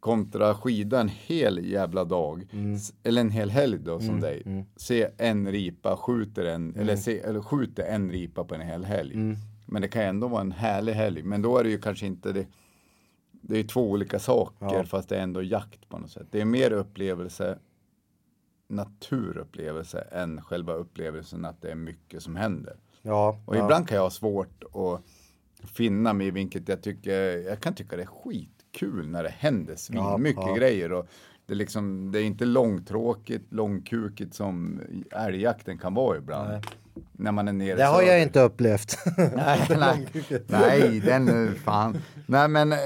Kontra 0.00 0.54
skida 0.54 1.00
en 1.00 1.08
hel 1.08 1.64
jävla 1.66 2.04
dag, 2.04 2.46
Mm. 2.52 2.78
eller 3.02 3.20
en 3.20 3.30
hel 3.30 3.50
helg 3.50 3.78
då 3.78 4.00
som 4.00 4.20
dig. 4.20 4.64
Se 4.76 5.08
en 5.18 5.52
ripa, 5.52 5.96
skjuter 5.96 6.44
en, 6.44 6.68
Mm. 6.70 6.80
eller, 6.80 6.96
se, 6.96 7.18
eller 7.20 7.40
skjuter 7.40 7.82
en 7.82 8.10
ripa 8.10 8.44
på 8.44 8.54
en 8.54 8.60
hel 8.60 8.84
helg. 8.84 9.36
Men 9.66 9.82
det 9.82 9.88
kan 9.88 10.02
ändå 10.02 10.28
vara 10.28 10.40
en 10.40 10.52
härlig 10.52 10.92
helg. 10.92 11.22
Men 11.22 11.42
då 11.42 11.58
är 11.58 11.64
det 11.64 11.70
ju 11.70 11.78
kanske 11.80 12.06
inte 12.06 12.32
det. 12.32 12.46
Det 13.30 13.58
är 13.58 13.64
två 13.64 13.90
olika 13.90 14.18
saker 14.18 14.84
fast 14.84 15.08
det 15.08 15.16
är 15.16 15.22
ändå 15.22 15.42
jakt 15.42 15.88
på 15.88 15.98
något 15.98 16.10
sätt. 16.10 16.26
Det 16.30 16.40
är 16.40 16.44
mer 16.44 16.72
upplevelse, 16.72 17.58
naturupplevelse 18.68 20.00
än 20.00 20.42
själva 20.42 20.72
upplevelsen 20.74 21.44
att 21.44 21.62
det 21.62 21.70
är 21.70 21.74
mycket 21.74 22.22
som 22.22 22.36
händer. 22.36 22.76
Ja, 23.02 23.38
Och 23.44 23.56
ja. 23.56 23.62
ibland 23.64 23.88
kan 23.88 23.96
jag 23.96 24.02
ha 24.02 24.10
svårt 24.10 24.64
att 24.64 25.00
finna 25.70 26.12
mig 26.12 26.26
i 26.26 26.30
vilket 26.30 26.68
jag 26.68 26.82
tycker, 26.82 27.20
jag 27.48 27.60
kan 27.60 27.74
tycka 27.74 27.96
det 27.96 28.02
är 28.02 28.06
skitkul 28.06 29.08
när 29.08 29.22
det 29.22 29.28
händer 29.38 29.76
svin 29.76 29.96
Ja, 29.98 30.16
mycket 30.18 30.42
ja. 30.46 30.54
grejer. 30.54 30.92
Och 30.92 31.06
det, 31.46 31.52
är 31.52 31.56
liksom, 31.56 32.12
det 32.12 32.18
är 32.20 32.24
inte 32.24 32.44
långtråkigt, 32.44 33.52
långkukigt 33.52 34.34
som 34.34 34.80
älgjakten 35.12 35.78
kan 35.78 35.94
vara 35.94 36.18
ibland. 36.18 36.66
När 37.12 37.32
man 37.32 37.48
är 37.48 37.52
nere 37.52 37.76
Det 37.76 37.84
har 37.84 38.02
jag 38.02 38.22
inte 38.22 38.40
upplevt. 38.40 38.98
Nej, 39.36 39.66
nej, 39.78 40.06
nej, 40.46 41.00
den 41.00 41.28
är 41.28 41.54
fan. 41.54 41.98
Nej, 42.26 42.48
men, 42.48 42.72
eh, 42.72 42.78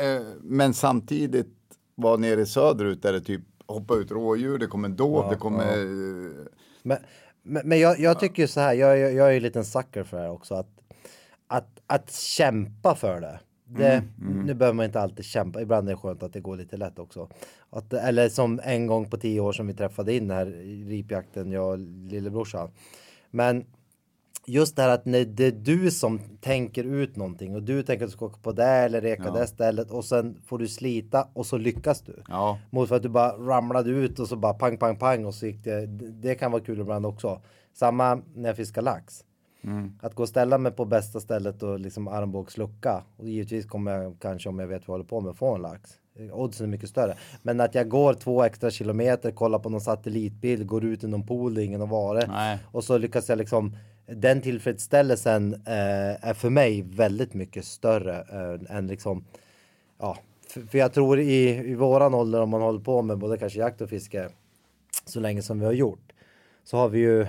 men 0.43 0.75
samtidigt 0.75 1.49
var 1.95 2.19
nere 2.19 2.47
söderut 2.47 3.03
där 3.03 3.13
det 3.13 3.21
typ 3.21 3.43
hoppa 3.67 3.95
ut 3.95 4.11
rådjur, 4.11 4.59
det 4.59 4.67
kommer 4.67 4.89
dov, 4.89 5.31
det 5.31 5.37
kommer... 5.37 5.65
eh, 5.79 6.45
Men, 6.83 6.99
men, 7.45 7.69
men 7.69 7.81
jag, 7.81 8.01
jag 8.01 8.21
tycker 8.21 8.43
ju 8.43 8.49
så 8.49 8.61
här, 8.61 8.75
jag, 8.75 8.99
jag, 8.99 9.15
jag 9.15 9.27
är 9.27 9.31
ju 9.31 9.37
en 9.37 9.43
liten 9.43 9.65
sucker 9.65 10.05
för 10.05 10.17
det 10.17 10.23
här 10.23 10.31
också. 10.31 10.55
Att, 10.55 10.69
att, 11.47 11.81
att 11.87 12.13
kämpa 12.13 12.95
för 12.95 13.21
det. 13.21 13.41
det 13.67 14.03
Nu 14.45 14.55
behöver 14.55 14.77
man 14.77 14.87
inte 14.87 15.01
alltid 15.01 15.25
kämpa, 15.25 15.63
ibland 15.63 15.89
är 15.89 15.93
det 15.93 15.99
skönt 15.99 16.23
att 16.23 16.33
det 16.33 16.41
går 16.41 16.57
lite 16.57 16.77
lätt 16.77 16.99
också. 16.99 17.29
Att, 17.71 17.93
eller 17.93 18.29
som 18.29 18.61
en 18.65 18.87
gång 18.87 19.11
på 19.11 19.17
tio 19.17 19.41
år 19.41 19.53
som 19.53 19.67
vi 19.67 19.75
träffade 19.75 20.15
in 20.15 20.31
här 20.31 20.47
ripjakten, 20.89 21.53
jag 21.53 21.71
och 21.71 21.79
lillebrorsan. 21.79 22.71
Men 23.31 23.65
just 24.47 24.77
det 24.77 24.83
här 24.83 24.89
att 24.89 25.05
när 25.05 25.25
det 25.25 25.45
är 25.45 25.53
du 25.53 25.91
som 25.91 26.21
tänker 26.41 26.85
ut 26.85 27.17
någonting 27.17 27.55
och 27.55 27.63
du 27.63 27.83
tänker 27.83 28.05
att 28.05 28.11
du 28.11 28.17
ska 28.17 28.27
åka 28.27 28.39
på 28.43 28.53
det 28.53 28.65
eller 28.65 29.01
reka 29.01 29.31
det 29.31 29.47
stället 29.47 29.91
och 29.91 30.05
sen 30.05 30.37
får 30.47 30.59
du 30.59 30.69
slita 30.69 31.29
och 31.33 31.47
så 31.47 31.59
lyckas 31.59 32.01
du. 32.01 32.23
Ja. 32.29 32.59
Mot 32.71 32.89
för 32.89 32.97
att 32.97 33.03
du 33.03 33.09
bara 33.09 33.33
ramlade 33.33 33.91
ut 33.91 34.19
och 34.19 34.29
så 34.29 34.37
bara 34.37 34.55
pang, 34.55 34.77
pang, 34.77 34.97
pang 34.97 35.25
och 35.25 35.35
så 35.35 35.47
gick 35.47 35.65
det. 35.65 35.87
Det 35.87 36.35
kan 36.35 36.53
vara 36.53 36.63
kul 36.63 36.81
ibland 36.81 37.07
också. 37.07 37.41
Samma 37.75 38.15
när 38.35 38.49
jag 38.49 38.57
fiskar 38.57 38.83
lax. 38.83 39.25
Att 40.01 40.15
gå 40.15 40.23
och 40.23 40.29
ställa 40.29 40.59
mig 40.59 40.73
på 40.73 40.85
bästa 40.85 41.21
stället 41.21 41.63
och 41.63 41.81
liksom 41.81 42.09
armbågslucka. 42.09 43.05
Och 43.17 43.29
givetvis 43.29 43.67
kommer 43.67 43.93
jag 43.93 44.17
kanske 44.21 44.49
om 44.49 44.59
jag 44.59 44.67
vet 44.67 44.89
vad 44.89 44.95
jag 44.95 44.99
håller 44.99 45.09
på 45.09 45.21
med 45.21 45.37
få 45.37 45.55
en 45.55 45.63
lax. 45.63 45.91
Oddsen 46.33 46.67
är 46.67 46.71
mycket 46.71 46.89
större. 46.89 47.17
Men 47.43 47.61
att 47.61 47.75
jag 47.75 47.89
går 47.89 48.15
två 48.15 48.45
extra 48.45 48.71
kilometer, 48.71 49.31
kollar 49.31 49.59
på 49.59 49.69
någon 49.69 49.81
satellitbild, 49.81 50.67
går 50.67 50.85
ut 50.85 51.05
i 51.05 51.09
någon 51.09 51.27
pool 51.27 51.55
där 51.55 51.63
ingen 51.63 51.81
har 51.81 51.87
varit. 51.87 52.29
Och 52.73 52.85
så 52.85 52.99
lyckas 52.99 53.29
jag 53.29 53.39
liksom 53.39 53.77
den 54.07 54.41
tillfredsställelsen 54.41 55.55
eh, 55.55 56.29
är 56.29 56.35
för 56.35 56.51
mig 56.51 56.83
väldigt 56.83 57.35
mycket 57.35 57.65
större 57.65 58.17
eh, 58.17 58.77
än 58.77 58.87
liksom 58.87 59.25
ja, 59.99 60.19
för, 60.49 60.61
för 60.61 60.79
jag 60.79 60.93
tror 60.93 61.21
i, 61.21 61.49
i 61.49 61.75
våran 61.75 62.15
ålder 62.15 62.43
om 62.43 62.51
man 62.51 62.63
håller 62.63 62.81
på 62.81 63.03
med 63.03 63.19
både 63.19 63.39
kanske 63.39 63.59
jakt 63.59 63.81
och 63.81 63.89
fiske 63.89 64.29
så 65.05 65.21
länge 65.21 65.43
som 65.43 65.61
vi 65.61 65.67
har 65.67 65.73
gjort 65.73 66.13
så 66.65 66.77
har 66.77 66.89
vi 66.89 66.99
ju 66.99 67.27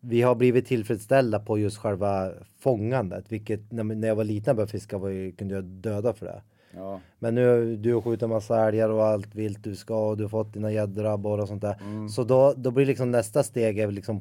vi 0.00 0.22
har 0.22 0.34
blivit 0.34 0.66
tillfredsställda 0.66 1.40
på 1.40 1.58
just 1.58 1.78
själva 1.78 2.30
fångandet, 2.58 3.24
vilket 3.28 3.72
när, 3.72 3.84
när 3.84 4.08
jag 4.08 4.14
var 4.14 4.24
liten 4.24 4.50
och 4.50 4.56
började 4.56 4.72
fiska 4.72 4.98
var 4.98 5.08
ju, 5.08 5.32
kunde 5.32 5.54
jag 5.54 5.64
döda 5.64 6.12
för 6.12 6.26
det. 6.26 6.42
Ja. 6.74 7.00
Men 7.18 7.34
nu 7.34 7.76
du 7.76 7.94
har 7.94 8.00
skjutit 8.00 8.22
en 8.22 8.30
massa 8.30 8.68
älgar 8.68 8.88
och 8.88 9.04
allt 9.06 9.34
vilt 9.34 9.64
du 9.64 9.76
ska 9.76 10.08
och 10.08 10.16
du 10.16 10.24
har 10.24 10.28
fått 10.28 10.54
dina 10.54 10.72
gäddor 10.72 11.04
och 11.04 11.12
abborrar 11.12 11.42
och 11.42 11.48
sånt 11.48 11.62
där. 11.62 12.08
Så 12.08 12.24
då, 12.24 12.54
då 12.56 12.70
blir 12.70 12.86
liksom 12.86 13.10
nästa 13.10 13.42
steg 13.42 13.78
är 13.78 13.90
liksom 13.90 14.20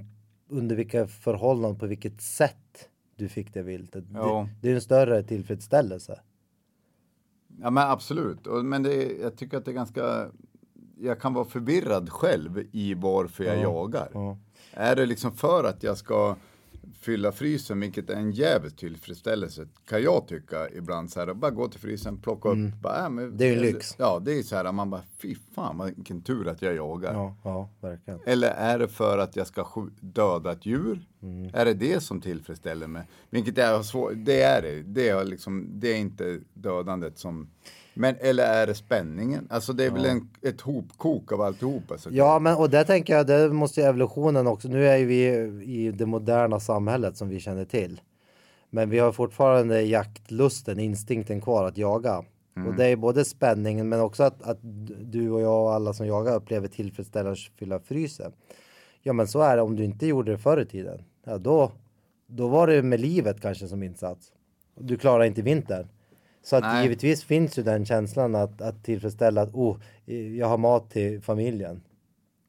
under 0.50 0.76
vilka 0.76 1.08
förhållanden, 1.08 1.80
på 1.80 1.86
vilket 1.86 2.22
sätt 2.22 2.90
du 3.16 3.30
fick 3.30 3.54
det 3.54 3.62
viltet. 3.62 4.04
Ja. 4.14 4.48
Det, 4.62 4.68
det 4.68 4.72
är 4.72 4.76
en 4.76 4.82
större 4.82 5.24
tillfredsställelse. 5.24 6.20
Ja 7.62 7.70
men 7.70 7.92
absolut, 7.92 8.40
men 8.64 8.84
det, 8.84 9.18
jag 9.22 9.38
tycker 9.38 9.58
att 9.58 9.66
det 9.66 9.72
är 9.72 9.76
ganska, 9.76 10.28
jag 11.00 11.22
kan 11.22 11.34
vara 11.34 11.46
förvirrad 11.46 12.10
själv 12.10 12.64
i 12.72 12.94
varför 12.94 13.44
jag 13.44 13.62
jagar. 13.62 14.38
Är 14.74 14.96
det 14.96 15.06
liksom 15.06 15.32
för 15.32 15.64
att 15.64 15.84
jag 15.84 15.98
ska 15.98 16.36
fylla 17.00 17.32
frysen, 17.32 17.80
vilket 17.80 18.10
är 18.10 18.16
en 18.16 18.32
jävligt 18.32 18.78
tillfredsställelse, 18.78 19.68
kan 19.88 20.02
jag 20.04 20.28
tycka 20.28 20.70
ibland 20.70 21.12
så 21.12 21.20
här, 21.20 21.34
bara 21.34 21.52
gå 21.52 21.68
till 21.68 21.80
frysen, 21.80 22.18
plocka 22.18 22.50
upp, 22.50 22.82
bara, 22.82 23.06
äh, 23.06 23.10
men, 23.10 23.30
Mm. 23.30 23.38
Det 23.38 23.46
är 23.46 23.54
en 23.56 23.62
lyx. 23.62 23.96
Ja, 23.98 24.20
det 24.26 24.40
är 24.40 24.44
så 24.44 24.56
här, 24.56 24.72
man 24.72 24.90
bara, 24.90 25.02
fy 25.18 25.36
fan 25.56 25.94
vilken 25.96 26.22
tur 26.22 26.48
att 26.48 26.62
jag 26.62 26.76
jagar. 26.76 27.14
Ja, 27.14 27.36
ja, 27.44 27.70
verkligen. 27.82 28.20
Eller 28.26 28.50
är 28.52 28.80
det 28.80 28.88
för 28.88 29.18
att 29.18 29.36
jag 29.36 29.48
ska 29.48 29.88
döda 30.00 30.52
ett 30.52 30.66
djur? 30.66 31.08
Mm. 31.22 31.50
Är 31.54 31.66
det 31.66 31.74
det 31.74 32.04
som 32.04 32.22
tillfredsställer 32.22 32.88
mig? 32.88 33.04
Vilket 33.30 33.58
är 33.58 33.82
svårt, 33.82 34.14
det 34.16 34.42
är 34.42 34.62
det. 34.62 34.82
Det 34.82 35.10
är, 35.10 35.26
liksom, 35.26 35.68
det 35.80 35.94
är 35.94 35.98
inte 35.98 36.40
dödandet 36.54 37.18
som... 37.18 37.50
Men, 37.94 38.16
eller 38.20 38.44
är 38.44 38.68
det 38.68 38.76
spänningen? 38.76 39.48
Alltså 39.50 39.74
det 39.74 39.86
är 39.86 39.92
väl 39.92 40.06
en, 40.06 40.30
ett 40.42 40.62
hopkok 40.62 41.32
av 41.32 41.42
alltihopa. 41.42 41.98
Så 41.98 42.10
Ja, 42.12 42.40
men 42.40 42.56
och 42.56 42.70
där 42.70 42.84
tänker 42.84 43.14
jag, 43.18 43.28
det 43.28 43.54
måste 43.54 43.82
ju 43.82 43.88
evolutionen 43.88 44.48
också. 44.48 44.68
Nu 44.68 44.88
är 44.88 44.98
ju 44.98 45.06
vi 45.06 45.26
i 45.64 45.92
det 45.92 46.06
moderna 46.06 46.60
samhället 46.60 47.18
som 47.18 47.30
vi 47.30 47.40
känner 47.40 47.66
till. 47.66 48.02
Men 48.70 48.90
vi 48.90 49.00
har 49.00 49.12
fortfarande 49.12 49.82
jaktlusten, 49.82 50.80
instinkten 50.80 51.42
kvar 51.42 51.66
att 51.66 51.78
jaga. 51.78 52.24
Och 52.68 52.76
det 52.76 52.86
är 52.86 52.96
både 52.96 53.26
spänningen 53.26 53.90
men 53.90 54.02
också 54.02 54.24
att, 54.24 54.42
att 54.42 54.58
du 55.02 55.32
och 55.32 55.42
jag 55.42 55.64
och 55.64 55.74
alla 55.74 55.94
som 55.94 56.08
jagar 56.08 56.36
upplever 56.36 56.68
tillfredsställelse 56.68 57.50
att 57.54 57.60
fylla 57.60 57.80
frysen. 57.80 58.32
Ja 59.02 59.14
men 59.14 59.28
så 59.28 59.42
är 59.42 59.56
det 59.56 59.62
om 59.62 59.76
du 59.76 59.84
inte 59.84 60.08
gjorde 60.08 60.32
det 60.32 60.38
förr 60.38 60.62
i 60.62 60.66
tiden. 60.66 61.04
Ja 61.26 61.38
då, 61.38 61.72
då 62.28 62.48
var 62.48 62.68
det 62.68 62.82
med 62.82 63.00
livet 63.00 63.42
kanske 63.42 63.68
som 63.68 63.84
insats. 63.84 64.32
Du 64.80 64.98
klarar 64.98 65.24
inte 65.24 65.42
vintern. 65.42 65.88
Så 66.42 66.56
att 66.56 66.64
Nej. 66.64 66.84
givetvis 66.84 67.24
finns 67.24 67.60
ju 67.60 67.64
den 67.64 67.86
känslan 67.86 68.36
att, 68.36 68.62
att 68.62 68.84
tillfredsställa 68.84 69.42
att 69.42 69.54
oh, 69.54 69.78
jag 70.38 70.48
har 70.48 70.58
mat 70.58 70.92
till 70.92 71.22
familjen. 71.22 71.82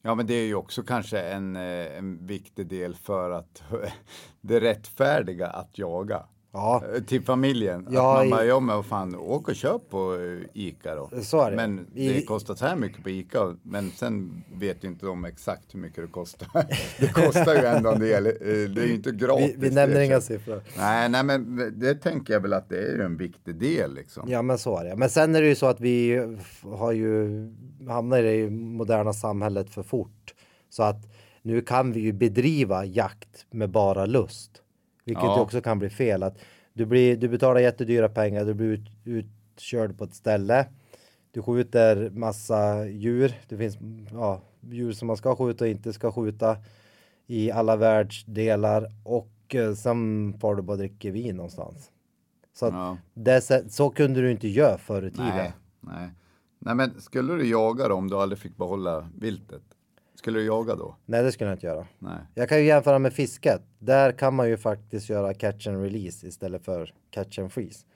Ja, 0.03 0.14
men 0.14 0.26
det 0.26 0.34
är 0.34 0.47
ju 0.47 0.55
också 0.55 0.82
kanske 0.82 1.20
en, 1.20 1.57
eh, 1.57 1.97
en 1.99 2.26
viktig 2.26 2.66
del 2.66 2.95
för 2.95 3.30
att 3.30 3.62
det 4.41 4.61
rättfärdiga 4.61 5.47
att 5.47 5.78
jaga. 5.78 6.26
Ja. 6.53 6.82
Eh, 6.96 7.03
Till 7.03 7.22
familjen. 7.22 7.86
Ja, 7.90 8.12
att 8.12 8.28
man 8.28 8.30
bara, 8.30 8.44
ja 8.44 8.61
men 8.61 8.76
vad 8.76 8.86
fan, 8.86 9.16
åk 9.16 9.48
och 9.48 9.55
köp 9.55 9.90
på 9.90 10.16
Ica 10.55 10.94
då. 10.94 11.11
Så 11.22 11.40
är 11.42 11.51
det. 11.51 11.57
Men 11.57 11.86
det 11.94 12.01
I- 12.01 12.24
kostar 12.24 12.55
så 12.55 12.66
här 12.66 12.76
mycket 12.76 13.03
på 13.03 13.11
Ica. 13.11 13.57
Men 13.62 13.90
sen 13.90 14.44
vet 14.55 14.84
ju 14.84 14.88
inte 14.88 15.07
de 15.07 15.24
exakt 15.24 15.74
hur 15.74 15.80
mycket 15.80 16.05
det 16.05 16.11
kostar. 16.12 16.48
det 17.01 17.12
kostar 17.12 17.55
ju 17.55 17.64
ändå 17.66 17.90
en 17.90 18.01
del. 18.01 18.26
eh, 18.26 18.32
Det 18.42 18.82
är 18.82 18.86
ju 18.86 18.94
inte 18.94 19.11
gratis. 19.11 19.55
Vi, 19.59 19.68
vi 19.68 19.74
nämner 19.74 20.01
inga 20.01 20.20
siffror. 20.20 20.62
Nej, 20.76 21.09
nej, 21.09 21.24
men 21.24 21.72
det 21.76 21.94
tänker 21.94 22.32
jag 22.32 22.40
väl 22.40 22.53
att 22.53 22.68
det 22.68 22.78
är 22.78 22.98
en 22.98 23.16
viktig 23.16 23.55
del 23.55 23.94
liksom. 23.94 24.30
Ja 24.30 24.42
men 24.42 24.59
så 24.59 24.78
är 24.78 24.84
det. 24.84 24.96
Men 24.96 25.11
sen 25.11 25.34
är 25.34 25.42
det 25.42 25.48
ju 25.48 25.55
så 25.55 25.66
att 25.66 25.80
vi 25.80 26.26
har 26.62 26.92
ju 26.92 27.28
hamnat 27.88 28.18
i 28.18 28.22
det 28.22 28.51
moderna 28.51 29.12
samhället 29.12 29.70
för 29.70 29.82
fort. 29.82 30.34
Så 30.70 30.82
att 30.82 30.96
nu 31.42 31.61
kan 31.61 31.92
vi 31.92 32.01
ju 32.01 32.12
bedriva 32.12 32.84
jakt 32.84 33.46
med 33.51 33.70
bara 33.70 34.07
lust. 34.07 34.51
Vilket 35.05 35.24
Ja. 35.24 35.40
också 35.40 35.61
kan 35.61 35.78
bli 35.78 35.90
fel. 35.90 36.22
Att 36.22 36.38
du, 36.72 36.86
blir, 36.86 37.16
du 37.16 37.28
betalar 37.28 37.61
jättedyra 37.61 38.09
pengar, 38.09 38.44
du 38.44 38.55
blir 38.55 38.66
ut, 38.66 38.88
utkörd 39.05 39.98
på 39.98 40.05
ett 40.05 40.14
ställe. 40.14 40.66
Du 41.32 41.42
skjuter 41.42 42.11
massa 42.11 42.86
djur. 42.86 43.34
Det 43.48 43.57
finns 43.57 43.78
ja, 44.12 44.40
djur 44.61 44.92
som 44.92 45.07
man 45.07 45.16
ska 45.16 45.36
skjuta 45.36 45.64
och 45.64 45.70
inte 45.70 45.92
ska 45.92 46.12
skjuta 46.12 46.57
i 47.26 47.51
alla 47.51 47.76
världsdelar 47.76 48.92
och 49.05 49.55
eh, 49.55 49.74
sen 49.74 50.32
får 50.40 50.57
du 50.57 50.62
bara 50.62 50.76
dricka 50.76 51.11
vin 51.11 51.36
någonstans. 51.36 51.90
Så, 52.53 52.66
Ja. 52.66 52.96
det, 53.14 53.70
så 53.72 53.90
kunde 53.90 54.20
du 54.20 54.30
inte 54.30 54.48
göra 54.48 54.78
förr 54.78 55.03
i 55.07 55.11
tiden. 55.11 55.26
Nej, 55.36 55.53
nej. 55.80 56.11
Nej, 56.59 56.74
men 56.74 57.01
skulle 57.01 57.34
du 57.34 57.48
jaga 57.51 57.88
då 57.88 57.94
om 57.94 58.11
du 58.11 58.16
aldrig 58.16 58.38
fick 58.38 58.57
behålla 58.57 59.09
viltet? 59.18 59.62
Skulle 60.20 60.38
du 60.38 60.46
jaga 60.46 60.74
då? 60.74 60.96
Nej, 61.06 61.22
det 61.22 61.32
skulle 61.32 61.50
jag 61.50 61.56
inte 61.56 61.66
göra. 61.66 61.86
Nej. 61.98 62.18
Jag 62.34 62.48
kan 62.48 62.58
ju 62.58 62.64
jämföra 62.64 62.98
med 62.98 63.12
fisket. 63.12 63.62
Där 63.78 64.12
kan 64.12 64.34
man 64.34 64.48
ju 64.48 64.56
faktiskt 64.56 65.08
göra 65.08 65.34
catch 65.34 65.66
and 65.66 65.82
release 65.82 66.26
istället 66.26 66.64
för 66.64 66.94
catch 67.10 67.38
and 67.38 67.52
freeze. 67.52 67.86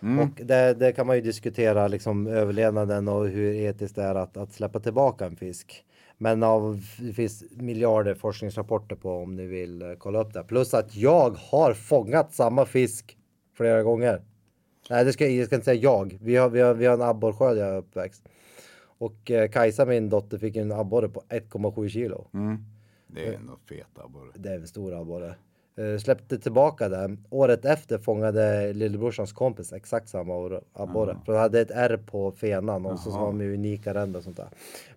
Och 0.00 0.44
det, 0.44 0.74
det 0.74 0.92
kan 0.92 1.06
man 1.06 1.16
ju 1.16 1.22
diskutera 1.22 1.88
liksom 1.88 2.26
överlevnaden 2.26 3.08
och 3.08 3.28
hur 3.28 3.54
etiskt 3.54 3.96
det 3.96 4.02
är 4.02 4.14
att, 4.14 4.36
att 4.36 4.52
släppa 4.52 4.80
tillbaka 4.80 5.26
en 5.26 5.36
fisk. 5.36 5.84
Men 6.18 6.42
av, 6.42 6.80
det 6.98 7.12
finns 7.12 7.44
miljarder 7.50 8.14
forskningsrapporter 8.14 8.96
på 8.96 9.22
om 9.22 9.36
ni 9.36 9.46
vill 9.46 9.82
eh, 9.82 9.88
kolla 9.98 10.20
upp 10.20 10.32
det. 10.32 10.44
Plus 10.44 10.74
att 10.74 10.96
jag 10.96 11.30
har 11.30 11.74
fångat 11.74 12.34
samma 12.34 12.66
fisk 12.66 13.16
flera 13.56 13.82
gånger. 13.82 14.22
Nej, 14.90 15.04
det 15.04 15.12
ska, 15.12 15.28
jag 15.28 15.46
ska 15.46 15.54
inte 15.54 15.64
säga 15.64 15.82
jag. 15.82 16.18
Vi 16.20 16.36
har, 16.36 16.48
vi 16.48 16.60
har, 16.60 16.74
vi 16.74 16.86
har 16.86 16.94
en 16.94 17.02
abborrsköld 17.02 17.58
jag 17.58 17.68
är 17.68 17.76
uppväxt. 17.76 18.22
Och 19.04 19.30
eh, 19.30 19.50
Kajsa, 19.50 19.84
min 19.84 20.08
dotter, 20.08 20.38
fick 20.38 20.56
en 20.56 20.72
abborre 20.72 21.08
på 21.08 21.22
1,7 21.28 21.88
kilo. 21.88 22.28
Det 23.06 23.26
är 23.26 23.32
ändå 23.32 23.56
fet 23.68 23.98
abborre. 23.98 24.30
Det 24.34 24.48
är 24.48 24.54
en 24.58 24.66
stor 24.66 24.94
abborre. 25.00 25.34
Uh, 25.78 25.98
släppte 25.98 26.38
tillbaka 26.38 26.88
den. 26.88 27.24
Året 27.30 27.64
efter 27.64 27.98
fångade 27.98 28.72
lillebrorsans 28.72 29.32
kompis 29.32 29.72
exakt 29.72 30.08
samma 30.08 30.34
or- 30.34 30.60
abborre. 30.72 31.16
För 31.26 31.32
de 31.32 31.38
hade 31.38 31.60
ett 31.60 31.70
R 31.70 32.00
på 32.06 32.32
fenan 32.32 32.86
och 32.86 32.98
så 32.98 33.10
var 33.10 33.26
de 33.26 33.40
ju 33.40 33.54
unika 33.54 33.94
ränder 33.94 34.18
och 34.18 34.24
sånt 34.24 34.36
där. 34.36 34.48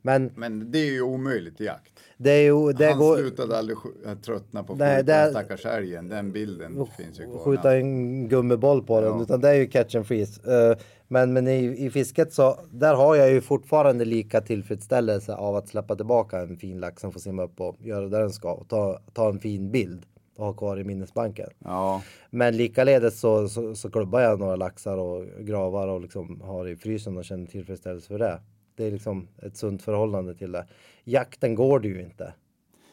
Men 0.01 0.31
Men 0.35 0.71
det 0.71 0.79
är 0.79 0.91
ju 0.91 1.01
omöjligt 1.01 1.61
i 1.61 1.65
jakt. 1.65 1.93
det 2.17 2.31
är 2.31 2.41
ju... 2.41 2.73
Det 2.73 2.85
Han 2.89 2.99
går, 2.99 3.17
slutade 3.17 3.57
aldrig 3.57 3.77
äh, 4.05 4.15
tröttna 4.15 4.63
på 4.63 4.75
Nej, 4.75 5.03
det- 5.03 5.13
den 5.13 5.31
stackars 5.31 5.65
älgen. 5.65 6.09
Den 6.09 6.31
bilden 6.31 6.85
finns 6.97 7.19
ju 7.19 7.23
kvar. 7.23 7.37
skjuta 7.39 7.75
en 7.77 8.27
gummiboll 8.29 8.83
på 8.83 9.01
den. 9.01 9.09
Ja. 9.17 9.21
Utan 9.23 9.41
det 9.41 9.49
är 9.49 9.53
ju 9.53 9.67
catch 9.67 9.95
and 9.95 10.07
freeze. 10.07 10.69
Eh, 10.71 10.77
men 11.07 11.33
men 11.33 11.47
i, 11.47 11.85
i 11.85 11.89
fisket 11.89 12.33
så 12.33 12.59
där 12.71 12.95
har 12.95 13.15
jag 13.15 13.31
ju 13.31 13.41
fortfarande 13.41 14.05
lika 14.05 14.41
tillfredsställelse 14.41 15.35
av 15.35 15.55
att 15.55 15.67
släppa 15.67 15.95
tillbaka 15.95 16.39
en 16.39 16.57
fin 16.57 16.79
lax 16.79 17.01
som 17.01 17.11
får 17.11 17.19
simma 17.19 17.43
upp 17.43 17.61
och 17.61 17.75
göra 17.79 18.09
det 18.09 18.17
den 18.19 18.29
ska. 18.29 18.51
Och 18.53 18.67
ta, 18.67 18.99
ta 19.13 19.29
en 19.29 19.39
fin 19.39 19.71
bild 19.71 20.05
och 20.15 20.16
ha 20.37 20.53
kvar 20.53 20.79
i 20.79 20.83
minnesbanken. 20.83 21.49
Ja, 21.59 22.03
Men 22.29 22.57
likaledes 22.57 23.19
så, 23.19 23.49
så, 23.49 23.75
så 23.75 23.91
klubbar 23.91 24.19
jag 24.21 24.39
några 24.39 24.55
laxar 24.55 24.97
och 24.97 25.25
gravar 25.39 25.87
och 25.87 26.01
liksom 26.01 26.41
har 26.41 26.67
i 26.67 26.75
frysen 26.75 27.17
och 27.17 27.25
känner 27.25 27.45
tillfredsställelse 27.45 28.07
för 28.07 28.19
det. 28.19 28.41
Det 28.75 28.83
är 28.85 28.91
liksom 28.91 29.27
ett 29.41 29.57
sunt 29.57 29.81
förhållande 29.81 30.35
till 30.35 30.51
det. 30.51 30.67
Jakten 31.03 31.55
går 31.55 31.79
det 31.79 31.87
ju 31.87 32.01
inte. 32.01 32.33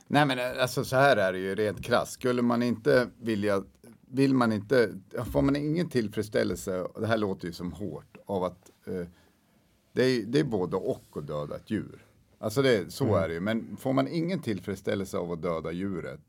Nej 0.06 0.26
men 0.26 0.38
alltså 0.60 0.84
så 0.84 0.96
här 0.96 1.16
är 1.16 1.32
det 1.32 1.38
ju 1.38 1.54
rent 1.54 1.84
krasst. 1.84 2.12
Skulle 2.12 2.42
man 2.42 2.62
inte 2.62 3.06
vilja, 3.20 3.62
vill 4.10 4.34
man 4.34 4.52
inte, 4.52 4.88
får 5.32 5.42
man 5.42 5.56
ingen 5.56 5.88
tillfredsställelse, 5.88 6.86
det 7.00 7.06
här 7.06 7.18
låter 7.18 7.46
ju 7.46 7.52
som 7.52 7.72
hårt, 7.72 8.16
av 8.26 8.44
att 8.44 8.70
eh, 8.86 9.06
det, 9.92 10.02
är, 10.04 10.22
det 10.26 10.40
är 10.40 10.44
både 10.44 10.76
och 10.76 11.04
att 11.16 11.26
döda 11.26 11.56
ett 11.56 11.70
djur. 11.70 12.04
Alltså 12.38 12.62
det, 12.62 12.92
så 12.92 13.04
Mm. 13.04 13.16
är 13.16 13.28
det 13.28 13.34
ju, 13.34 13.40
men 13.40 13.76
får 13.76 13.92
man 13.92 14.08
ingen 14.08 14.42
tillfredsställelse 14.42 15.18
av 15.18 15.32
att 15.32 15.42
döda 15.42 15.72
djuret, 15.72 16.20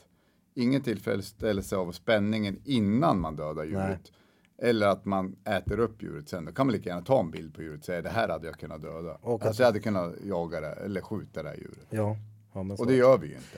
ingen 0.55 0.81
tillfredsställelse 0.81 1.75
av 1.75 1.91
spänningen 1.91 2.59
innan 2.65 3.19
man 3.19 3.35
dödar 3.35 3.63
djuret, 3.63 4.11
eller 4.57 4.87
att 4.87 5.05
man 5.05 5.35
äter 5.45 5.79
upp 5.79 6.03
djuret 6.03 6.29
sen, 6.29 6.45
då 6.45 6.51
kan 6.51 6.65
man 6.67 6.73
lika 6.75 6.89
gärna 6.89 7.01
ta 7.01 7.19
en 7.19 7.31
bild 7.31 7.53
på 7.55 7.61
djuret 7.61 7.79
och 7.79 7.85
säga 7.85 8.01
det 8.01 8.09
här 8.09 8.29
hade 8.29 8.47
jag 8.47 8.55
kunnat 8.59 8.81
döda. 8.81 9.17
Och 9.21 9.41
att- 9.41 9.47
alltså 9.47 9.61
jag 9.63 9.67
hade 9.67 9.79
kunnat 9.79 10.13
jaga 10.23 10.61
det, 10.61 10.67
eller 10.71 11.01
skjuta 11.01 11.43
det 11.43 11.49
här 11.49 11.55
djuret. 11.55 11.85
Ja, 11.89 12.17
ja. 12.53 12.59
Och 12.79 12.87
det 12.87 12.95
gör 12.95 13.17
vi 13.17 13.27
ju 13.27 13.33
inte. 13.33 13.57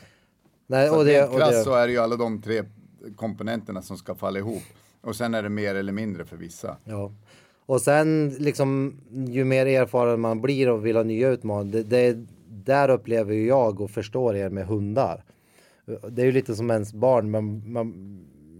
Nej, 0.67 0.87
Så 0.89 0.97
och 0.97 1.05
det, 1.05 1.23
och 1.27 1.39
det, 1.39 1.63
så 1.63 1.73
är 1.73 1.87
det 1.87 1.93
ju 1.93 1.99
alla 1.99 2.15
de 2.15 2.41
tre 2.41 2.63
komponenterna 3.15 3.81
som 3.81 3.97
ska 3.97 4.15
falla 4.15 4.39
ihop. 4.39 4.63
Och 5.01 5.15
sen 5.15 5.33
är 5.33 5.43
det 5.43 5.49
mer 5.49 5.75
eller 5.75 5.91
mindre 5.93 6.25
för 6.25 6.37
vissa. 6.37 6.77
Ja. 6.83 7.11
Och 7.65 7.81
sen 7.81 8.29
liksom 8.39 9.01
ju 9.27 9.43
mer 9.45 9.65
erfaren 9.65 10.19
man 10.19 10.41
blir 10.41 10.69
och 10.69 10.85
vill 10.85 10.95
ha 10.95 11.03
nya 11.03 11.29
utmaningar. 11.29 11.73
Det, 11.73 11.83
det, 12.13 12.25
där 12.65 12.89
upplever 12.89 13.33
jag 13.35 13.81
och 13.81 13.91
förstår 13.91 14.35
er 14.35 14.49
med 14.49 14.65
hundar. 14.67 15.23
Det 16.09 16.21
är 16.21 16.25
ju 16.25 16.31
lite 16.31 16.55
som 16.55 16.71
ens 16.71 16.93
barn. 16.93 17.31
Man, 17.31 17.71
man, 17.71 17.93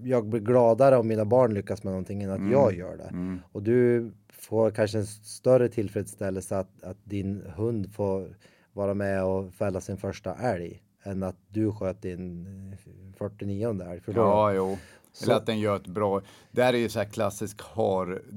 jag 0.04 0.26
blir 0.26 0.42
gladare 0.42 0.98
om 0.98 1.08
mina 1.08 1.26
barn 1.26 1.54
lyckas 1.54 1.84
med 1.84 1.92
någonting 1.92 2.24
än 2.24 2.30
att 2.32 2.52
jag 2.52 2.76
gör 2.76 2.98
det. 2.98 3.10
Och 3.52 3.64
du 3.64 4.12
får 4.34 4.72
kanske 4.72 4.98
en 4.98 5.06
större 5.06 5.70
tillfredsställelse 5.70 6.58
att, 6.58 6.84
att 6.84 6.98
din 7.04 7.42
hund 7.56 7.94
får 7.94 8.36
vara 8.74 8.94
med 8.94 9.24
och 9.24 9.54
fälla 9.54 9.82
sin 9.82 9.98
första 9.98 10.36
älg. 10.36 10.84
Än 11.04 11.24
att 11.24 11.36
du 11.48 11.72
sköt 11.72 12.02
din 12.02 12.76
49 13.18 13.82
älg. 13.82 14.02
Ja, 14.22 14.54
jo. 14.54 14.78
Eller 15.24 15.36
att 15.36 15.46
den 15.46 15.60
gör 15.60 15.76
ett 15.76 15.88
bra... 15.88 16.22
Där 16.52 16.74
är 16.74 16.78
ju 16.78 16.90
så 16.90 17.00
här 17.00 17.06
klassisk 17.06 17.62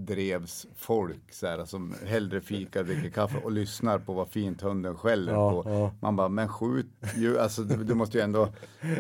hardrevsfolk 0.05 1.23
så 1.33 1.47
här, 1.47 1.65
som 1.65 1.95
hellre 2.07 2.41
fikar, 2.41 2.85
dricker 2.85 3.11
kaffe 3.11 3.39
och 3.45 3.53
lyssnar 3.53 3.99
på 3.99 4.13
vad 4.13 4.29
fint 4.29 4.61
hunden 4.63 4.97
skäller 4.97 5.33
Ja, 5.33 5.63
på. 5.63 5.71
ja. 5.71 5.95
Man 6.01 6.17
bara, 6.17 6.29
men 6.29 6.49
skjut 6.49 6.87
ju, 7.17 7.39
alltså 7.39 7.63
du, 7.63 7.85
du 7.85 7.95
måste 7.95 8.19
ju 8.19 8.25
ändå... 8.25 8.49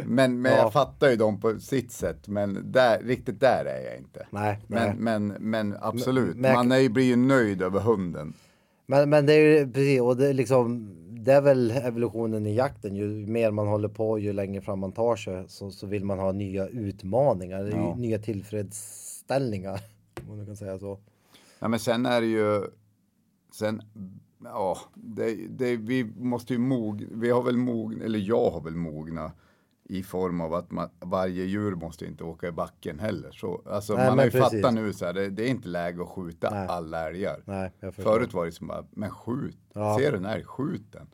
Men, 0.04 0.42
men 0.42 0.52
Ja. 0.52 0.58
jag 0.58 0.72
fattar 0.72 1.10
ju 1.10 1.16
dem 1.16 1.40
på 1.40 1.58
sitt 1.60 1.92
sätt, 1.92 2.28
men 2.28 2.72
där, 2.72 3.02
riktigt 3.02 3.40
där 3.40 3.64
är 3.64 3.84
jag 3.90 3.98
inte. 3.98 4.26
Nej, 4.30 4.58
Men, 4.66 4.96
men, 4.96 5.26
men 5.28 5.76
absolut, 5.80 6.26
Men- 6.36 6.40
men- 6.42 6.54
man 6.54 6.72
är 6.72 6.78
ju, 6.78 6.88
blir 6.88 7.04
ju 7.04 7.16
nöjd 7.16 7.62
över 7.62 7.80
hunden. 7.80 8.32
Men, 8.86 9.10
men 9.10 9.26
det 9.26 9.32
är 9.34 9.58
ju 9.58 9.72
precis, 9.72 10.00
och 10.00 10.16
det 10.16 10.28
är 10.28 10.34
liksom, 10.34 10.96
det 11.24 11.32
är 11.32 11.40
väl 11.40 11.70
evolutionen 11.70 12.46
i 12.46 12.54
jakten. 12.54 12.96
Ju 12.96 13.26
mer 13.26 13.50
man 13.50 13.66
håller 13.68 13.88
på, 13.88 14.18
ju 14.18 14.32
längre 14.32 14.62
fram 14.62 14.78
man 14.78 14.92
tar 14.92 15.16
sig, 15.16 15.44
så, 15.48 15.70
så 15.70 15.86
vill 15.86 16.04
man 16.04 16.18
ha 16.18 16.32
nya 16.32 16.66
utmaningar, 16.68 17.64
Ja. 17.64 17.94
nya 17.96 18.18
tillfredsställningar. 18.18 19.80
Om 20.28 20.38
du 20.38 20.46
kan 20.46 20.56
säga 20.56 20.78
så. 20.78 20.98
Ja, 21.58 21.68
men 21.68 21.80
sen 21.80 22.06
är 22.06 22.20
det 22.20 22.26
ju, 22.26 22.62
sen, 23.54 23.82
ja, 24.44 24.76
det, 24.94 25.34
det, 25.48 25.76
vi 25.76 26.04
måste 26.04 26.52
ju 26.52 26.58
mogna, 26.58 27.06
vi 27.12 27.30
har 27.30 27.42
väl 27.42 27.56
mogna, 27.56 28.04
eller 28.04 28.18
jag 28.18 28.50
har 28.50 28.60
väl 28.60 28.76
mogna 28.76 29.32
i 29.90 30.02
form 30.02 30.40
av 30.40 30.54
att 30.54 30.70
man, 30.70 30.88
varje 31.00 31.44
djur 31.44 31.74
måste 31.74 32.06
inte 32.06 32.24
åka 32.24 32.48
i 32.48 32.52
backen 32.52 32.98
heller. 32.98 33.30
Så, 33.30 33.62
alltså, 33.66 33.94
Nej, 33.94 34.08
man 34.08 34.18
har 34.18 34.24
ju 34.24 34.30
precis. 34.30 34.60
fattat 34.62 34.74
nu 34.74 34.92
så 34.92 35.04
här, 35.06 35.12
det, 35.12 35.28
det 35.30 35.42
är 35.42 35.48
inte 35.48 35.68
läge 35.68 36.02
att 36.02 36.08
skjuta 36.08 36.50
Nej. 36.50 36.66
alla 36.68 37.08
älgar. 37.08 37.42
Nej. 37.44 37.72
Förut 37.92 38.32
var 38.34 38.46
det 38.46 38.52
som 38.52 38.66
bara, 38.66 38.84
men 38.90 39.10
skjut, 39.10 39.58
Ja. 39.72 39.96
ser 40.00 40.12
du 40.12 40.18
en 40.18 40.24
älg, 40.24 40.44
skjut 40.44 40.92
den. 40.92 41.06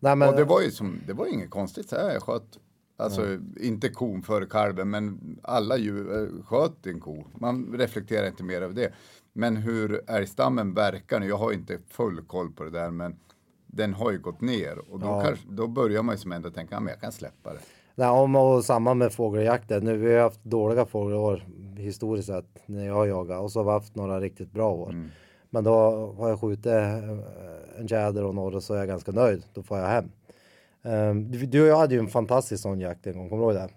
Nej, 0.00 0.16
men, 0.16 0.28
och 0.28 0.36
det 0.36 0.44
var 0.44 0.60
ju 0.60 0.70
som, 0.70 1.00
det 1.06 1.12
var 1.12 1.26
inget 1.26 1.50
konstigt 1.50 1.88
så 1.88 1.96
här, 1.96 2.12
jag 2.12 2.22
sköt, 2.22 2.58
alltså 2.96 3.38
inte 3.60 3.88
kon 3.88 4.22
före 4.22 4.46
kalven, 4.46 4.90
men 4.90 5.38
alla 5.42 5.76
djur 5.76 6.22
eh, 6.22 6.42
sköt 6.44 6.86
en 6.86 7.00
ko. 7.00 7.24
Man 7.34 7.72
reflekterar 7.78 8.26
inte 8.26 8.42
mer 8.44 8.62
över 8.62 8.74
det. 8.74 8.92
Men 9.32 9.56
hur 9.56 10.00
älgstammen 10.10 10.74
verkar 10.74 11.20
nu, 11.20 11.26
jag 11.28 11.36
har 11.36 11.52
inte 11.52 11.78
full 11.88 12.22
koll 12.26 12.50
på 12.52 12.64
det 12.64 12.70
där, 12.70 12.90
men 12.90 13.16
den 13.66 13.94
har 13.94 14.10
ju 14.12 14.18
gått 14.18 14.40
ner 14.40 14.78
och 14.78 15.00
då, 15.00 15.06
Ja. 15.06 15.22
kanske, 15.24 15.46
då 15.50 15.66
börjar 15.68 16.02
man 16.02 16.14
ju 16.14 16.18
som 16.18 16.32
ändå 16.32 16.50
tänka, 16.50 16.74
ja, 16.74 16.80
men 16.80 16.88
jag 16.90 17.00
kan 17.00 17.12
släppa 17.12 17.52
det. 17.52 17.60
Nej, 18.00 18.08
om, 18.08 18.36
och 18.36 18.64
samma 18.64 18.94
med 18.94 19.12
fågeljakten. 19.12 19.84
Nu, 19.84 19.96
vi 19.96 20.14
har 20.14 20.22
haft 20.22 20.44
dåliga 20.44 20.86
fågelår 20.86 21.44
historiskt 21.76 22.28
sett 22.28 22.62
när 22.66 22.86
jag 22.86 22.94
har 22.94 23.06
jagat 23.06 23.40
och 23.40 23.52
så 23.52 23.58
har 23.58 23.64
vi 23.64 23.70
haft 23.70 23.96
några 23.96 24.20
riktigt 24.20 24.52
bra 24.52 24.72
år. 24.72 24.90
Mm. 24.90 25.08
Men 25.50 25.64
då 25.64 25.72
har 26.18 26.28
jag 26.28 26.40
skjutit 26.40 26.66
eh, 26.66 26.94
en 27.78 27.88
tjäder 27.88 28.24
och 28.24 28.34
några 28.34 28.60
så 28.60 28.74
är 28.74 28.78
jag 28.78 28.88
ganska 28.88 29.12
nöjd. 29.12 29.42
Då 29.54 29.62
får 29.62 29.78
jag 29.78 29.86
hem. 29.86 30.10
Um, 30.82 31.30
du, 31.30 31.46
du 31.46 31.62
och 31.62 31.68
jag 31.68 31.76
hade 31.76 31.94
ju 31.94 32.00
en 32.00 32.08
fantastisk 32.08 32.62
sån 32.62 32.80
jakt 32.80 33.06
en 33.06 33.18
gång, 33.18 33.28
kommer 33.28 33.46
du 33.46 33.52
ihåg 33.52 33.62
det? 33.62 33.68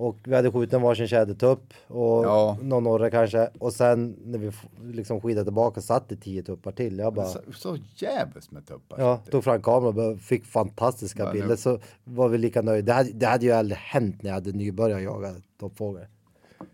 Och 0.00 0.16
vi 0.24 0.34
hade 0.34 0.52
skjutit 0.52 0.72
en 0.74 0.82
varsin 0.82 1.08
tjädertupp 1.08 1.74
och 1.86 2.24
Ja. 2.24 2.58
någon 2.62 2.84
norre 2.84 3.10
kanske. 3.10 3.48
Och 3.58 3.72
sen 3.72 4.16
när 4.24 4.38
vi 4.38 4.52
liksom 4.92 5.20
skidade 5.20 5.44
tillbaka 5.44 5.80
satt 5.80 6.08
det 6.08 6.16
tio 6.16 6.42
tuppar 6.42 6.72
till. 6.72 6.98
Jag 6.98 7.14
bara, 7.14 7.26
Så, 7.26 7.38
så 7.54 7.76
jävligt 7.96 8.50
med 8.50 8.66
tuppar. 8.66 9.00
Ja, 9.00 9.16
tog 9.30 9.44
fram 9.44 9.62
kameran 9.62 10.12
och 10.12 10.18
fick 10.20 10.44
fantastiska 10.44 11.22
Ja, 11.22 11.32
nu- 11.32 11.40
bilder 11.40 11.56
så 11.56 11.78
var 12.04 12.28
vi 12.28 12.38
lika 12.38 12.62
nöjda. 12.62 12.86
Det 12.86 12.92
hade, 12.92 13.12
det 13.12 13.26
hade 13.26 13.44
ju 13.46 13.52
aldrig 13.52 13.78
hänt 13.78 14.22
när 14.22 14.30
jag 14.30 14.34
hade 14.34 14.52
nybörjat 14.52 15.02
jaga 15.02 15.34
toppfågel. 15.60 16.06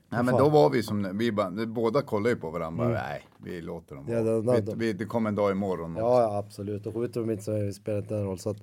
Nej 0.09 0.23
men 0.25 0.37
då 0.37 0.49
var 0.49 0.71
vi 0.71 0.83
som, 0.83 1.19
vi 1.19 1.33
bara, 1.33 1.51
båda 1.67 2.03
kollade 2.03 2.31
ju 2.31 2.37
på 2.37 2.51
varandra, 2.51 2.85
bara, 2.85 2.95
nej 2.95 3.23
vi 3.39 3.63
låter 3.63 3.95
dem 3.95 4.07
Mm. 4.09 4.27
Ja, 4.27 4.41
vara. 4.41 4.57
de- 4.57 4.65
de- 4.67 4.79
vi, 4.79 4.87
vi, 4.87 4.93
det 4.93 5.05
kommer 5.05 5.29
en 5.31 5.35
dag 5.35 5.51
imorgon 5.51 5.93
också. 5.93 6.05
Ja, 6.05 6.23
ja 6.23 6.39
absolut. 6.39 6.87
Och 6.87 6.95
skjuter 6.95 7.21
de 7.21 7.31
inte 7.31 7.43
så 7.45 7.73
spelar 7.73 7.97
det 7.99 8.03
inte 8.03 8.17
en 8.17 8.25
roll. 8.25 8.39
Så 8.39 8.51
att 8.51 8.57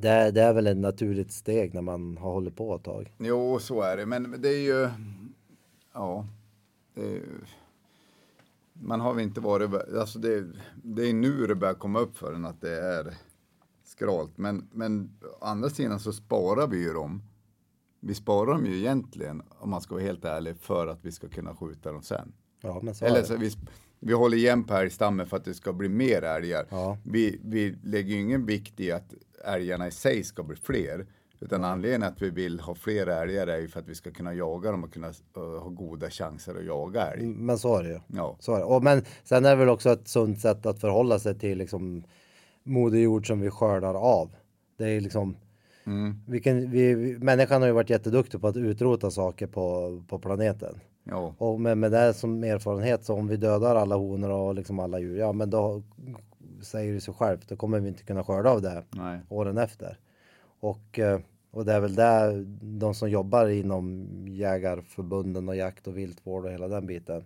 det, 0.00 0.30
det 0.30 0.42
är 0.42 0.52
väl 0.52 0.66
ett 0.66 0.76
naturligt 0.76 1.32
steg 1.32 1.74
när 1.74 1.82
man 1.82 2.16
har 2.16 2.32
hållit 2.32 2.56
på 2.56 2.74
ett 2.74 2.84
tag. 2.84 3.12
Jo, 3.18 3.58
så 3.58 3.82
är 3.82 3.96
det. 3.96 4.06
Men 4.06 4.40
det 4.42 4.48
är 4.48 4.60
ju... 4.60 4.88
Ja. 5.92 6.26
Det 6.94 7.00
är, 7.00 7.10
ju- 7.10 7.44
man 8.72 9.00
har 9.00 9.14
väl 9.14 9.22
inte 9.24 9.40
varit... 9.40 9.74
Alltså 9.98 10.18
det, 10.18 10.46
det 10.82 11.08
är 11.08 11.12
nu 11.12 11.46
det 11.46 11.54
börjar 11.54 11.74
komma 11.74 11.98
upp 11.98 12.16
för 12.16 12.32
en 12.32 12.44
att 12.44 12.60
det 12.60 12.80
är 12.80 13.14
skralt. 13.84 14.38
Men, 14.38 14.68
men 14.72 15.10
å 15.40 15.44
andra 15.44 15.70
sidan 15.70 16.00
så 16.00 16.12
sparar 16.12 16.66
vi 16.66 16.82
ju 16.82 16.92
dem. 16.92 17.22
Vi 18.00 18.14
sparar 18.14 18.52
dem 18.52 18.66
ju 18.66 18.76
egentligen, 18.78 19.42
om 19.58 19.70
man 19.70 19.80
ska 19.80 19.94
vara 19.94 20.04
helt 20.04 20.24
ärlig, 20.24 20.56
för 20.56 20.86
att 20.86 21.04
vi 21.04 21.12
ska 21.12 21.28
kunna 21.28 21.54
skjuta 21.56 21.92
dem 21.92 22.02
sen. 22.02 22.32
Ja, 22.60 22.80
men 22.82 22.94
så 22.94 23.04
är 23.04 23.08
Eller 23.08 23.22
så 23.22 23.36
vi, 23.36 23.50
vi 24.00 24.12
håller 24.12 24.36
igen 24.36 24.64
på 24.64 24.74
älgstammen 24.74 25.26
för 25.26 25.36
att 25.36 25.44
det 25.44 25.54
ska 25.54 25.72
bli 25.72 25.88
mer 25.88 26.22
älgar. 26.22 26.66
Ja. 26.70 26.98
Vi, 27.04 27.40
vi 27.44 27.76
lägger 27.84 28.14
ju 28.14 28.20
ingen 28.20 28.46
vikt 28.46 28.80
i 28.80 28.92
att 28.92 29.14
älgarna 29.44 29.86
i 29.86 29.90
sig 29.90 30.24
ska 30.24 30.42
bli 30.42 30.56
fler. 30.56 31.06
Utan 31.40 31.64
anledningen 31.64 32.02
att 32.02 32.22
vi 32.22 32.30
vill 32.30 32.60
ha 32.60 32.74
fler 32.74 33.06
älgar 33.06 33.46
är 33.46 33.58
ju 33.58 33.68
för 33.68 33.80
att 33.80 33.88
vi 33.88 33.94
ska 33.94 34.10
kunna 34.10 34.34
jaga 34.34 34.70
dem 34.70 34.84
och 34.84 34.92
kunna 34.92 35.08
uh, 35.08 35.58
ha 35.58 35.68
goda 35.68 36.10
chanser 36.10 36.54
att 36.54 36.64
jaga 36.64 37.06
älg. 37.06 37.26
Men 37.26 37.58
så 37.58 37.76
är 37.76 37.82
det 37.82 37.88
ju. 37.88 38.00
Ja. 38.06 38.36
Så 38.40 38.54
är 38.54 38.58
det. 38.58 38.64
Och, 38.64 38.82
men 38.82 39.02
sen 39.24 39.44
är 39.44 39.50
det 39.50 39.56
väl 39.56 39.68
också 39.68 39.90
ett 39.90 40.08
sunt 40.08 40.40
sätt 40.40 40.66
att 40.66 40.80
förhålla 40.80 41.18
sig 41.18 41.38
till 41.38 41.58
liksom 41.58 42.04
moder 42.62 42.98
jord 42.98 43.26
som 43.26 43.40
vi 43.40 43.50
skördar 43.50 43.94
av. 43.94 44.30
Det 44.76 44.88
är 44.88 45.00
liksom 45.00 45.36
vi 46.26 46.40
kan, 46.40 46.70
vi, 46.70 46.94
människan 47.18 47.62
har 47.62 47.68
ju 47.68 47.74
varit 47.74 47.90
jätteduktig 47.90 48.40
på 48.40 48.48
att 48.48 48.56
utrota 48.56 49.10
saker 49.10 49.46
på, 49.46 50.02
på 50.08 50.18
planeten. 50.18 50.80
Ja. 51.08 51.34
Och 51.38 51.60
med, 51.60 51.78
med 51.78 51.92
det 51.92 52.14
som 52.14 52.44
erfarenhet 52.44 53.04
så 53.04 53.14
om 53.14 53.28
vi 53.28 53.36
dödar 53.36 53.76
alla 53.76 53.96
honor 53.96 54.30
och 54.30 54.54
liksom 54.54 54.78
alla 54.78 54.98
djur, 54.98 55.18
ja 55.18 55.32
men 55.32 55.50
då 55.50 55.82
säger 56.62 56.94
det 56.94 57.00
sig 57.00 57.14
självt, 57.14 57.48
då 57.48 57.56
kommer 57.56 57.80
vi 57.80 57.88
inte 57.88 58.02
kunna 58.02 58.24
skörda 58.24 58.50
av 58.50 58.62
det 58.62 58.84
Nej. 58.90 59.20
åren 59.28 59.58
efter. 59.58 59.98
Och, 60.60 60.98
eh, 60.98 61.20
och 61.50 61.64
det 61.64 61.72
är 61.72 61.80
väl 61.80 61.94
där 61.94 62.44
de 62.78 62.94
som 62.94 63.10
jobbar 63.10 63.48
inom 63.48 64.06
jägarförbunden 64.28 65.48
och 65.48 65.56
jakt 65.56 65.86
och 65.86 65.98
viltvård 65.98 66.44
och 66.44 66.50
hela 66.50 66.68
den 66.68 66.86
biten. 66.86 67.24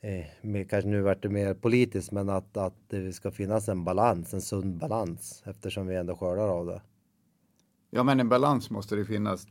Eh, 0.00 0.66
kanske 0.68 0.88
nu 0.88 1.00
vart 1.00 1.22
det 1.22 1.28
mer 1.28 1.54
politiskt 1.54 2.12
men 2.12 2.28
att, 2.28 2.56
att 2.56 2.74
det 2.88 3.12
ska 3.12 3.30
finnas 3.30 3.68
en 3.68 3.84
balans, 3.84 4.34
en 4.34 4.40
sund 4.40 4.78
balans 4.78 5.42
eftersom 5.46 5.86
vi 5.86 5.96
ändå 5.96 6.16
skördar 6.16 6.48
av 6.48 6.66
det. 6.66 6.82
Ja, 7.90 8.02
men 8.02 8.20
en 8.20 8.28
balans 8.28 8.70
måste 8.70 8.96
det 8.96 9.04
finnas. 9.04 9.46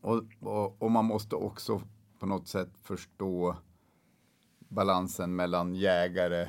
Och, 0.00 0.22
och, 0.40 0.82
och 0.82 0.90
man 0.90 1.04
måste 1.04 1.36
också 1.36 1.82
på 2.22 2.26
något 2.28 2.48
sätt 2.48 2.68
förstå 2.82 3.56
balansen 4.68 5.36
mellan 5.36 5.74
jägare 5.74 6.48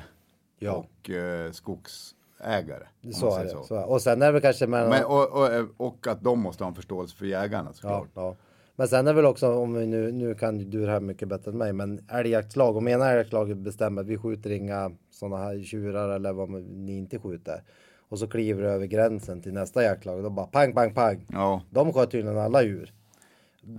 Ja. 0.58 0.72
och 0.72 1.10
eh, 1.10 1.50
skogsägare. 1.52 2.86
Så 3.12 3.36
är 3.38 3.44
det. 3.44 3.50
Så. 3.50 3.74
det. 3.74 3.84
Och 3.84 4.02
sen 4.02 4.22
är 4.22 4.26
det 4.26 4.32
väl 4.32 4.42
kanske 4.42 4.66
mellan... 4.66 4.90
Men, 4.90 5.04
och, 5.04 5.28
och, 5.32 5.48
och 5.76 6.06
att 6.06 6.22
de 6.22 6.40
måste 6.40 6.64
ha 6.64 6.68
en 6.68 6.74
förståelse 6.74 7.16
för 7.16 7.26
jägarna 7.26 7.68
Ja, 7.68 7.72
såklart. 7.74 8.08
ja. 8.14 8.36
Men 8.76 8.88
sen 8.88 9.06
är 9.06 9.10
det 9.12 9.16
väl 9.16 9.26
också, 9.26 9.54
om 9.54 9.74
vi 9.74 9.86
nu, 9.86 10.12
nu 10.12 10.34
kan 10.34 10.58
du 10.70 10.84
det 10.86 10.90
här 10.92 11.00
mycket 11.00 11.28
bättre 11.28 11.50
än 11.50 11.58
mig, 11.58 11.72
men 11.72 12.04
älgjaktlag, 12.10 12.76
om 12.76 12.88
ena 12.88 13.10
älgjaktlaget 13.10 13.56
bestämmer 13.56 14.02
vi 14.02 14.18
skjuter 14.18 14.50
inga 14.50 14.90
sådana 15.10 15.36
här 15.36 15.62
tjurar 15.62 16.08
eller 16.08 16.32
vad 16.32 16.48
man- 16.48 16.86
ni 16.86 16.96
inte 16.96 17.18
skjuter. 17.18 17.62
Och 18.08 18.18
så 18.18 18.26
kliver 18.28 18.62
du 18.62 18.68
över 18.68 18.86
gränsen 18.86 19.42
till 19.42 19.52
nästa 19.52 19.82
jaktlag, 19.82 20.22
då 20.22 20.30
bara 20.30 20.46
pang, 20.46 20.72
pang, 20.74 20.94
pang. 20.94 21.26
Ja, 21.32 21.62
De 21.70 21.92
sköt 21.92 22.10
tydligen 22.10 22.38
alla 22.38 22.62
djur. 22.62 22.92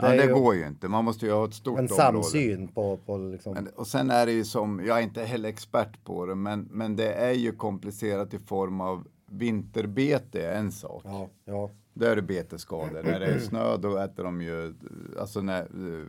Ja 0.02 0.08
det 0.08 0.26
ju 0.26 0.34
går 0.34 0.56
ju 0.56 0.68
inte. 0.68 0.88
Man 0.88 1.06
måste 1.06 1.26
ju 1.26 1.32
ha 1.32 1.46
ett 1.46 1.54
stort 1.54 1.80
En 1.80 1.86
område. 1.86 2.02
samsyn 2.02 2.68
på, 2.68 2.98
på 2.98 3.18
liksom. 3.18 3.54
Men, 3.54 3.68
och 3.68 3.88
sen 3.88 4.10
är 4.10 4.26
det 4.26 4.32
ju 4.32 4.46
som, 4.46 4.82
jag 4.86 4.98
är 4.98 5.02
inte 5.02 5.24
heller 5.24 5.50
expert 5.50 6.04
på 6.04 6.26
det, 6.26 6.36
men, 6.36 6.68
men 6.72 6.96
det 6.96 7.14
är 7.14 7.34
ju 7.34 7.52
komplicerat 7.52 8.34
i 8.34 8.40
form 8.40 8.82
av 8.82 9.08
vinterbete 9.30 10.48
är 10.48 10.56
en 10.56 10.72
sak. 10.72 11.02
Ja, 11.06 11.30
ja. 11.46 11.72
Då 11.94 12.06
är 12.06 12.16
det 12.16 12.22
betesskador. 12.22 13.04
När 13.04 13.20
det 13.20 13.26
är 13.26 13.40
snö 13.40 13.78
då 13.78 13.98
äter 13.98 14.24
de 14.24 14.42
ju 14.42 14.74
alltså 15.20 15.42
när, 15.42 15.62
eh, 15.62 16.06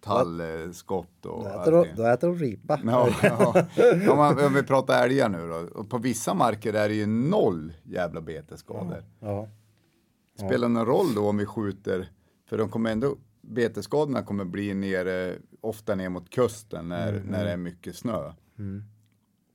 tallskott 0.00 1.26
och 1.26 1.44
Då 1.44 1.48
äter, 1.48 1.72
de, 1.72 1.86
då 1.96 2.02
äter 2.02 2.28
de 2.28 2.38
ripa. 2.38 2.80
Ja, 2.84 3.08
ja. 3.22 3.66
Om, 4.10 4.16
man, 4.18 4.44
om 4.44 4.54
vi 4.54 4.62
pratar 4.62 5.04
älgar 5.04 5.28
nu 5.28 5.48
då. 5.48 5.80
Och 5.80 5.90
på 5.90 5.98
vissa 5.98 6.34
marker 6.34 6.74
är 6.74 6.88
det 6.88 6.94
ju 6.94 7.06
noll 7.06 7.72
jävla 7.84 8.20
betesskador. 8.20 9.04
Ja. 9.20 9.48
Spelar 10.38 10.68
det 10.68 10.74
någon 10.74 10.86
roll 10.86 11.14
då 11.14 11.28
om 11.28 11.36
vi 11.36 11.46
skjuter, 11.46 12.08
för 12.46 12.58
de 12.58 12.68
kommer 12.68 12.90
ändå, 12.92 13.16
betesskadorna 13.40 14.22
kommer 14.22 14.44
bli 14.44 14.74
nere, 14.74 15.34
ofta 15.60 15.94
ner 15.94 16.08
mot 16.08 16.30
kusten 16.30 16.88
när, 16.88 17.08
Mm, 17.12 17.22
när 17.26 17.44
det 17.44 17.50
är 17.50 17.56
mycket 17.56 17.96
snö. 17.96 18.32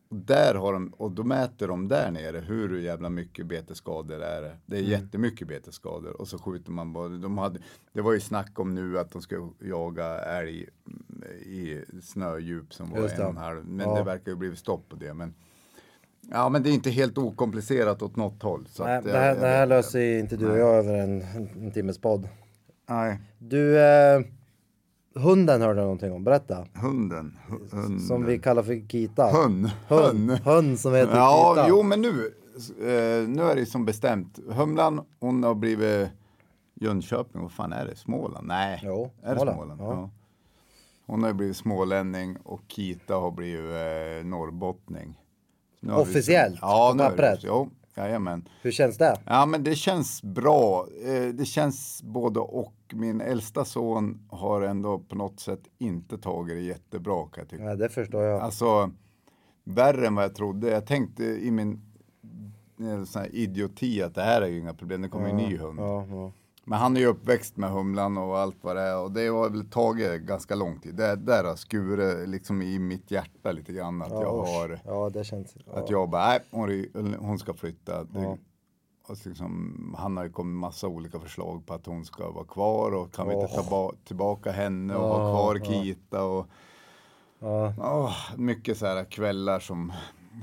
Och 0.09 0.17
där 0.17 0.55
har 0.55 0.73
de, 0.73 0.87
och 0.97 1.11
då 1.11 1.23
mäter 1.23 1.67
de 1.67 1.87
där 1.87 2.11
nere 2.11 2.39
hur 2.39 2.79
jävla 2.79 3.09
mycket 3.09 3.45
betesskador 3.45 4.21
är 4.23 4.41
det. 4.41 4.57
Det 4.65 4.75
är 4.75 4.79
Mm. 4.79 4.91
jättemycket 4.91 5.47
betesskador 5.47 6.21
och 6.21 6.27
så 6.27 6.37
skjuter 6.39 6.71
man 6.71 6.93
bara. 6.93 7.07
De 7.09 7.37
hade, 7.37 7.59
det 7.93 8.01
var 8.01 8.13
ju 8.13 8.19
snack 8.19 8.59
om 8.59 8.75
nu 8.75 8.99
att 8.99 9.11
de 9.11 9.21
ska 9.21 9.49
jaga 9.59 10.05
älg 10.19 10.69
mm, 10.87 11.23
i 11.41 11.83
snödjup 12.01 12.73
som 12.73 12.89
var 12.89 12.97
en 12.97 13.03
och 13.21 13.29
en 13.29 13.37
halv. 13.37 13.65
Men 13.65 13.89
Ja. 13.89 13.97
det 13.97 14.03
verkar 14.03 14.31
ju 14.31 14.37
blivit 14.37 14.59
stopp 14.59 14.89
på 14.89 14.95
det. 14.95 15.13
Men, 15.13 15.33
ja 16.31 16.49
men 16.49 16.63
det 16.63 16.69
är 16.69 16.73
inte 16.73 16.89
helt 16.89 17.17
okomplicerat 17.17 18.01
åt 18.01 18.15
något 18.15 18.43
håll. 18.43 18.67
Så 18.69 18.83
Nej, 18.83 18.97
att, 18.97 19.03
det, 19.03 19.11
här, 19.11 19.35
eh, 19.35 19.41
det 19.41 19.47
här 19.47 19.65
löser 19.65 20.19
inte 20.19 20.37
du 20.37 20.49
och 20.51 20.57
jag 20.57 20.75
över 20.75 20.93
en, 20.93 21.21
en 21.61 21.71
timmes 21.71 21.97
podd. 21.97 22.27
Nej, 22.91 23.19
Du, 23.39 23.79
eh, 23.79 24.21
hunden 25.15 25.61
hörde 25.61 25.79
jag 25.79 25.83
någonting 25.85 26.11
om, 26.11 26.23
berätta. 26.23 26.67
hunden. 26.73 27.37
hu- 27.47 27.75
hunden. 27.75 27.99
Som 27.99 28.25
vi 28.25 28.39
kallar 28.39 28.63
för 28.63 28.89
Kita. 28.89 29.31
Hund. 29.31 29.71
Hund, 29.87 30.31
hund 30.31 30.79
som 30.79 30.93
heter 30.93 31.15
Ja, 31.15 31.53
Kita. 31.55 31.69
jo 31.69 31.83
men 31.83 32.01
nu, 32.01 32.33
eh, 32.79 33.27
nu 33.29 33.41
är 33.43 33.55
det 33.55 33.65
som 33.65 33.85
bestämt. 33.85 34.39
Humlan, 34.49 35.01
hon 35.19 35.43
har 35.43 35.55
blivit 35.55 36.09
Jönköping, 36.75 37.41
vad 37.41 37.51
fan 37.51 37.73
är 37.73 37.85
det? 37.85 37.95
Småland? 37.95 38.47
Nej, 38.47 38.79
Jo, 38.83 39.11
är 39.23 39.33
det 39.33 39.39
Småland, 39.39 39.57
Småland? 39.57 39.81
ja. 39.81 39.85
Ja. 39.93 40.09
Hon 41.05 41.23
har 41.23 41.33
blivit 41.33 41.57
smålänning 41.57 42.37
och 42.43 42.61
Kita 42.67 43.15
har 43.15 43.31
blivit 43.31 43.71
eh, 43.71 44.25
norrbottning. 44.29 45.19
Nu 45.79 45.91
har 45.91 45.97
vi- 46.05 46.11
Officiellt, 46.11 46.59
Ja, 46.61 46.89
på 46.91 46.97
nu 46.97 47.09
pappret. 47.09 47.39
Jo, 47.43 47.69
jajamän. 47.95 48.47
Hur 48.61 48.71
känns 48.71 48.97
det? 48.97 49.17
Ja, 49.25 49.45
men 49.45 49.63
det 49.63 49.75
känns 49.75 50.23
bra. 50.23 50.87
Eh, 51.05 51.27
Det 51.33 51.45
känns 51.45 52.03
både 52.03 52.39
och. 52.39 52.73
Min 52.93 53.21
äldsta 53.21 53.65
son 53.65 54.19
har 54.29 54.61
ändå 54.61 54.99
på 54.99 55.15
något 55.15 55.39
sätt 55.39 55.61
inte 55.77 56.17
tagit 56.17 56.55
det 56.55 56.61
jättebra 56.61 57.23
kan 57.27 57.41
jag 57.41 57.49
tycka. 57.49 57.63
Ja, 57.63 57.75
det 57.75 57.89
förstår 57.89 58.23
jag. 58.23 58.41
Alltså, 58.41 58.91
värre 59.63 60.07
än 60.07 60.15
vad 60.15 60.23
jag 60.23 60.35
trodde. 60.35 60.69
Jag 60.69 60.85
tänkte 60.87 61.23
i 61.23 61.51
min 61.51 61.81
eh, 62.79 63.03
sån 63.03 63.25
idioti 63.31 64.03
att 64.03 64.15
det 64.15 64.21
här 64.23 64.41
är 64.41 64.47
ju 64.47 64.59
inga 64.59 64.73
problem, 64.73 65.01
det 65.01 65.09
kommer 65.09 65.29
en 65.29 65.37
ny 65.37 65.57
hund. 65.57 65.79
Ja, 65.79 66.05
ja. 66.09 66.31
Men 66.64 66.80
han 66.80 66.95
är 66.97 67.01
ju 67.01 67.07
uppväxt 67.07 67.57
med 67.57 67.70
humlan 67.72 68.18
och 68.18 68.38
allt 68.39 68.57
vad 68.62 68.76
det 68.76 68.82
är 68.82 68.97
och 68.97 69.12
det 69.12 69.28
har 69.28 69.49
väl 69.49 69.70
tagit 69.70 70.22
ganska 70.22 70.55
lång 70.55 70.80
tid. 70.80 70.95
Det 70.95 71.16
där 71.16 71.43
har 71.43 71.55
skurit 71.55 72.30
liksom 72.30 72.62
i 72.62 72.80
mitt 72.80 73.12
hjärta 73.12 73.51
lite 73.51 73.74
grann 73.74 74.01
att 74.01 74.12
Ja, 74.12 74.22
jag 74.22 74.43
har, 74.43 74.80
ja, 74.86 75.09
det 75.09 75.24
känns... 75.24 75.55
Ja. 75.66 75.74
att 75.80 75.89
jag 75.89 76.09
bara, 76.09 76.28
nej, 76.28 76.39
hon, 76.93 77.14
hon 77.20 77.39
ska 77.39 77.53
flytta. 77.53 78.03
Det, 78.03 78.22
Ja. 78.22 78.38
liksom, 79.26 79.95
han 79.97 80.18
har 80.18 80.24
ju 80.24 80.30
kommit 80.32 80.59
massa 80.59 80.88
olika 80.88 81.20
förslag 81.20 81.66
på 81.66 81.74
att 81.74 81.86
hon 81.86 82.05
ska 82.05 82.32
vara 82.32 82.45
kvar 82.45 82.91
och 82.91 83.14
kan 83.14 83.28
vi 83.28 83.34
inte 83.36 83.47
ta 83.55 83.64
ba- 83.70 83.93
tillbaka 84.05 84.51
henne 84.51 84.95
och 84.95 85.07
ha 85.07 85.16
kvar 85.32 85.66
Kita 85.66 86.24
och. 86.24 86.47
Åh, 87.78 88.14
mycket 88.38 88.78
så 88.78 88.86
här 88.86 89.03
kvällar 89.03 89.59
som 89.59 89.93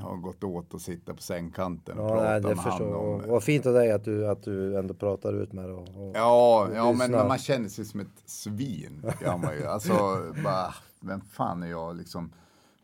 har 0.00 0.16
gått 0.16 0.44
åt 0.44 0.74
att 0.74 0.82
sitta 0.82 1.14
på 1.14 1.22
sängkanten 1.22 1.98
och 1.98 2.04
Ja, 2.04 2.08
prata 2.10 2.30
nej, 2.30 2.40
det 2.40 2.48
med 2.48 2.56
förstår 2.64 2.84
han 2.84 2.94
om. 2.94 3.20
jag. 3.20 3.28
Vad 3.28 3.42
fint 3.42 3.66
av 3.66 3.72
dig 3.74 3.92
att 3.92 4.04
du, 4.04 4.26
att 4.28 4.42
du 4.42 4.78
ändå 4.78 4.94
pratar 4.94 5.32
ut 5.32 5.52
med 5.52 5.68
det. 5.68 5.74
Och, 5.74 5.88
och, 6.08 6.12
Ja, 6.16 6.66
och 6.70 6.76
ja 6.76 6.92
men, 6.92 7.10
man 7.12 7.38
känner 7.38 7.68
sig 7.68 7.84
som 7.84 8.00
ett 8.00 8.22
svin. 8.24 9.12
Man 9.42 9.54
ju. 9.56 9.66
Alltså, 9.66 9.92
bara, 10.44 10.74
vem 11.00 11.20
fan 11.20 11.62
är 11.62 11.66
jag 11.70 11.96
liksom? 11.96 12.32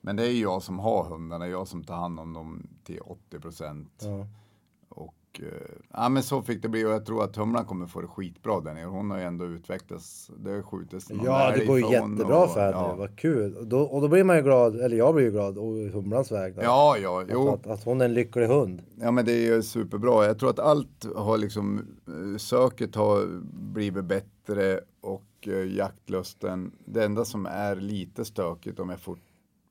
Men 0.00 0.16
det 0.16 0.26
är 0.28 0.32
jag 0.42 0.62
som 0.62 0.78
har 0.78 1.04
hundarna, 1.04 1.48
jag 1.48 1.68
som 1.68 1.84
tar 1.84 1.94
hand 1.96 2.20
om 2.20 2.32
dem 2.32 2.66
till 2.84 3.00
80 3.00 3.40
procent. 3.40 4.02
Ja. 4.02 4.26
Och 5.34 5.40
eh, 5.40 5.48
ja, 5.92 6.08
men 6.08 6.22
så 6.22 6.42
fick 6.42 6.62
det 6.62 6.68
bli 6.68 6.84
och 6.84 6.90
jag 6.90 7.06
tror 7.06 7.24
att 7.24 7.36
Humlan 7.36 7.64
kommer 7.64 7.86
få 7.86 8.00
det 8.00 8.06
skitbra 8.06 8.60
där 8.60 8.74
nere. 8.74 8.84
Hon 8.84 9.10
har 9.10 9.18
ju 9.18 9.24
ändå 9.24 9.44
utvecklats. 9.44 10.30
Det 10.38 10.50
har 10.50 10.62
skjutits 10.62 11.10
Ja, 11.24 11.52
det 11.56 11.64
går 11.64 11.78
ju 11.78 11.90
jättebra 11.90 12.44
och- 12.44 12.52
för 12.52 12.60
henne. 12.60 12.76
ja. 12.76 12.94
Vad 12.94 13.16
kul. 13.18 13.54
Och 13.56 13.66
då, 13.66 13.80
och 13.80 14.00
då 14.00 14.08
blir 14.08 14.24
man 14.24 14.36
ju 14.36 14.42
glad, 14.42 14.80
eller 14.80 14.96
jag 14.96 15.14
blir 15.14 15.24
ju 15.24 15.30
glad, 15.30 15.58
och 15.58 15.74
Humlans 15.74 16.32
väg. 16.32 16.54
Ja, 16.62 16.96
ja, 17.02 17.24
jo. 17.30 17.48
Att, 17.48 17.66
att 17.66 17.84
hon 17.84 18.00
är 18.00 18.04
en 18.04 18.14
lycklig 18.14 18.46
hund. 18.46 18.82
Ja 19.00 19.10
men 19.10 19.24
det 19.24 19.32
är 19.32 19.54
ju 19.54 19.62
superbra. 19.62 20.26
Jag 20.26 20.38
tror 20.38 20.50
att 20.50 20.58
allt 20.58 21.06
har 21.16 21.38
liksom, 21.38 21.78
eh, 22.08 22.36
söket 22.38 22.94
har 22.94 23.26
blivit 23.72 24.04
bättre 24.04 24.80
och 25.00 25.48
eh, 25.48 25.76
jaktlusten. 25.76 26.72
Det 26.84 27.04
enda 27.04 27.24
som 27.24 27.46
är 27.46 27.76
lite 27.76 28.24
stökigt 28.24 28.80
om 28.80 28.90
jag 28.90 29.00
får 29.00 29.18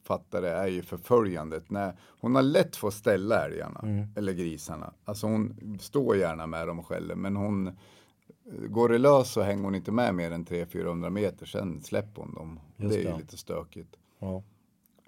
fatta 0.03 0.41
det 0.41 0.51
är 0.51 0.67
ju 0.67 0.81
förföljandet. 0.81 1.69
När 1.69 1.97
hon 2.19 2.35
har 2.35 2.41
lätt 2.41 2.75
för 2.75 2.87
att 2.87 2.93
ställa 2.93 3.45
älgarna 3.45 4.07
eller 4.15 4.33
grisarna. 4.33 4.93
Alltså 5.05 5.27
hon 5.27 5.77
står 5.81 6.17
gärna 6.17 6.47
med 6.47 6.67
dem 6.67 6.83
skäller 6.83 7.15
men 7.15 7.35
hon 7.35 7.67
eh, 7.67 7.73
Går 8.67 8.89
det 8.89 8.97
lös 8.97 9.31
så 9.31 9.41
hänger 9.41 9.63
hon 9.63 9.75
inte 9.75 9.91
med 9.91 10.15
mer 10.15 10.31
än 10.31 10.45
300-400 10.45 11.09
meter, 11.09 11.45
sen 11.45 11.81
släpper 11.81 12.21
hon 12.21 12.33
dem. 12.33 12.59
Just 12.77 12.93
det 12.93 12.99
är 13.01 13.03
ju 13.03 13.11
det. 13.11 13.17
lite 13.17 13.37
stökigt. 13.37 13.95
Ja. 14.19 14.43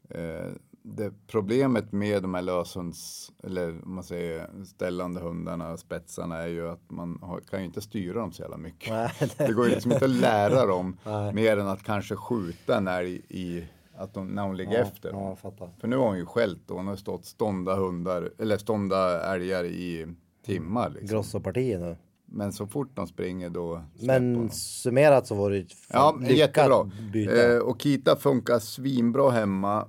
Eh, 0.09 0.51
det 0.87 1.13
problemet 1.27 1.91
med 1.91 2.21
de 2.21 2.33
här 2.33 2.41
löshunds, 2.41 3.31
eller 3.43 3.69
om 3.69 3.95
man 3.95 4.03
säger 4.03 4.49
ställande 4.65 5.19
hundarna, 5.19 5.77
spetsarna, 5.77 6.37
är 6.37 6.47
ju 6.47 6.69
att 6.69 6.91
man 6.91 7.19
har, 7.21 7.39
kan 7.39 7.59
ju 7.59 7.65
inte 7.65 7.81
styra 7.81 8.19
dem 8.19 8.31
så 8.31 8.41
jävla 8.41 8.57
mycket. 8.57 8.89
Nej, 8.89 9.11
det 9.37 9.53
går 9.53 9.65
ju 9.65 9.71
liksom 9.71 9.91
inte 9.91 10.05
att 10.05 10.11
lära 10.11 10.65
dem 10.65 10.97
Nej. 11.03 11.33
mer 11.33 11.57
än 11.57 11.67
att 11.67 11.83
kanske 11.83 12.15
skjuta 12.15 12.79
när, 12.79 13.03
i, 13.03 13.21
i, 13.29 13.67
att 13.97 14.13
de, 14.13 14.27
när 14.27 14.43
hon 14.43 14.57
ligger 14.57 14.81
efter. 14.81 15.09
Ja, 15.09 15.29
jag 15.29 15.39
fattar. 15.39 15.69
För 15.79 15.87
nu 15.87 15.95
har 15.97 16.07
hon 16.07 16.17
ju 16.17 16.25
skällt 16.25 16.71
och 16.71 16.77
hon 16.77 16.87
har 16.87 16.95
stått 16.95 17.25
stånda 17.25 17.75
hundar, 17.75 18.31
eller 18.39 18.57
stånda 18.57 19.33
älgar 19.35 19.63
i 19.65 20.07
timmar. 20.45 20.89
Liksom. 20.89 21.07
Grossopartiet 21.07 21.81
nu. 21.81 21.97
Men 22.25 22.51
så 22.53 22.67
fort 22.67 22.95
de 22.95 23.07
springer 23.07 23.49
då 23.49 23.81
Men 24.01 24.33
dem. 24.33 24.49
summerat 24.49 25.27
så 25.27 25.35
var 25.35 25.51
det 25.51 25.65
Ja, 25.89 26.17
lyckat 26.19 26.37
jättebra. 26.37 26.91
byte. 27.13 27.53
Eh, 27.53 27.59
och 27.59 27.81
Kita 27.81 28.15
funkar 28.15 28.59
svinbra 28.59 29.29
hemma. 29.31 29.87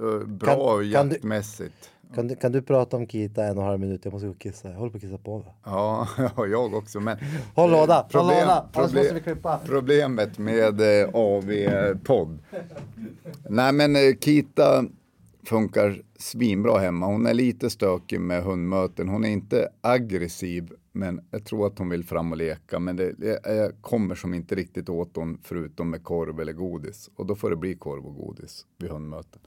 eh, 0.00 0.26
bra 0.26 0.48
Kan- 0.78 0.92
kan 0.92 1.08
du- 1.08 1.14
jaktmässigt. 1.14 1.90
Kan, 2.14 2.28
du, 2.28 2.36
kan 2.36 2.52
du 2.52 2.62
prata 2.62 2.96
om 2.96 3.06
Kita 3.06 3.44
en 3.44 3.56
och 3.56 3.62
en 3.62 3.68
halv 3.68 3.80
minut? 3.80 4.04
Jag 4.04 4.12
måste 4.12 4.26
gå 4.26 4.32
och 4.32 4.38
kissa. 4.38 4.68
Jag 4.68 4.76
håller 4.76 4.90
på 4.90 4.96
att 4.96 5.02
kissa 5.02 5.18
på 5.18 5.38
mig. 5.38 5.54
Ja, 5.64 6.08
ja, 6.36 6.46
jag 6.46 6.74
också. 6.74 7.00
Men 7.00 7.18
Håll 7.54 7.70
låda, 7.70 7.94
håll 7.94 8.10
Problem- 8.10 8.40
låda. 8.40 8.52
Annars 8.72 8.72
problem- 8.72 9.02
måste 9.02 9.14
vi 9.14 9.20
klippa. 9.20 9.60
Problemet 9.66 10.38
med 10.38 10.80
eh, 11.02 11.08
AV-podd. 11.14 12.38
Nej 13.48 13.72
men 13.72 13.96
eh, 13.96 14.14
Kita 14.20 14.84
funkar 15.44 16.02
svinbra 16.18 16.78
hemma. 16.78 17.06
Hon 17.06 17.26
är 17.26 17.34
lite 17.34 17.70
stökig 17.70 18.20
med 18.20 18.42
hundmöten. 18.42 19.08
Hon 19.08 19.24
är 19.24 19.28
inte 19.30 19.68
aggressiv 19.80 20.72
men 20.92 21.20
jag 21.30 21.44
tror 21.44 21.66
att 21.66 21.78
hon 21.78 21.88
vill 21.88 22.04
fram 22.04 22.30
och 22.32 22.38
leka. 22.38 22.78
Men 22.78 22.96
det, 22.96 23.12
det, 23.18 23.40
jag 23.44 23.72
kommer 23.80 24.14
som 24.14 24.34
inte 24.34 24.54
riktigt 24.54 24.88
åt 24.88 25.16
hon 25.16 25.38
förutom 25.42 25.90
med 25.90 26.04
korv 26.04 26.40
eller 26.40 26.52
godis. 26.52 27.10
Och 27.16 27.26
då 27.26 27.34
får 27.34 27.50
det 27.50 27.56
bli 27.56 27.74
korv 27.74 28.06
och 28.06 28.14
godis 28.14 28.66
vid 28.78 28.90
hundmöten. 28.90 29.40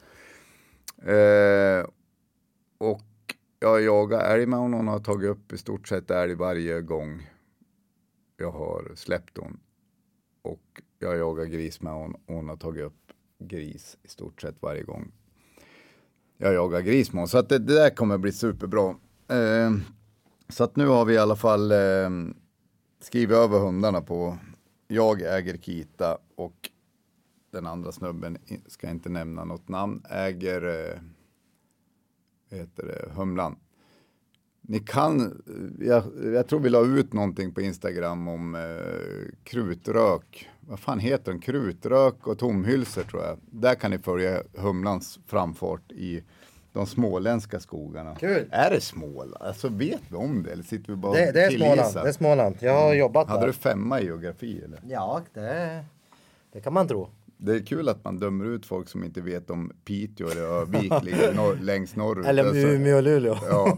Eh, 1.06 1.86
och 2.80 3.36
jag 3.60 3.82
jagar 3.82 4.36
älg 4.36 4.46
med 4.46 4.60
honom. 4.60 4.80
Hon 4.80 4.88
har 4.88 5.00
tagit 5.00 5.30
upp 5.30 5.54
i 5.54 5.58
stort 5.58 5.88
sett 5.88 6.12
älg 6.12 6.36
varje 6.36 6.82
gång 6.82 7.30
jag 8.38 8.52
har 8.52 8.92
släppt 8.96 9.38
hon. 9.38 9.60
Och 10.42 10.82
jag 11.00 11.18
jagar 11.18 11.46
gris 11.46 11.82
med 11.82 11.94
hon. 11.94 12.16
och 12.16 12.36
Hon 12.36 12.50
har 12.50 12.58
tagit 12.58 12.84
upp 12.84 13.12
gris 13.40 13.98
i 14.04 14.08
stort 14.08 14.42
sett 14.42 14.56
varje 14.62 14.84
gång 14.84 15.12
jag 16.42 16.54
jagar 16.54 16.82
gris 16.82 17.14
med 17.14 17.22
hon. 17.22 17.28
Så 17.28 17.38
att 17.38 17.50
det, 17.50 17.60
det 17.60 17.74
där 17.74 17.90
kommer 17.90 18.18
bli 18.18 18.32
superbra. 18.32 18.96
Eh, 19.28 19.72
så 20.50 20.64
att 20.64 20.76
nu 20.76 20.88
har 20.88 21.06
vi 21.06 21.14
i 21.14 21.18
alla 21.18 21.36
fall 21.36 21.72
eh, 21.72 22.10
skrivit 23.00 23.38
över 23.38 23.60
hundarna 23.60 24.02
på 24.02 24.38
jag 24.88 25.22
äger 25.22 25.58
Kita 25.58 26.18
och 26.36 26.70
den 27.52 27.66
andra 27.66 27.92
snubben, 27.92 28.38
ska 28.68 28.90
inte 28.90 29.10
nämna 29.10 29.44
något 29.44 29.68
namn, 29.68 30.04
äger 30.10 30.68
eh, 30.68 31.02
heter 32.50 32.86
det, 32.86 33.10
Humlan. 33.16 33.56
Ni 34.62 34.80
kan, 34.80 35.42
jag, 35.80 36.04
jag 36.34 36.48
tror 36.48 36.60
vi 36.60 36.70
la 36.70 36.86
ut 36.86 37.14
någonting 37.14 37.54
på 37.54 37.62
Instagram 37.62 38.28
om 38.28 38.56
eh, 38.56 39.32
krutrök. 39.44 40.50
Vad 40.60 40.80
fan 40.80 41.00
heter 41.00 41.32
den? 41.32 41.42
Krutrök 41.42 42.28
och 42.28 42.40
tomhylsor 42.40 43.04
tror 43.04 43.24
jag. 43.24 43.38
Där 43.52 43.76
kan 43.76 43.92
ni 43.92 44.00
följa 44.00 44.44
Humlans 44.58 45.20
framfart 45.28 45.92
i 45.92 46.24
de 46.74 46.86
småländska 46.88 47.60
skogarna. 47.60 48.16
Kul. 48.16 48.48
Är 48.52 48.70
det 48.72 48.82
Småland? 48.82 49.36
Alltså 49.40 49.70
vet 49.70 50.02
vi 50.10 50.16
om 50.16 50.44
det 50.44 50.52
eller 50.52 50.64
sitter 50.64 50.90
vi 50.94 50.96
bara 50.96 51.14
Det, 51.14 51.32
det 51.32 51.42
är? 51.44 51.50
Småland. 51.50 51.94
Det 51.94 52.10
är 52.10 52.12
Småland. 52.12 52.56
Jag 52.60 52.74
har 52.82 52.94
jobbat 52.94 53.28
Hade 53.28 53.40
där. 53.42 53.48
du 53.48 53.54
femma 53.54 54.02
i 54.02 54.06
geografi 54.06 54.62
eller? 54.66 54.80
Ja, 54.88 55.22
det, 55.34 55.86
det 56.52 56.62
kan 56.62 56.74
man 56.74 56.88
tro. 56.88 57.10
Det 57.42 57.56
är 57.56 57.60
kul 57.60 57.90
att 57.90 58.04
man 58.04 58.20
dömer 58.20 58.46
ut 58.46 58.66
folk 58.66 58.90
som 58.90 59.04
inte 59.04 59.22
vet 59.22 59.50
om 59.50 59.72
Piteå 59.86 60.28
eller 60.30 60.42
Örnsköldsvik 60.42 61.04
ligger 61.04 61.34
norr, 61.34 61.58
längst 61.62 61.96
norrut. 61.96 62.26
Eller 62.26 62.44
Alltså, 62.44 62.58
Umeå 62.68 62.98
och 62.98 63.04
Luleå. 63.04 63.36
Ja, 63.50 63.78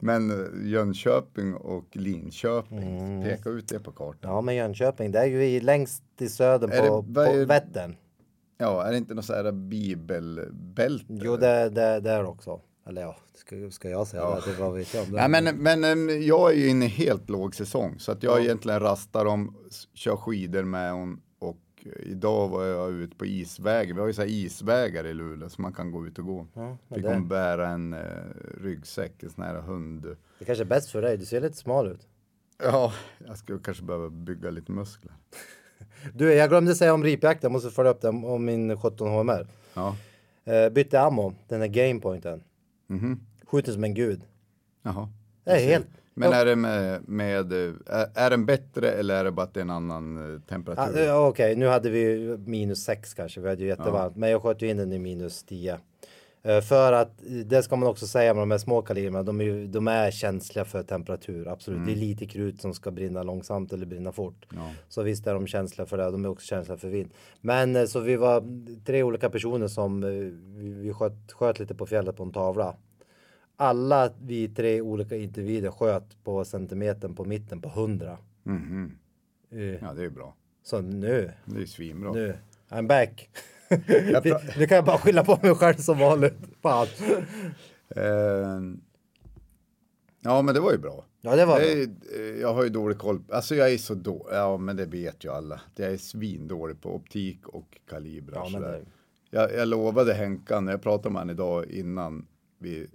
men 0.00 0.30
eh, 0.30 0.70
Jönköping 0.70 1.54
och 1.54 1.96
Linköping, 1.96 3.22
peka 3.24 3.48
ut 3.50 3.68
det 3.68 3.78
på 3.80 3.92
kartan. 3.92 4.30
Ja, 4.30 4.40
men 4.40 4.54
Jönköping, 4.54 5.12
det 5.12 5.18
är 5.18 5.24
ju 5.26 5.60
längst 5.60 6.02
i 6.20 6.28
söder 6.28 6.68
på, 6.68 6.74
det- 7.06 7.12
vad 7.12 7.26
är- 7.26 7.40
på 7.42 7.48
Vättern. 7.48 7.94
Ja, 8.58 8.84
är 8.84 8.90
det 8.90 8.96
inte 8.98 9.14
något 9.14 9.24
så 9.24 9.32
här 9.34 9.52
bibelbälte? 9.52 11.04
Jo, 11.08 11.36
det, 11.36 11.68
det, 11.70 12.00
det 12.00 12.10
är 12.10 12.24
också. 12.24 12.60
Eller 12.88 13.02
ja, 13.02 13.16
ska, 13.34 13.70
ska 13.70 13.88
jag 13.90 14.06
säga 14.06 14.22
Ja. 14.22 14.40
det? 14.46 14.60
Vad 14.62 14.74
vet 14.74 14.94
jag 14.94 15.04
om 15.04 15.12
det? 15.12 15.28
Nej, 15.28 15.42
men, 15.42 15.56
men 15.82 16.26
jag 16.26 16.50
är 16.52 16.56
ju 16.56 16.68
inne 16.68 16.84
i 16.84 16.88
helt 16.88 17.30
låg 17.30 17.54
säsong 17.54 17.94
så 17.98 18.12
att 18.12 18.22
jag 18.22 18.40
egentligen 18.44 18.80
rastar 18.80 19.26
s- 19.68 19.88
kör 19.94 20.16
skidor 20.16 20.62
med 20.62 20.92
hon 20.92 21.20
och 21.86 22.00
idag 22.02 22.48
var 22.48 22.64
jag 22.64 22.90
ute 22.92 23.16
på 23.16 23.26
isväg. 23.26 23.94
Vi 23.94 24.00
har 24.00 24.06
ju 24.06 24.12
så 24.12 24.24
isvägar 24.24 25.04
i 25.06 25.14
Luleå 25.14 25.48
så 25.48 25.62
man 25.62 25.72
kan 25.72 25.90
gå 25.90 26.06
ut 26.06 26.18
och 26.18 26.24
gå. 26.26 26.46
men 26.54 26.78
Fick 26.94 27.04
hon 27.04 27.28
bära 27.28 27.68
en 27.68 27.92
eh, 27.92 28.00
ryggsäck, 28.60 29.22
en 29.22 29.30
sån 29.30 29.44
här 29.44 29.60
hund. 29.60 30.16
Det 30.38 30.44
kanske 30.44 30.64
är 30.64 30.66
bäst 30.68 30.90
för 30.90 31.02
dig, 31.02 31.16
du 31.16 31.24
ser 31.24 31.40
lite 31.40 31.56
smal 31.56 31.88
ut. 31.88 32.08
Ja, 32.62 32.92
jag 33.26 33.38
skulle 33.38 33.58
kanske 33.58 33.84
behöva 33.84 34.10
bygga 34.10 34.50
lite 34.50 34.72
muskler. 34.72 35.12
Du, 36.14 36.32
jag 36.34 36.48
glömde 36.48 36.74
säga 36.74 36.94
om 36.94 37.04
ripjakten, 37.04 37.40
jag 37.48 37.52
måste 37.52 37.70
följa 37.70 37.92
upp 37.92 38.00
det 38.00 38.08
om, 38.08 38.44
min 38.44 38.76
17 38.76 39.08
HMR. 39.08 39.46
Ja, 39.74 39.96
Eh, 40.44 40.68
bytte 40.70 41.00
ammo, 41.00 41.34
den 41.48 41.60
där 41.60 41.66
gamepointen. 41.66 42.42
Mhm. 42.86 43.20
Skjuter 43.46 43.72
som 43.72 43.84
en 43.84 43.94
gud. 43.94 44.20
jaha. 44.82 45.08
Det 45.44 45.50
är 45.50 45.64
helt... 45.66 45.86
Men 46.14 46.30
Ja. 46.30 46.36
är 46.36 46.44
det 46.44 46.56
med, 46.56 47.08
med 47.08 47.52
eh, 47.52 47.74
är, 48.14 48.30
den 48.30 48.46
bättre 48.46 48.90
eller 48.92 49.14
är 49.14 49.24
det 49.24 49.30
bara 49.32 49.42
att 49.42 49.54
det 49.54 49.60
är 49.60 49.62
en 49.62 49.70
annan 49.70 50.34
eh, 50.34 50.40
temperatur? 50.40 51.06
eh, 51.08 51.26
Okej, 51.26 51.56
nu 51.56 51.66
hade 51.66 51.90
vi 51.90 52.36
minus 52.46 52.84
6 52.84 53.14
kanske, 53.14 53.40
vi 53.40 53.48
hade 53.48 53.62
ju 53.62 53.68
jättevarmt. 53.68 54.16
Men 54.16 54.30
jag 54.30 54.42
sköt 54.42 54.62
ju 54.62 54.70
in 54.70 54.76
den 54.76 54.92
i 54.92 54.98
minus 54.98 55.42
10. 55.42 55.78
Eh, 56.44 56.60
För 56.60 56.92
att, 56.92 57.10
det 57.46 57.62
ska 57.62 57.76
man 57.76 57.88
också 57.88 58.06
säga 58.06 58.34
med 58.34 58.42
de 58.42 58.50
här 58.50 58.58
små 58.58 58.82
kaliberna, 58.82 59.22
de 59.22 59.40
är, 59.40 59.66
de 59.66 59.88
är 59.88 60.10
känsliga 60.10 60.64
för 60.64 60.82
temperatur, 60.82 61.48
absolut. 61.48 61.86
Det 61.86 61.92
är 61.92 61.96
lite 61.96 62.26
krut 62.26 62.60
som 62.60 62.74
ska 62.74 62.90
brinna 62.90 63.22
långsamt 63.22 63.72
eller 63.72 63.86
brinna 63.86 64.12
fort. 64.12 64.46
Så 64.88 65.02
visst 65.02 65.26
är 65.26 65.34
de 65.34 65.46
känsliga 65.46 65.86
för 65.86 65.96
det, 65.98 66.10
de 66.10 66.24
är 66.24 66.28
också 66.28 66.46
känsliga 66.46 66.78
för 66.78 66.88
vind. 66.88 67.10
Men 67.40 67.88
så 67.88 68.00
vi 68.00 68.16
var 68.16 68.44
tre 68.84 69.02
olika 69.02 69.30
personer 69.30 69.68
som, 69.68 70.00
vi, 70.56 70.70
vi 70.72 70.92
sköt, 70.92 71.32
sköt 71.32 71.58
lite 71.58 71.74
på 71.74 71.86
fjället 71.86 72.16
på 72.16 72.22
en 72.22 72.32
tavla. 72.32 72.76
Alla 73.62 74.12
vi 74.22 74.48
tre 74.48 74.80
olika 74.80 75.16
individer 75.16 75.70
sköt 75.70 76.24
på 76.24 76.44
centimetern 76.44 77.14
på 77.14 77.24
mitten 77.24 77.60
på 77.60 77.68
100. 77.68 78.18
Mhm. 78.42 78.98
Eh, 79.50 79.58
Ja, 79.60 79.92
det 79.94 80.04
är 80.04 80.10
bra. 80.10 80.34
Så 80.62 80.80
nu 80.80 81.30
Det 81.44 81.62
är 81.62 81.66
svinbra. 81.66 82.12
nu, 82.12 82.34
I'm 82.68 82.86
back. 82.88 83.30
nu 84.58 84.66
kan 84.66 84.76
jag 84.76 84.84
bara 84.84 84.98
skylla 84.98 85.24
på 85.24 85.38
mig 85.42 85.54
själv 85.54 85.76
som 85.76 85.98
vanligt. 85.98 86.34
Fan. 86.62 86.86
Eh, 87.96 88.60
ja, 90.22 90.42
men 90.42 90.54
det 90.54 90.60
var 90.60 90.72
ju 90.72 90.78
bra. 90.78 91.04
Ja, 91.20 91.36
det 91.36 91.44
var 91.46 91.60
jag, 91.60 91.68
det. 91.76 91.82
är- 91.82 92.34
eh, 92.34 92.40
jag 92.40 92.54
har 92.54 92.62
ju 92.62 92.68
dålig 92.68 92.98
koll. 92.98 93.20
Alltså 93.30 93.54
jag 93.54 93.72
är 93.72 93.78
så 93.78 93.94
då. 93.94 94.28
Ja, 94.32 94.56
men 94.56 94.76
det 94.76 94.86
vet 94.86 95.24
ju 95.24 95.32
alla. 95.32 95.60
Jag 95.76 95.92
är 95.92 95.96
svindålig 95.96 96.80
på 96.80 96.94
optik 96.94 97.48
och 97.48 97.78
kalibrar. 97.88 98.46
Ja, 98.52 98.76
jag, 99.30 99.54
jag 99.54 99.68
lovade 99.68 100.14
Henkan, 100.14 100.64
när 100.64 100.72
jag 100.72 100.82
pratade 100.82 101.12
med 101.12 101.20
honom 101.20 101.34
idag 101.34 101.70
innan 101.70 102.26
vi, 102.58 102.86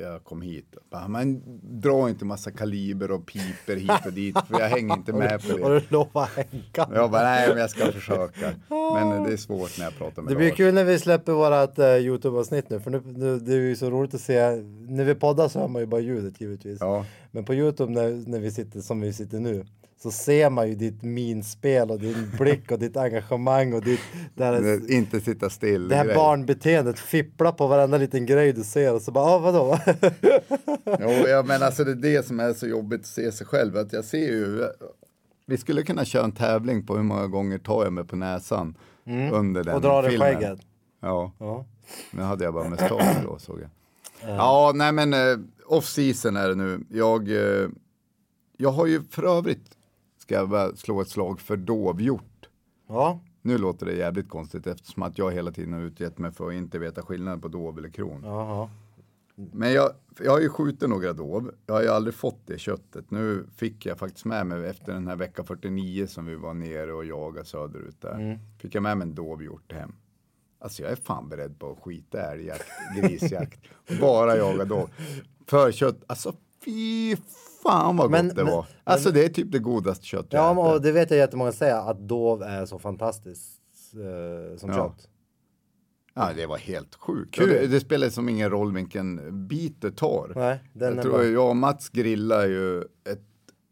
jag 0.00 0.24
kom 0.24 0.42
hit. 0.42 0.76
Bara, 0.90 1.08
men 1.08 1.42
dra 1.80 2.08
inte 2.08 2.24
massa 2.24 2.50
kaliber 2.50 3.10
och 3.10 3.26
piper 3.26 3.76
hit 3.76 4.06
och 4.06 4.12
dit. 4.12 4.38
För 4.48 4.60
jag 4.60 4.68
hänger 4.68 4.94
inte 4.94 5.12
med 5.12 5.42
på 5.42 5.68
det. 5.68 5.80
du 5.80 5.86
lovar 5.88 6.28
Henka. 6.36 6.88
Jag 6.94 7.10
bara, 7.10 7.22
nej 7.22 7.48
men 7.48 7.58
jag 7.58 7.70
ska 7.70 7.92
försöka. 7.92 8.52
Men 8.68 9.22
det 9.22 9.32
är 9.32 9.36
svårt 9.36 9.78
när 9.78 9.84
jag 9.84 9.98
pratar 9.98 10.22
med 10.22 10.32
Det 10.32 10.36
blir 10.36 10.50
kul 10.50 10.74
när 10.74 10.84
vi 10.84 10.98
släpper 10.98 11.32
vårat 11.32 11.78
uh, 11.78 11.84
Youtube-avsnitt 11.84 12.70
nu. 12.70 12.80
För 12.80 12.90
nu, 12.90 13.02
nu, 13.04 13.38
det 13.38 13.52
är 13.52 13.56
ju 13.56 13.76
så 13.76 13.90
roligt 13.90 14.14
att 14.14 14.20
se. 14.20 14.50
När 14.88 15.04
vi 15.04 15.14
poddar 15.14 15.48
så 15.48 15.58
hör 15.58 15.68
man 15.68 15.82
ju 15.82 15.86
bara 15.86 16.00
ljudet 16.00 16.40
givetvis. 16.40 16.78
Ja. 16.80 17.04
Men 17.30 17.44
på 17.44 17.54
Youtube 17.54 17.92
när, 17.92 18.30
när 18.30 18.40
vi 18.40 18.50
sitter 18.50 18.80
som 18.80 19.00
vi 19.00 19.12
sitter 19.12 19.40
nu. 19.40 19.64
Så 20.02 20.10
ser 20.10 20.50
man 20.50 20.68
ju 20.68 20.74
ditt 20.74 21.02
minspel 21.02 21.90
och 21.90 22.00
din 22.00 22.30
blick 22.38 22.70
och 22.70 22.78
ditt 22.78 22.96
engagemang 22.96 23.72
och 23.74 23.82
ditt 23.84 24.00
Det- 24.34 24.88
Inte 24.90 25.20
sitta 25.20 25.50
still. 25.50 25.88
det 25.88 25.96
här 25.96 26.04
grej. 26.04 26.14
barnbeteendet. 26.14 26.98
Fippla 26.98 27.52
på 27.52 27.66
varenda 27.66 27.98
liten 27.98 28.26
grej 28.26 28.52
du 28.52 28.64
ser 28.64 28.94
och 28.94 29.02
så 29.02 29.10
bara, 29.12 29.24
ah, 29.24 29.38
vadå? 29.38 29.78
Jo, 31.00 31.10
ja, 31.10 31.42
men 31.46 31.62
alltså 31.62 31.84
det 31.84 31.90
är 31.90 31.94
det 32.16 32.26
som 32.26 32.40
är 32.40 32.52
så 32.52 32.66
jobbigt 32.66 33.00
att 33.00 33.06
se 33.06 33.32
sig 33.32 33.46
själv. 33.46 33.76
Att 33.76 33.92
jag 33.92 34.04
ser 34.04 34.18
ju, 34.18 34.64
vi 35.46 35.56
skulle 35.56 35.82
kunna 35.82 36.04
köra 36.04 36.24
en 36.24 36.32
tävling 36.32 36.86
på 36.86 36.96
hur 36.96 37.02
många 37.02 37.26
gånger 37.26 37.58
tar 37.58 37.84
jag 37.84 37.92
mig 37.92 38.04
på 38.04 38.16
näsan 38.16 38.74
under 39.32 39.64
den 39.64 39.74
och 39.74 39.80
drar 39.80 40.06
i 40.06 40.10
filmen. 40.10 40.34
skägget. 40.34 40.58
Ja, 41.00 41.32
Ja. 41.38 41.64
nu 42.10 42.22
hade 42.22 42.44
jag 42.44 42.54
bara 42.54 42.68
mustasch 42.68 43.16
då 43.24 43.38
såg 43.38 43.60
jag. 43.60 43.68
Ja, 44.36 44.72
nej 44.74 44.92
men 44.92 45.14
eh, 45.14 45.36
off 45.66 45.84
season 45.86 46.36
är 46.36 46.48
det 46.48 46.54
nu. 46.54 46.80
Jag, 46.90 47.30
eh, 47.30 47.68
jag 48.56 48.70
har 48.70 48.86
ju 48.86 49.02
för 49.10 49.38
övrigt, 49.38 49.75
ska 50.26 50.34
jag 50.34 50.78
slå 50.78 51.00
ett 51.00 51.08
slag 51.08 51.40
för 51.40 51.56
dovhjort. 51.56 52.48
ja. 52.88 53.20
Nu 53.42 53.58
låter 53.58 53.86
det 53.86 53.92
jävligt 53.92 54.28
konstigt 54.28 54.66
eftersom 54.66 55.02
att 55.02 55.18
jag 55.18 55.32
hela 55.32 55.50
tiden 55.52 55.72
har 55.72 55.80
utgett 55.80 56.18
mig 56.18 56.32
för 56.32 56.48
att 56.48 56.54
inte 56.54 56.78
veta 56.78 57.02
skillnaden 57.02 57.40
på 57.40 57.48
dov 57.48 57.78
eller 57.78 57.88
kron. 57.88 58.22
Jaha. 58.24 58.70
Men 59.34 59.72
jag, 59.72 59.90
jag 60.20 60.32
har 60.32 60.40
ju 60.40 60.48
skjutit 60.48 60.88
några 60.88 61.12
dov. 61.12 61.54
Jag 61.66 61.74
har 61.74 61.82
ju 61.82 61.88
aldrig 61.88 62.14
fått 62.14 62.46
det 62.46 62.58
köttet. 62.58 63.10
Nu 63.10 63.46
fick 63.56 63.86
jag 63.86 63.98
faktiskt 63.98 64.24
med 64.24 64.46
mig 64.46 64.66
efter 64.66 64.92
den 64.92 65.06
här 65.06 65.16
vecka 65.16 65.44
49 65.44 66.06
som 66.06 66.26
vi 66.26 66.34
var 66.34 66.54
nere 66.54 66.92
och 66.92 67.04
jagade 67.04 67.46
söderut 67.46 68.00
där. 68.00 68.40
Fick 68.58 68.74
jag 68.74 68.82
med 68.82 68.96
mig 68.98 69.08
en 69.08 69.14
dovhjort 69.14 69.72
hem. 69.72 69.92
Alltså 70.58 70.82
jag 70.82 70.92
är 70.92 70.96
fan 70.96 71.28
beredd 71.28 71.58
på 71.58 71.70
att 71.72 71.78
skita 71.82 72.32
älgjakt, 72.32 72.68
grisjakt. 72.96 73.60
Bara 74.00 74.36
jaga 74.36 74.64
dov. 74.64 74.90
För 75.46 75.72
kött, 75.72 76.04
alltså 76.06 76.34
fy 76.64 77.16
fan 77.68 77.96
vad 77.96 78.10
Men- 78.10 78.26
gott 78.26 78.36
det 78.36 78.44
men- 78.44 78.52
var. 78.52 78.66
Alltså 78.84 79.10
det 79.10 79.24
är 79.24 79.28
typ 79.28 79.52
det 79.52 79.58
godaste 79.58 80.06
kött 80.06 80.26
jag 80.30 80.56
Ja, 80.56 80.72
och 80.74 80.82
det 80.82 80.92
vet 80.92 81.10
jag 81.10 81.18
jättemånga 81.18 81.52
säger 81.52 81.90
att 81.90 82.08
dov 82.08 82.42
är 82.42 82.66
så 82.66 82.78
fantastiskt 82.78 83.60
eh, 83.94 84.56
som 84.58 84.70
Ja. 84.70 84.74
kött. 84.76 85.08
Ja, 86.14 86.30
det 86.36 86.46
var 86.46 86.56
helt 86.58 86.94
sjukt. 86.94 87.38
Det, 87.38 87.66
det 87.66 87.80
spelar 87.80 88.08
som 88.08 88.28
ingen 88.28 88.50
roll 88.50 88.74
vilken 88.74 89.20
bit 89.48 89.80
du 89.80 89.90
tar. 89.90 90.32
Nej, 90.34 90.60
den 90.72 90.94
jag 90.94 91.02
tror 91.02 91.12
bra. 91.12 91.24
jag 91.24 91.48
och 91.50 91.56
Mats 91.56 91.88
grillade 91.88 92.46
ju 92.46 92.80
ett, 92.80 93.22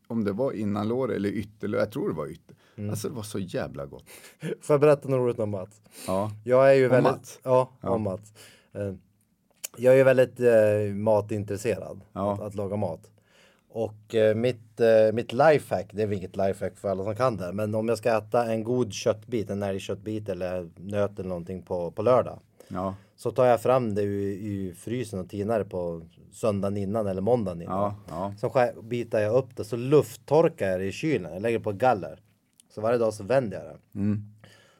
om 0.09 0.24
det 0.24 0.32
var 0.32 0.53
innanlår 0.53 1.12
eller 1.12 1.28
ytterlår, 1.28 1.80
jag 1.80 1.92
tror 1.92 2.09
det 2.09 2.14
var 2.14 2.26
ytter. 2.26 2.57
Mm. 2.76 2.90
Alltså 2.90 3.09
det 3.09 3.14
var 3.14 3.22
så 3.22 3.38
jävla 3.38 3.86
gott. 3.86 4.05
Får 4.61 4.74
jag 4.74 4.80
berätta 4.80 5.09
något 5.09 5.18
roligt 5.18 5.38
om 5.38 5.51
Mats? 5.51 5.82
Ja. 6.07 6.30
Jag 6.45 6.70
är 6.70 6.74
ju 6.74 6.84
Om 6.84 6.90
väldigt... 6.90 7.12
Mats? 7.12 7.40
Ja, 7.42 7.70
Ja. 7.80 7.90
om 7.90 8.03
Mats. 8.03 8.32
Eh, 8.74 8.95
jag 9.76 9.92
är 9.95 9.99
ju 9.99 10.05
väldigt 10.05 10.40
eh, 10.40 10.95
matintresserad, 10.95 12.01
Ja. 12.12 12.32
att, 12.32 12.40
att 12.40 12.55
laga 12.55 12.76
mat. 12.76 13.11
Och 13.75 14.14
eh, 14.14 14.35
mitt, 14.35 14.81
eh, 14.81 15.12
mitt 15.12 15.33
lifehack, 15.33 15.87
det 15.93 16.03
är 16.03 16.07
väl 16.07 16.18
inget 16.18 16.37
lifehack 16.37 16.77
för 16.77 16.89
alla 16.89 17.05
som 17.05 17.16
kan 17.16 17.37
det, 17.37 17.53
men 17.53 17.75
om 17.75 17.89
jag 17.89 17.99
ska 17.99 18.18
äta 18.18 18.53
en 18.53 18.64
god 18.64 18.93
köttbit, 18.93 19.51
en 19.51 19.62
älgköttbit 19.62 20.29
eller 20.29 20.70
nöt 20.77 21.18
eller 21.18 21.29
någonting 21.29 21.62
på, 21.62 21.91
på 21.91 22.03
lördag. 22.03 22.39
Ja, 22.68 22.95
Så 23.16 23.31
tar 23.31 23.45
jag 23.45 23.61
fram 23.61 23.95
det 23.95 24.03
i, 24.03 24.75
frysen 24.79 25.20
och 25.20 25.29
tinar 25.29 25.59
det 25.59 25.64
på 25.64 26.03
söndagen 26.33 26.77
innan 26.77 27.07
eller 27.07 27.20
måndagen 27.20 27.62
innan. 27.62 27.79
ja, 27.79 27.97
ja. 28.09 28.35
Så 28.39 28.51
skär, 28.51 28.83
bitar 28.83 29.20
jag 29.20 29.35
upp 29.35 29.57
det 29.57 29.64
så 29.64 29.77
lufttorkar 29.77 30.70
jag 30.70 30.81
det 30.81 30.87
i 30.87 30.93
kylen. 30.93 31.33
Jag 31.33 31.43
lägger 31.43 31.59
på 31.59 31.70
ett 31.70 31.77
galler. 31.77 32.20
Så 32.75 32.81
varje 32.81 32.99
dag 32.99 33.14
så 33.14 33.25
vänder 33.25 33.57
jag 33.57 33.66
det. 33.66 33.99
Mm. 33.99 34.22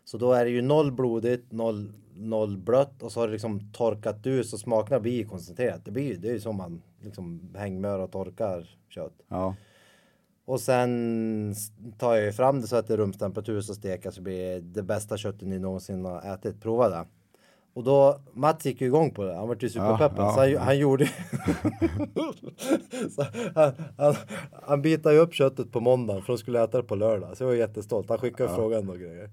Så 0.05 0.19
då 0.19 0.33
är 0.33 0.45
det 0.45 0.51
ju 0.51 0.63
noll 0.63 0.93
blodigt, 0.93 1.53
noll, 1.53 1.93
noll 2.15 2.59
blött 2.59 3.03
och 3.03 3.13
så 3.13 3.21
har 3.21 3.27
det 3.27 3.33
liksom 3.33 3.73
torkat 3.73 4.27
ut 4.27 4.47
så 4.47 4.59
smakerna 4.59 5.01
blir 5.01 5.13
ju 5.13 5.25
koncentrerat. 5.25 5.85
Det 5.85 5.91
blir 5.91 6.09
ju, 6.09 6.17
det 6.17 6.29
är 6.29 6.33
ju 6.33 6.41
som 6.41 6.57
man 6.57 6.83
liksom 7.05 7.51
hängmör 7.57 7.99
och 7.99 8.13
torkar 8.13 8.77
kött. 8.89 9.15
ja. 9.29 9.55
Och 10.47 10.61
sen 10.61 11.55
tar 11.99 12.15
jag 12.15 12.25
ju 12.25 12.33
fram 12.33 12.61
det 12.61 12.67
så 12.67 12.77
att 12.77 12.87
det 12.87 12.93
är 12.95 12.99
rumstemperatur 12.99 13.61
så 13.61 13.75
steker 13.75 14.11
så 14.11 14.23
blir 14.23 14.61
det 14.61 14.83
bästa 14.83 15.17
köttet 15.17 15.49
ni 15.49 15.59
någonsin 15.59 16.05
har 16.05 16.35
ätit. 16.35 16.61
Prova 16.63 16.89
det. 16.89 17.05
Och 17.75 17.85
då, 17.85 18.21
Mats 18.33 18.67
gick 18.67 18.81
ju 18.81 18.87
igång 18.87 19.11
på 19.11 19.25
det. 19.25 19.35
Han 19.35 19.49
var 19.49 19.57
ju 19.61 19.69
superpeppad. 19.71 20.19
Ja, 20.19 20.23
ja, 20.27 20.33
så 20.35 20.41
han, 20.41 20.51
ja. 20.53 20.61
han 20.61 20.79
gjorde 20.79 21.07
så 23.11 23.23
han, 23.55 23.73
han, 23.99 24.15
han 24.67 24.83
bitade 24.83 25.15
ju 25.15 25.21
upp 25.21 25.35
köttet 25.35 25.73
på 25.73 25.81
måndagen 25.81 26.23
för 26.23 26.33
de 26.33 26.39
skulle 26.39 26.65
äta 26.65 26.77
det 26.79 26.85
på 26.89 26.95
lördag. 26.95 27.37
Så 27.37 27.43
jag 27.45 27.49
var 27.49 27.55
jättestolt. 27.55 28.09
Han 28.09 28.19
skickade 28.19 28.55
frågan 28.55 28.89
och 28.91 28.99
grejer. 28.99 29.31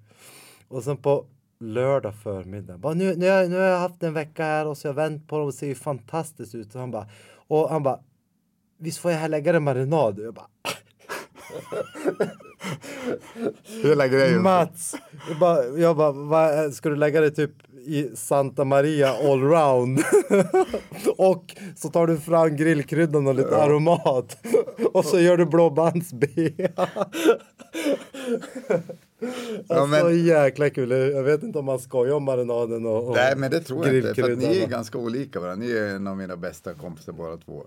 Och 0.68 0.84
sen 0.84 0.98
på 0.98 1.26
lördag 1.60 2.16
förmiddag. 2.16 2.78
Bara, 2.78 2.94
nu, 2.94 3.16
nu, 3.16 3.30
har 3.30 3.38
jag- 3.38 3.50
nu 3.50 3.56
har 3.58 3.64
jag 3.66 3.80
haft 3.80 4.04
en 4.04 4.14
vecka 4.14 4.44
här 4.44 4.68
och 4.68 4.78
så 4.78 4.88
jag 4.88 4.94
vänt 4.94 5.28
på 5.28 5.38
dem 5.38 5.48
och 5.48 5.54
ser 5.54 5.68
ju 5.68 5.76
fantastiskt 5.76 6.56
ut. 6.56 6.76
Och 6.76 6.80
han 6.82 6.92
bara, 6.92 7.08
och 7.52 7.70
han 7.70 7.84
bara, 7.84 8.00
visst 8.78 9.00
får 9.00 9.12
jag 9.12 9.20
här 9.20 9.30
lägga 9.30 9.56
en 9.56 9.64
marinad? 9.64 10.20
Jag 10.20 10.34
bara, 10.34 10.48
Hela 13.84 14.08
grejen. 14.08 14.42
Mats, 14.42 14.96
jag 15.30 15.40
bara, 15.40 15.66
jag 15.66 15.98
bara 15.98 16.12
vad, 16.12 16.74
ska 16.74 16.90
du 16.90 16.96
lägga 16.96 17.22
det 17.22 17.32
typ 17.32 17.52
i 17.86 18.10
Santa 18.16 18.66
Maria 18.66 19.10
allround? 19.10 20.00
och 21.18 21.56
så 21.76 21.90
tar 21.90 22.08
du 22.08 22.18
fram 22.18 22.56
grillkryddan 22.56 23.28
och 23.28 23.36
lite 23.36 23.58
aromat. 23.58 24.38
och 24.94 25.06
så 25.06 25.20
gör 25.20 25.38
du 25.38 25.46
blåbandsbea. 25.46 26.90
Alltså 29.70 29.86
men- 29.88 30.26
jäkla 30.26 30.70
kul. 30.70 30.92
Jag 30.92 31.24
vet 31.24 31.44
inte 31.44 31.60
om 31.60 31.66
man 31.66 31.80
skojar 31.80 32.14
om 32.16 32.24
marinaden 32.24 32.86
och, 32.86 33.08
och 33.10 33.16
Nej 33.16 33.34
men 33.38 33.52
det 33.52 33.60
tror 33.60 33.88
jag 33.88 33.96
inte, 33.96 34.14
för 34.22 34.36
ni 34.36 34.58
är 34.58 34.68
ganska 34.68 34.98
olika 34.98 35.40
varandra. 35.40 35.66
Ni 35.66 35.72
är 35.72 35.88
en 35.96 36.08
av 36.08 36.18
mina 36.18 36.38
bästa 36.38 36.74
kompisar 36.74 37.14
båda 37.14 37.38
två. 37.38 37.66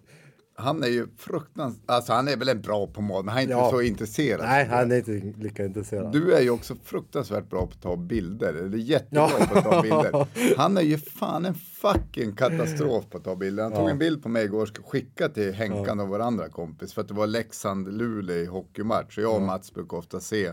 Han 0.57 0.83
är 0.83 0.89
ju 0.89 1.07
fruktansvärt, 1.19 1.83
alltså 1.87 2.13
han 2.13 2.29
är 2.29 2.37
väl 2.37 2.49
en 2.49 2.61
bra 2.61 2.87
på 2.87 3.01
mat, 3.03 3.25
men 3.25 3.29
han 3.29 3.39
är 3.39 3.43
inte 3.43 3.53
Ja. 3.55 3.71
så 3.71 3.81
intresserad. 3.83 4.41
Nej, 4.47 4.67
han 4.71 4.93
är 4.93 4.97
inte 4.97 5.33
lika 5.43 5.65
intresserad. 5.65 6.13
Du 6.13 6.33
är 6.35 6.41
ju 6.41 6.51
också 6.51 6.75
fruktansvärt 6.85 7.51
bra 7.51 7.67
på 7.67 7.73
att 7.73 7.83
ta 7.83 7.97
bilder, 7.97 8.55
eller 8.55 8.79
jättebra 8.79 9.29
Ja. 9.41 9.47
på 9.47 9.59
att 9.59 9.65
ta 9.65 9.83
bilder. 9.83 10.27
Han 10.57 10.77
är 10.77 10.83
ju 10.83 10.99
fan 10.99 11.45
en 11.45 11.55
fucking 11.55 12.33
katastrof 12.37 13.05
på 13.11 13.19
att 13.19 13.25
ta 13.25 13.37
bilder. 13.37 13.63
Han 13.63 13.73
tog 13.73 13.91
en 13.91 13.99
bild 13.99 14.23
på 14.23 14.29
mig 14.29 14.45
igår 14.45 14.63
och 14.63 14.69
skulle 14.69 14.87
skicka 14.87 15.29
till 15.29 15.53
Henkan 15.53 16.01
och 16.01 16.09
vår 16.09 16.21
andra 16.21 16.49
kompis 16.49 16.95
för 16.95 17.01
att 17.01 17.09
det 17.09 17.15
var 17.15 17.27
Leksand-Luleå 17.27 18.37
i 18.37 18.47
hockeymatch. 18.47 19.19
Och 19.19 19.25
jag 19.25 19.35
och 19.35 19.43
Mats 19.43 19.75
brukar 19.75 19.97
ofta 19.97 20.21
se 20.21 20.53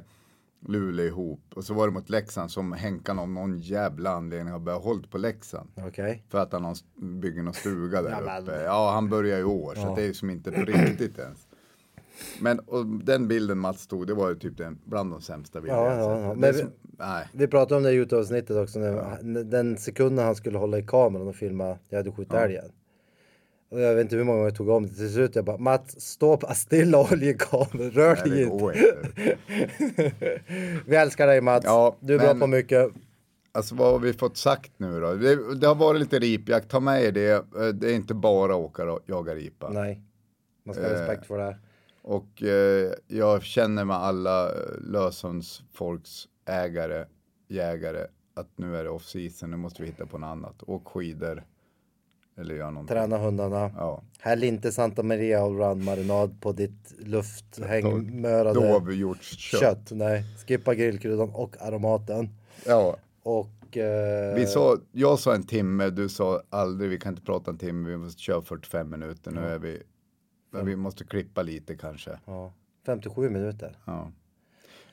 Luleå 0.68 1.06
ihop. 1.06 1.40
Och 1.56 1.64
så 1.64 1.74
var 1.74 1.88
det 1.88 1.94
mot 1.94 2.10
Leksand 2.10 2.52
som 2.52 2.72
Henkan 2.74 3.20
av 3.20 3.30
någon 3.30 3.58
jävla 3.60 4.10
anledning 4.12 4.52
har 4.54 4.60
börjat 4.60 4.84
hålla 4.84 5.08
på 5.12 5.18
Leksand. 5.18 5.70
Okej. 5.88 6.24
För 6.30 6.38
att 6.40 6.54
han 6.54 6.76
bygger 7.22 7.44
någon 7.44 7.54
stuga 7.54 8.02
där 8.02 8.10
Ja, 8.26 8.40
uppe. 8.42 8.62
Ja, 8.64 8.92
han 8.94 9.10
börjar 9.10 9.40
i 9.40 9.44
år, 9.44 9.76
så 9.76 9.96
det 9.96 10.02
är 10.02 10.06
ju 10.06 10.14
som 10.14 10.30
inte 10.30 10.52
på 10.52 10.62
riktigt 10.62 11.20
ens. 11.20 11.48
Men 12.42 12.60
och 12.60 12.86
den 12.86 13.28
bilden 13.28 13.58
Mats 13.58 13.88
tog, 13.88 14.08
det 14.08 14.14
var 14.14 14.30
ju 14.30 14.36
typ 14.36 14.58
den, 14.58 14.80
bland 14.86 15.12
de 15.12 15.22
sämsta 15.22 15.62
bilderna 15.62 15.82
Ja, 15.84 15.96
ja, 15.98 16.20
ja. 16.22 16.34
Men 16.34 16.44
är 16.44 16.54
vi- 16.54 16.60
som, 16.60 16.70
nej. 17.00 17.28
Vi 17.34 17.48
pratade 17.48 17.76
om 17.78 17.84
det 17.84 17.92
i 17.92 17.96
Youtube-avsnittet 17.96 18.58
också. 18.58 18.80
När, 18.80 19.44
Den 19.44 19.78
sekunden 19.78 20.26
han 20.26 20.36
skulle 20.36 20.58
hålla 20.58 20.78
i 20.78 20.84
kameran 20.84 21.28
och 21.28 21.36
filma, 21.36 21.78
jag 21.90 21.98
hade 21.98 22.12
skjutit 22.12 22.34
älgen. 22.34 22.66
Jag 23.74 23.96
vet 23.96 24.02
inte 24.04 24.16
hur 24.16 24.24
många 24.24 24.38
gånger 24.38 24.50
jag 24.50 24.58
tog 24.58 24.70
om 24.70 24.84
det. 24.88 24.94
Till 24.94 25.14
slut 25.14 25.36
jag 25.36 25.46
bara, 25.46 25.58
Mats, 25.58 26.02
stå 26.02 26.38
på 26.38 26.48
stilla 26.56 26.98
och 27.00 27.06
håll 27.08 27.24
i 27.24 27.34
kameran. 27.40 27.92
Rör 27.92 28.16
dig 28.16 28.44
inte. 28.44 28.86
Vi 30.86 30.96
älskar 30.96 31.28
dig 31.28 31.42
Mats. 31.42 31.66
Ja, 31.66 31.98
du 32.00 32.14
är 32.16 32.20
bra 32.20 32.28
men- 32.28 32.40
på 32.40 32.48
mycket. 32.48 32.92
Alltså 33.54 33.76
vad 33.76 33.92
har 33.92 34.00
vi 34.00 34.14
fått 34.14 34.38
sagt 34.38 34.72
nu 34.78 35.00
då? 35.00 35.14
Det, 35.14 35.56
det 35.56 35.68
har 35.68 35.76
varit 35.76 36.00
lite 36.00 36.20
ripjakt, 36.20 36.70
ta 36.70 36.80
med 36.80 37.04
er 37.04 37.12
det. 37.12 37.32
Eh, 37.32 37.68
Det 37.74 37.92
är 37.92 37.96
inte 37.96 38.14
bara 38.14 38.56
åka 38.56 38.92
och 38.92 39.00
jaga 39.06 39.36
ripa. 39.36 39.70
Nej, 39.70 40.02
man 40.66 40.76
ska 40.76 40.84
ha 40.84 40.90
Eh, 40.92 41.00
respekt 41.00 41.26
för 41.28 41.38
det 41.38 41.44
här. 41.44 41.58
Och 42.02 42.44
eh, 42.44 42.92
jag 43.08 43.44
känner 43.44 43.86
med 43.86 43.96
alla 43.96 44.50
eh, 44.50 44.56
lösens 44.82 45.62
folks 45.74 46.10
ägare, 46.46 47.06
jägare, 47.48 48.06
att 48.36 48.48
nu 48.56 48.78
är 48.78 48.84
det 48.84 48.90
off-season, 48.90 49.52
nu 49.52 49.58
måste 49.58 49.82
vi 49.82 49.88
hitta 49.88 50.06
på 50.06 50.18
något 50.18 50.28
annat. 50.28 50.64
Åk 50.68 50.88
skidor. 50.88 51.44
Eller 52.38 52.56
gör 52.56 52.72
någonting. 52.72 52.96
Träna 52.96 53.18
hundarna. 53.18 53.72
Ja. 53.78 54.04
Häll 54.20 54.44
inte 54.44 54.72
Santa 54.72 55.04
Maria 55.04 55.42
allround 55.44 55.84
marinad 55.84 56.42
på 56.42 56.52
ditt 56.52 56.94
lufthängmörade 57.00 58.54
Dovhjortskött. 58.54 59.62
kött. 59.62 59.92
Nej, 59.92 60.24
skippa 60.48 60.76
grillkryddan 60.76 61.30
och 61.30 61.56
aromaten. 61.62 62.30
Ja. 62.66 62.98
Och... 63.24 63.78
Eh, 63.78 64.36
Vi 64.36 64.46
sa, 64.48 64.78
jag 64.92 65.20
sa 65.20 65.36
en 65.36 65.44
timme, 65.44 65.90
du 65.90 66.10
sa 66.10 66.42
aldrig, 66.50 66.90
vi 66.90 67.00
kan 67.00 67.14
inte 67.14 67.22
prata 67.26 67.52
en 67.52 67.58
timme, 67.58 67.90
vi 67.90 67.98
måste 67.98 68.22
köra 68.22 68.42
45 68.42 68.90
minuter. 68.90 69.32
Nu 69.32 69.42
är 69.42 69.60
vi, 69.60 69.82
men 70.52 70.66
vi 70.66 70.76
måste 70.76 71.04
klippa 71.04 71.42
lite 71.42 71.76
kanske. 71.76 72.20
ja, 72.26 72.54
57 72.86 73.30
minuter. 73.30 73.78
Ja. 73.86 74.12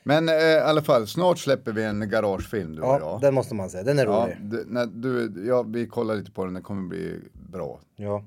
Men 0.09 0.29
eh, 0.29 0.35
i 0.35 0.59
alla 0.59 0.81
fall, 0.81 1.07
snart 1.07 1.39
släpper 1.39 1.71
vi 1.71 1.83
en 1.83 2.09
garagefilm 2.09 2.75
du 2.75 2.81
och 2.81 2.87
Ja, 2.87 2.99
jag. 2.99 3.21
den 3.21 3.33
måste 3.33 3.55
man 3.55 3.69
säga. 3.69 3.83
Den 3.83 3.99
är 3.99 4.05
Ja, 4.05 4.23
rolig. 4.23 4.37
det, 4.41 4.63
när 4.67 4.85
du, 4.85 5.33
ja, 5.47 5.63
vi 5.63 5.87
kollar 5.87 6.15
lite 6.15 6.31
på 6.31 6.45
den, 6.45 6.53
den 6.53 6.63
kommer 6.63 6.87
bli 6.89 7.19
bra. 7.51 7.79
Ja. 7.95 8.23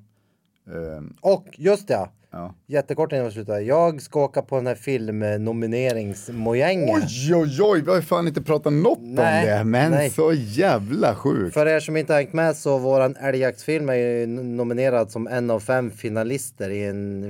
Ehm, 0.66 1.16
Och 1.20 1.46
just 1.52 1.88
det, 1.88 2.08
ja. 2.30 2.54
jättekort 2.66 3.12
innan 3.12 3.24
vi 3.24 3.30
slutar. 3.30 3.60
Jag 3.60 4.02
ska 4.02 4.20
åka 4.24 4.42
på 4.42 4.56
den 4.56 4.66
här 4.66 4.74
filmnomineringsmojängen. 4.74 6.94
Oj, 6.94 7.34
oj, 7.34 7.58
oj, 7.62 7.80
vi 7.82 7.88
har 7.90 7.96
ju 7.96 8.02
fan 8.02 8.28
inte 8.28 8.42
pratat 8.42 8.72
något 8.72 8.98
Nej, 9.02 9.52
om 9.52 9.58
det, 9.58 9.64
men 9.64 9.90
nej. 9.90 10.10
så 10.10 10.32
jävla 10.32 11.14
sjukt. 11.14 11.54
För 11.54 11.66
er 11.66 11.80
som 11.80 11.96
inte 11.96 12.12
har 12.12 12.20
hängt 12.20 12.32
med 12.32 12.56
så 12.56 12.78
våran 12.78 13.16
älgjaktsfilm 13.16 13.88
är 13.88 13.94
ju 13.94 14.26
nominerad 14.26 15.10
som 15.10 15.26
en 15.26 15.50
av 15.50 15.60
fem 15.60 15.90
finalister 15.90 16.70
i 16.70 16.84
en 16.86 17.24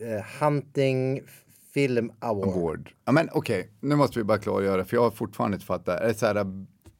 eh, 0.00 0.24
Hunting 0.40 1.20
Film 1.86 2.12
Award. 2.18 2.48
Award. 2.48 2.90
Ja, 3.04 3.12
men 3.12 3.28
okej, 3.32 3.68
nu 3.80 3.96
måste 3.96 4.18
vi 4.18 4.24
bara 4.24 4.38
klargöra, 4.38 4.84
för 4.84 4.96
jag 4.96 5.02
har 5.02 5.10
fortfarande 5.10 5.54
inte 5.54 5.66
fattat. 5.66 6.00
Är 6.00 6.08
det 6.08 6.14
så 6.14 6.26
här 6.26 6.46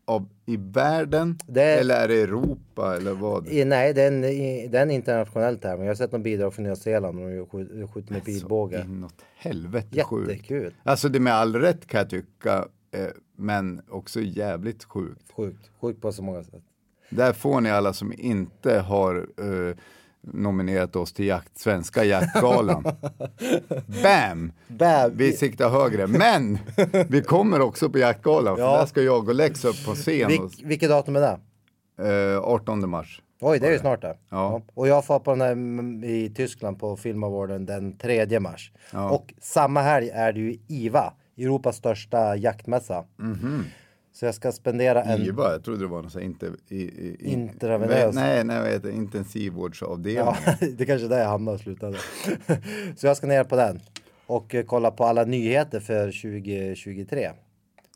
av, 0.04 0.28
i 0.46 0.56
världen, 0.56 1.38
Det- 1.46 1.62
eller 1.80 1.94
är 2.04 2.08
det 2.08 2.20
Europa, 2.20 2.96
eller 2.96 3.12
vad? 3.12 3.48
I, 3.48 3.64
nej, 3.64 3.94
det 3.94 4.02
är, 4.02 4.08
en, 4.08 4.24
i- 4.24 4.68
det 4.68 4.78
är 4.78 4.82
en 4.82 4.90
internationell 4.90 5.58
tävling. 5.58 5.86
Jag 5.86 5.90
har 5.90 5.96
sett 5.96 6.12
någon 6.12 6.22
bidrag 6.22 6.54
från 6.54 6.64
Nya 6.64 6.76
Zeeland 6.76 7.18
och 7.20 7.30
de 7.30 7.46
skjuter, 7.46 7.86
skjuter 7.86 8.12
med 8.12 8.24
pilbåge. 8.24 8.84
Inåt 8.88 9.14
helvete 9.36 10.04
sjukt. 10.04 10.30
Jättekul. 10.30 10.74
Alltså 10.82 11.08
det 11.08 11.20
med 11.20 11.32
all 11.34 11.56
rätt 11.56 11.86
kan 11.86 11.98
jag 11.98 12.10
tycka, 12.10 12.68
eh, 12.90 13.06
men 13.36 13.80
också 13.88 14.20
jävligt 14.20 14.84
sjukt. 14.84 15.32
Sjukt. 15.36 15.70
Sjukt 15.80 16.00
på 16.02 16.12
så 16.12 16.22
många 16.22 16.42
sätt. 16.44 16.62
Där 17.10 17.32
får 17.32 17.60
ni 17.60 17.70
alla 17.70 17.92
som 17.92 18.12
inte 18.18 18.78
har 18.78 19.16
eh, 19.38 19.76
nominerat 20.22 20.96
oss 20.96 21.12
till 21.12 21.26
jakt, 21.26 21.58
Svenska 21.58 22.04
jaktgalan. 22.04 22.82
Bam! 24.02 24.52
Bam! 24.68 25.10
Vi 25.16 25.32
siktar 25.32 25.68
högre, 25.70 26.06
men 26.06 26.58
vi 27.08 27.22
kommer 27.22 27.60
också 27.60 27.90
på 27.90 27.98
jaktgalan, 27.98 28.56
för 28.56 28.62
Ja. 28.62 28.78
där 28.78 28.86
ska 28.86 29.02
jag 29.02 29.28
och 29.28 29.34
Lex 29.34 29.64
upp 29.64 29.84
på 29.86 29.94
scen. 29.94 30.28
Vilk, 30.28 30.60
vilket 30.64 30.88
datum 30.88 31.16
är 31.16 31.20
det? 31.20 31.38
Eh, 32.34 32.38
18 32.42 32.90
mars. 32.90 33.22
Oj, 33.40 33.58
det 33.58 33.66
är 33.66 33.72
ju 33.72 33.78
snart 33.78 34.02
det. 34.02 34.16
Ja. 34.30 34.62
Och 34.74 34.88
jag 34.88 35.04
får 35.04 35.18
på 35.18 35.30
den 35.30 35.40
här 35.40 35.52
mm, 35.52 36.04
i 36.04 36.32
Tyskland 36.36 36.78
på 36.80 36.96
filmavården 36.96 37.66
den 37.66 37.98
3 37.98 38.40
mars. 38.40 38.72
Ja. 38.92 39.10
Och 39.10 39.34
samma 39.40 39.82
helg 39.82 40.10
är 40.10 40.32
det 40.32 40.40
ju 40.40 40.56
IVA, 40.68 41.12
Europas 41.38 41.76
största 41.76 42.36
jaktmässa. 42.36 43.04
Så 44.18 44.24
jag 44.24 44.34
ska 44.34 44.52
spendera 44.52 45.02
en... 45.02 45.22
IVA, 45.22 45.52
jag 45.52 45.64
trodde 45.64 45.80
det 45.80 45.86
var 45.86 46.02
något 46.02 46.12
så 46.12 46.18
här 46.18 46.26
inte, 46.26 46.52
i, 46.68 46.76
i, 46.76 47.16
i, 47.20 47.32
Intravenös. 47.32 48.14
Nej, 48.14 48.44
nej, 48.44 48.60
vad 48.60 48.68
heter 48.68 48.88
det? 48.88 48.94
intensivvårdsavdelning. 48.94 50.34
Ja, 50.46 50.56
det 50.78 50.86
kanske 50.86 51.06
är 51.06 51.08
där 51.08 51.18
jag 51.18 51.28
hamnar 51.28 51.52
och 51.52 51.60
slutade. 51.60 51.98
Så 52.96 53.06
jag 53.06 53.16
ska 53.16 53.26
ner 53.26 53.44
på 53.44 53.56
den. 53.56 53.80
Och 54.26 54.54
eh, 54.54 54.64
kolla 54.64 54.90
på 54.90 55.04
alla 55.04 55.24
nyheter 55.24 55.80
för 55.80 56.06
2023. 56.06 57.30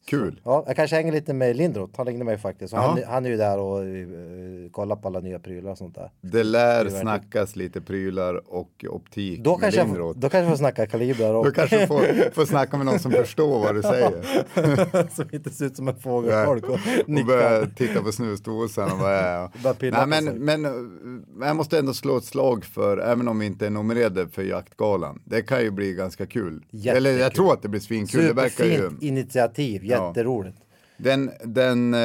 Kul. 0.06 0.40
Ja, 0.44 0.64
jag 0.66 0.76
kanske 0.76 0.96
hänger 0.96 1.12
lite 1.12 1.34
med 1.34 1.56
Lindroth. 1.56 1.92
Han 1.96 2.06
ringde 2.06 2.24
mig 2.24 2.38
faktiskt. 2.38 2.72
Ja. 2.72 2.78
han, 2.80 3.02
han 3.08 3.26
är 3.26 3.30
ju 3.30 3.36
där 3.36 3.58
och 3.58 3.82
uh, 3.84 4.70
kollar 4.70 4.96
på 4.96 5.08
alla 5.08 5.20
nya 5.20 5.38
prylar 5.38 5.70
och 5.70 5.78
sånt 5.78 5.94
där. 5.94 6.10
Det 6.20 6.42
lär 6.44 6.76
verkligen- 6.84 7.00
snackas 7.02 7.56
lite 7.56 7.80
prylar 7.80 8.52
och 8.54 8.84
optik 8.88 9.40
Då 9.44 9.50
med 9.50 9.60
kanske, 9.60 9.84
Lindroth. 9.84 10.18
då 10.18 10.28
kanske 10.28 10.38
jag 10.38 10.48
får 10.50 10.56
snacka 10.56 10.86
kalibrar 10.86 11.34
och 11.34 11.44
Du 11.44 11.52
kanske 11.52 11.86
får, 11.86 12.30
får 12.34 12.44
snacka 12.44 12.76
med 12.76 12.86
någon 12.86 12.98
som 12.98 13.12
förstår 13.12 13.58
vad 13.60 13.74
du 13.74 13.82
säger. 13.82 15.08
som 15.14 15.24
inte 15.32 15.50
ser 15.50 15.64
ut 15.66 15.76
som 15.76 15.88
en 15.88 15.96
fågelholk 16.00 16.64
och 16.64 16.70
och 16.72 17.08
nickar. 17.08 17.26
börja 17.26 17.66
titta 17.66 18.02
på 18.02 18.12
snusdosan 18.12 18.92
och 18.92 18.98
vad 18.98 19.12
är 19.12 19.48
Nej, 20.06 20.06
men, 20.06 20.24
men 20.44 21.46
jag 21.46 21.56
måste 21.56 21.78
ändå 21.78 21.94
slå 21.94 22.16
ett 22.16 22.24
slag 22.24 22.64
för, 22.64 22.98
även 22.98 23.28
om 23.28 23.38
vi 23.38 23.46
inte 23.46 23.66
är 23.66 23.70
nominerade 23.70 24.28
för 24.28 24.42
jaktgalan. 24.42 25.22
Det 25.24 25.42
kan 25.42 25.62
ju 25.62 25.70
bli 25.70 25.92
ganska 25.94 26.26
kul. 26.26 26.64
Jättekul. 26.70 26.96
Eller 27.06 27.18
jag 27.18 27.34
tror 27.34 27.52
att 27.52 27.62
det 27.62 27.68
blir 27.68 27.80
svinkul. 27.80 28.24
Det 28.24 28.32
verkar 28.32 28.64
ju. 28.64 28.70
Superfint 28.76 29.02
initiativ, 29.02 29.84
jätteroligt. 29.92 30.58
Den, 30.96 31.30
den, 31.44 31.94
eh, 31.94 32.00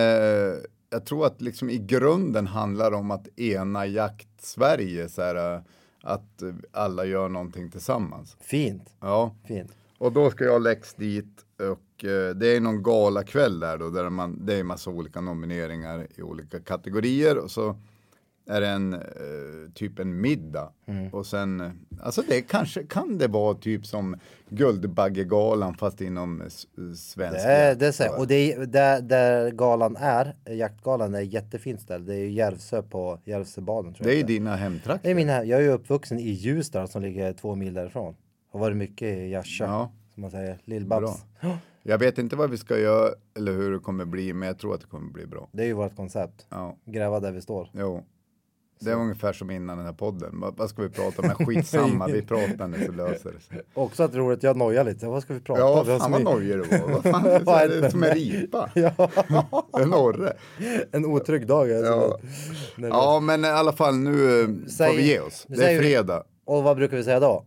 jag 0.90 1.06
tror 1.06 1.26
att 1.26 1.42
liksom 1.42 1.70
i 1.70 1.78
grunden 1.78 2.48
handlar 2.48 2.92
om 2.92 3.12
att 3.12 3.40
ena 3.40 3.86
jakt-Sverige, 3.86 5.10
så 5.10 5.22
här, 5.22 5.56
eh, 5.56 5.62
att 6.04 6.44
alla 6.72 7.06
gör 7.06 7.30
någonting 7.30 7.72
tillsammans. 7.72 8.38
Fint, 8.40 8.94
Ja, 9.00 9.36
fint. 9.48 9.72
och 9.98 10.12
då 10.12 10.30
ska 10.32 10.44
jag 10.44 10.62
läx 10.62 10.94
dit 10.94 11.46
och 11.60 12.06
eh, 12.06 12.36
det 12.36 12.56
är 12.56 12.60
någon 12.60 12.84
galakväll 12.84 13.60
där 13.60 13.78
då, 13.78 13.90
där 13.90 14.10
man, 14.10 14.46
det 14.46 14.56
är 14.56 14.64
massa 14.64 14.90
olika 14.90 15.22
nomineringar 15.22 16.08
i 16.16 16.22
olika 16.22 16.60
kategorier 16.60 17.38
och 17.38 17.52
så 17.52 17.76
är 18.50 18.62
det 18.62 18.68
en 18.68 18.94
eh, 18.94 19.00
typ 19.74 20.00
en 20.00 20.22
middag 20.22 20.72
Mm. 20.88 21.10
och 21.14 21.26
sen, 21.26 21.62
eh, 21.62 21.72
alltså 22.02 22.22
det 22.28 22.42
kanske, 22.42 22.84
kan 22.84 23.18
det 23.18 23.28
vara 23.28 23.54
typ 23.56 23.86
som 23.86 24.16
Guldbaggegalan 24.50 25.74
fast 25.74 26.02
inom 26.02 26.44
svensk 26.96 27.16
Det 27.18 27.52
är, 27.52 27.76
det 27.76 28.00
är 28.00 28.20
och 28.20 28.28
det 28.28 28.54
är, 28.54 28.66
där, 28.66 29.02
där 29.02 29.52
galan 29.52 29.96
är, 30.00 30.36
jaktgalan 30.46 31.16
är 31.16 31.22
jättefint 31.22 31.82
ställe. 31.82 32.06
Det 32.06 32.16
är 32.16 32.20
ju 32.20 32.32
Järvsö 32.32 32.82
på 32.82 33.20
Järvsöbaden 33.26 33.94
tror 33.94 34.08
Det 34.08 34.14
är 34.14 34.18
jag. 34.18 34.28
det 34.28 34.34
dina 34.34 34.52
det 34.52 34.58
hemtrakter. 34.58 35.10
är 35.10 35.16
min 35.16 35.30
här, 35.30 35.44
jag 35.44 35.60
är 35.60 35.64
ju 35.64 35.70
uppvuxen 35.72 36.20
i 36.20 36.30
Ljusdal 36.30 36.88
som 36.88 37.02
ligger 37.02 37.34
två 37.34 37.56
mil 37.56 37.74
därifrån. 37.74 38.16
Har 38.52 38.60
varit 38.60 38.78
mycket 38.78 39.18
i 39.18 39.30
Järvsö, 39.30 39.64
Ja. 39.64 39.92
som 40.14 40.22
man 40.22 40.32
säger. 40.32 40.58
Lill-Babs. 40.66 41.26
Jag 41.84 41.98
vet 41.98 42.18
inte 42.18 42.36
vad 42.36 42.50
vi 42.50 42.58
ska 42.58 42.78
göra 42.80 43.14
eller 43.38 43.52
hur 43.52 43.72
det 43.72 43.80
kommer 43.80 44.06
bli, 44.06 44.34
men 44.34 44.48
jag 44.48 44.58
tror 44.60 44.74
att 44.76 44.82
det 44.82 44.88
kommer 44.88 45.12
bli 45.12 45.26
bra. 45.28 45.50
Det 45.52 45.64
är 45.64 45.68
ju 45.68 45.74
vårt 45.74 45.96
koncept. 45.96 46.46
Ja, 46.50 46.76
Gräva 46.86 47.20
där 47.20 47.32
vi 47.32 47.42
står. 47.42 47.70
jo. 47.74 48.04
Det 48.80 48.92
är 48.92 48.96
ungefär 48.96 49.34
som 49.34 49.52
innan 49.52 49.78
den 49.78 49.86
här 49.86 49.94
podden. 49.94 50.44
Vad, 50.58 50.70
ska 50.70 50.82
vi 50.82 50.90
prata 50.90 51.22
om? 51.22 51.28
Men 51.38 51.48
Skitsamma, 51.48 52.08
vi 52.08 52.22
pratar 52.22 52.68
nu 52.68 52.86
så 52.86 52.92
löser 52.92 53.32
det 53.34 53.40
sig. 53.40 53.62
Också 53.74 54.04
att 54.04 54.16
roligt, 54.16 54.44
jag 54.44 54.58
nojar 54.58 54.84
lite. 54.84 55.06
Vad 55.08 55.22
ska 55.24 55.34
vi 55.34 55.40
prata 55.40 55.62
Ja, 55.62 55.82
om? 55.82 55.88
Har 55.88 56.00
fan 56.00 56.12
vad 56.12 56.24
nojig 56.24 56.50
du 56.52 56.58
var. 56.78 56.88
Vad 56.90 57.04
fan 57.04 57.26
är 57.26 57.64
är 57.64 57.70
det 57.70 57.82
det 57.82 57.92
som 57.92 58.04
en 58.04 58.14
ripa? 58.14 58.70
Ja, 58.76 59.10
En 59.82 59.94
orre. 59.94 60.34
en 60.92 61.06
otrygg 61.06 61.48
dag. 61.48 61.72
Alltså. 61.72 61.92
Ja. 61.92 62.18
Nervös. 62.78 62.98
ja, 62.98 63.20
men 63.20 63.46
i 63.46 63.48
alla 63.48 63.74
fall 63.74 63.96
nu 63.98 64.42
eh, 64.42 64.48
Säg- 64.70 64.90
får 64.90 64.98
vi 64.98 65.08
ge 65.08 65.20
oss. 65.20 65.46
Det 65.50 65.72
är 65.74 65.80
fredag. 65.80 66.24
Och 66.46 66.64
vad 66.64 66.78
brukar 66.78 66.98
vi 66.98 67.04
säga 67.04 67.20
då? 67.20 67.46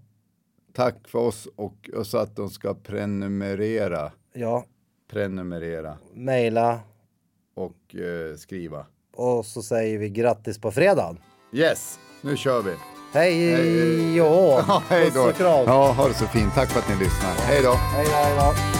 Tack 0.74 1.08
för 1.08 1.18
oss 1.18 1.48
och, 1.56 1.90
och 1.94 2.06
så 2.06 2.18
att 2.18 2.36
de 2.36 2.50
ska 2.50 2.74
prenumerera, 2.74 4.12
Ja, 4.32 4.64
prenumerera 5.10 5.96
mejla 6.14 6.80
och 7.54 7.94
eh, 7.94 8.36
skriva. 8.36 8.86
Och 9.16 9.46
så 9.46 9.62
säger 9.62 9.98
vi 9.98 10.08
grattis 10.08 10.58
på 10.58 10.70
fredagen. 10.72 11.18
Yes, 11.52 11.98
nu 12.20 12.36
kör 12.36 12.62
vi. 12.62 12.72
Hej 13.12 13.50
Hej. 13.52 14.16
jo! 14.16 14.24
Ja, 14.68 14.82
hej 14.88 15.04
Puss 15.04 15.14
då. 15.14 15.20
och 15.28 15.34
kram. 15.36 15.64
Ja, 15.66 15.92
ha 15.92 16.08
det 16.08 16.14
så 16.14 16.26
fint. 16.26 16.54
Tack 16.54 16.70
för 16.70 16.78
att 16.80 16.88
ni 16.88 16.94
lyssnar. 16.96 17.30
Hej 17.46 17.62
då. 17.62 17.72
Hej 17.72 18.04
då, 18.06 18.12
hej 18.16 18.34
då. 18.36 18.79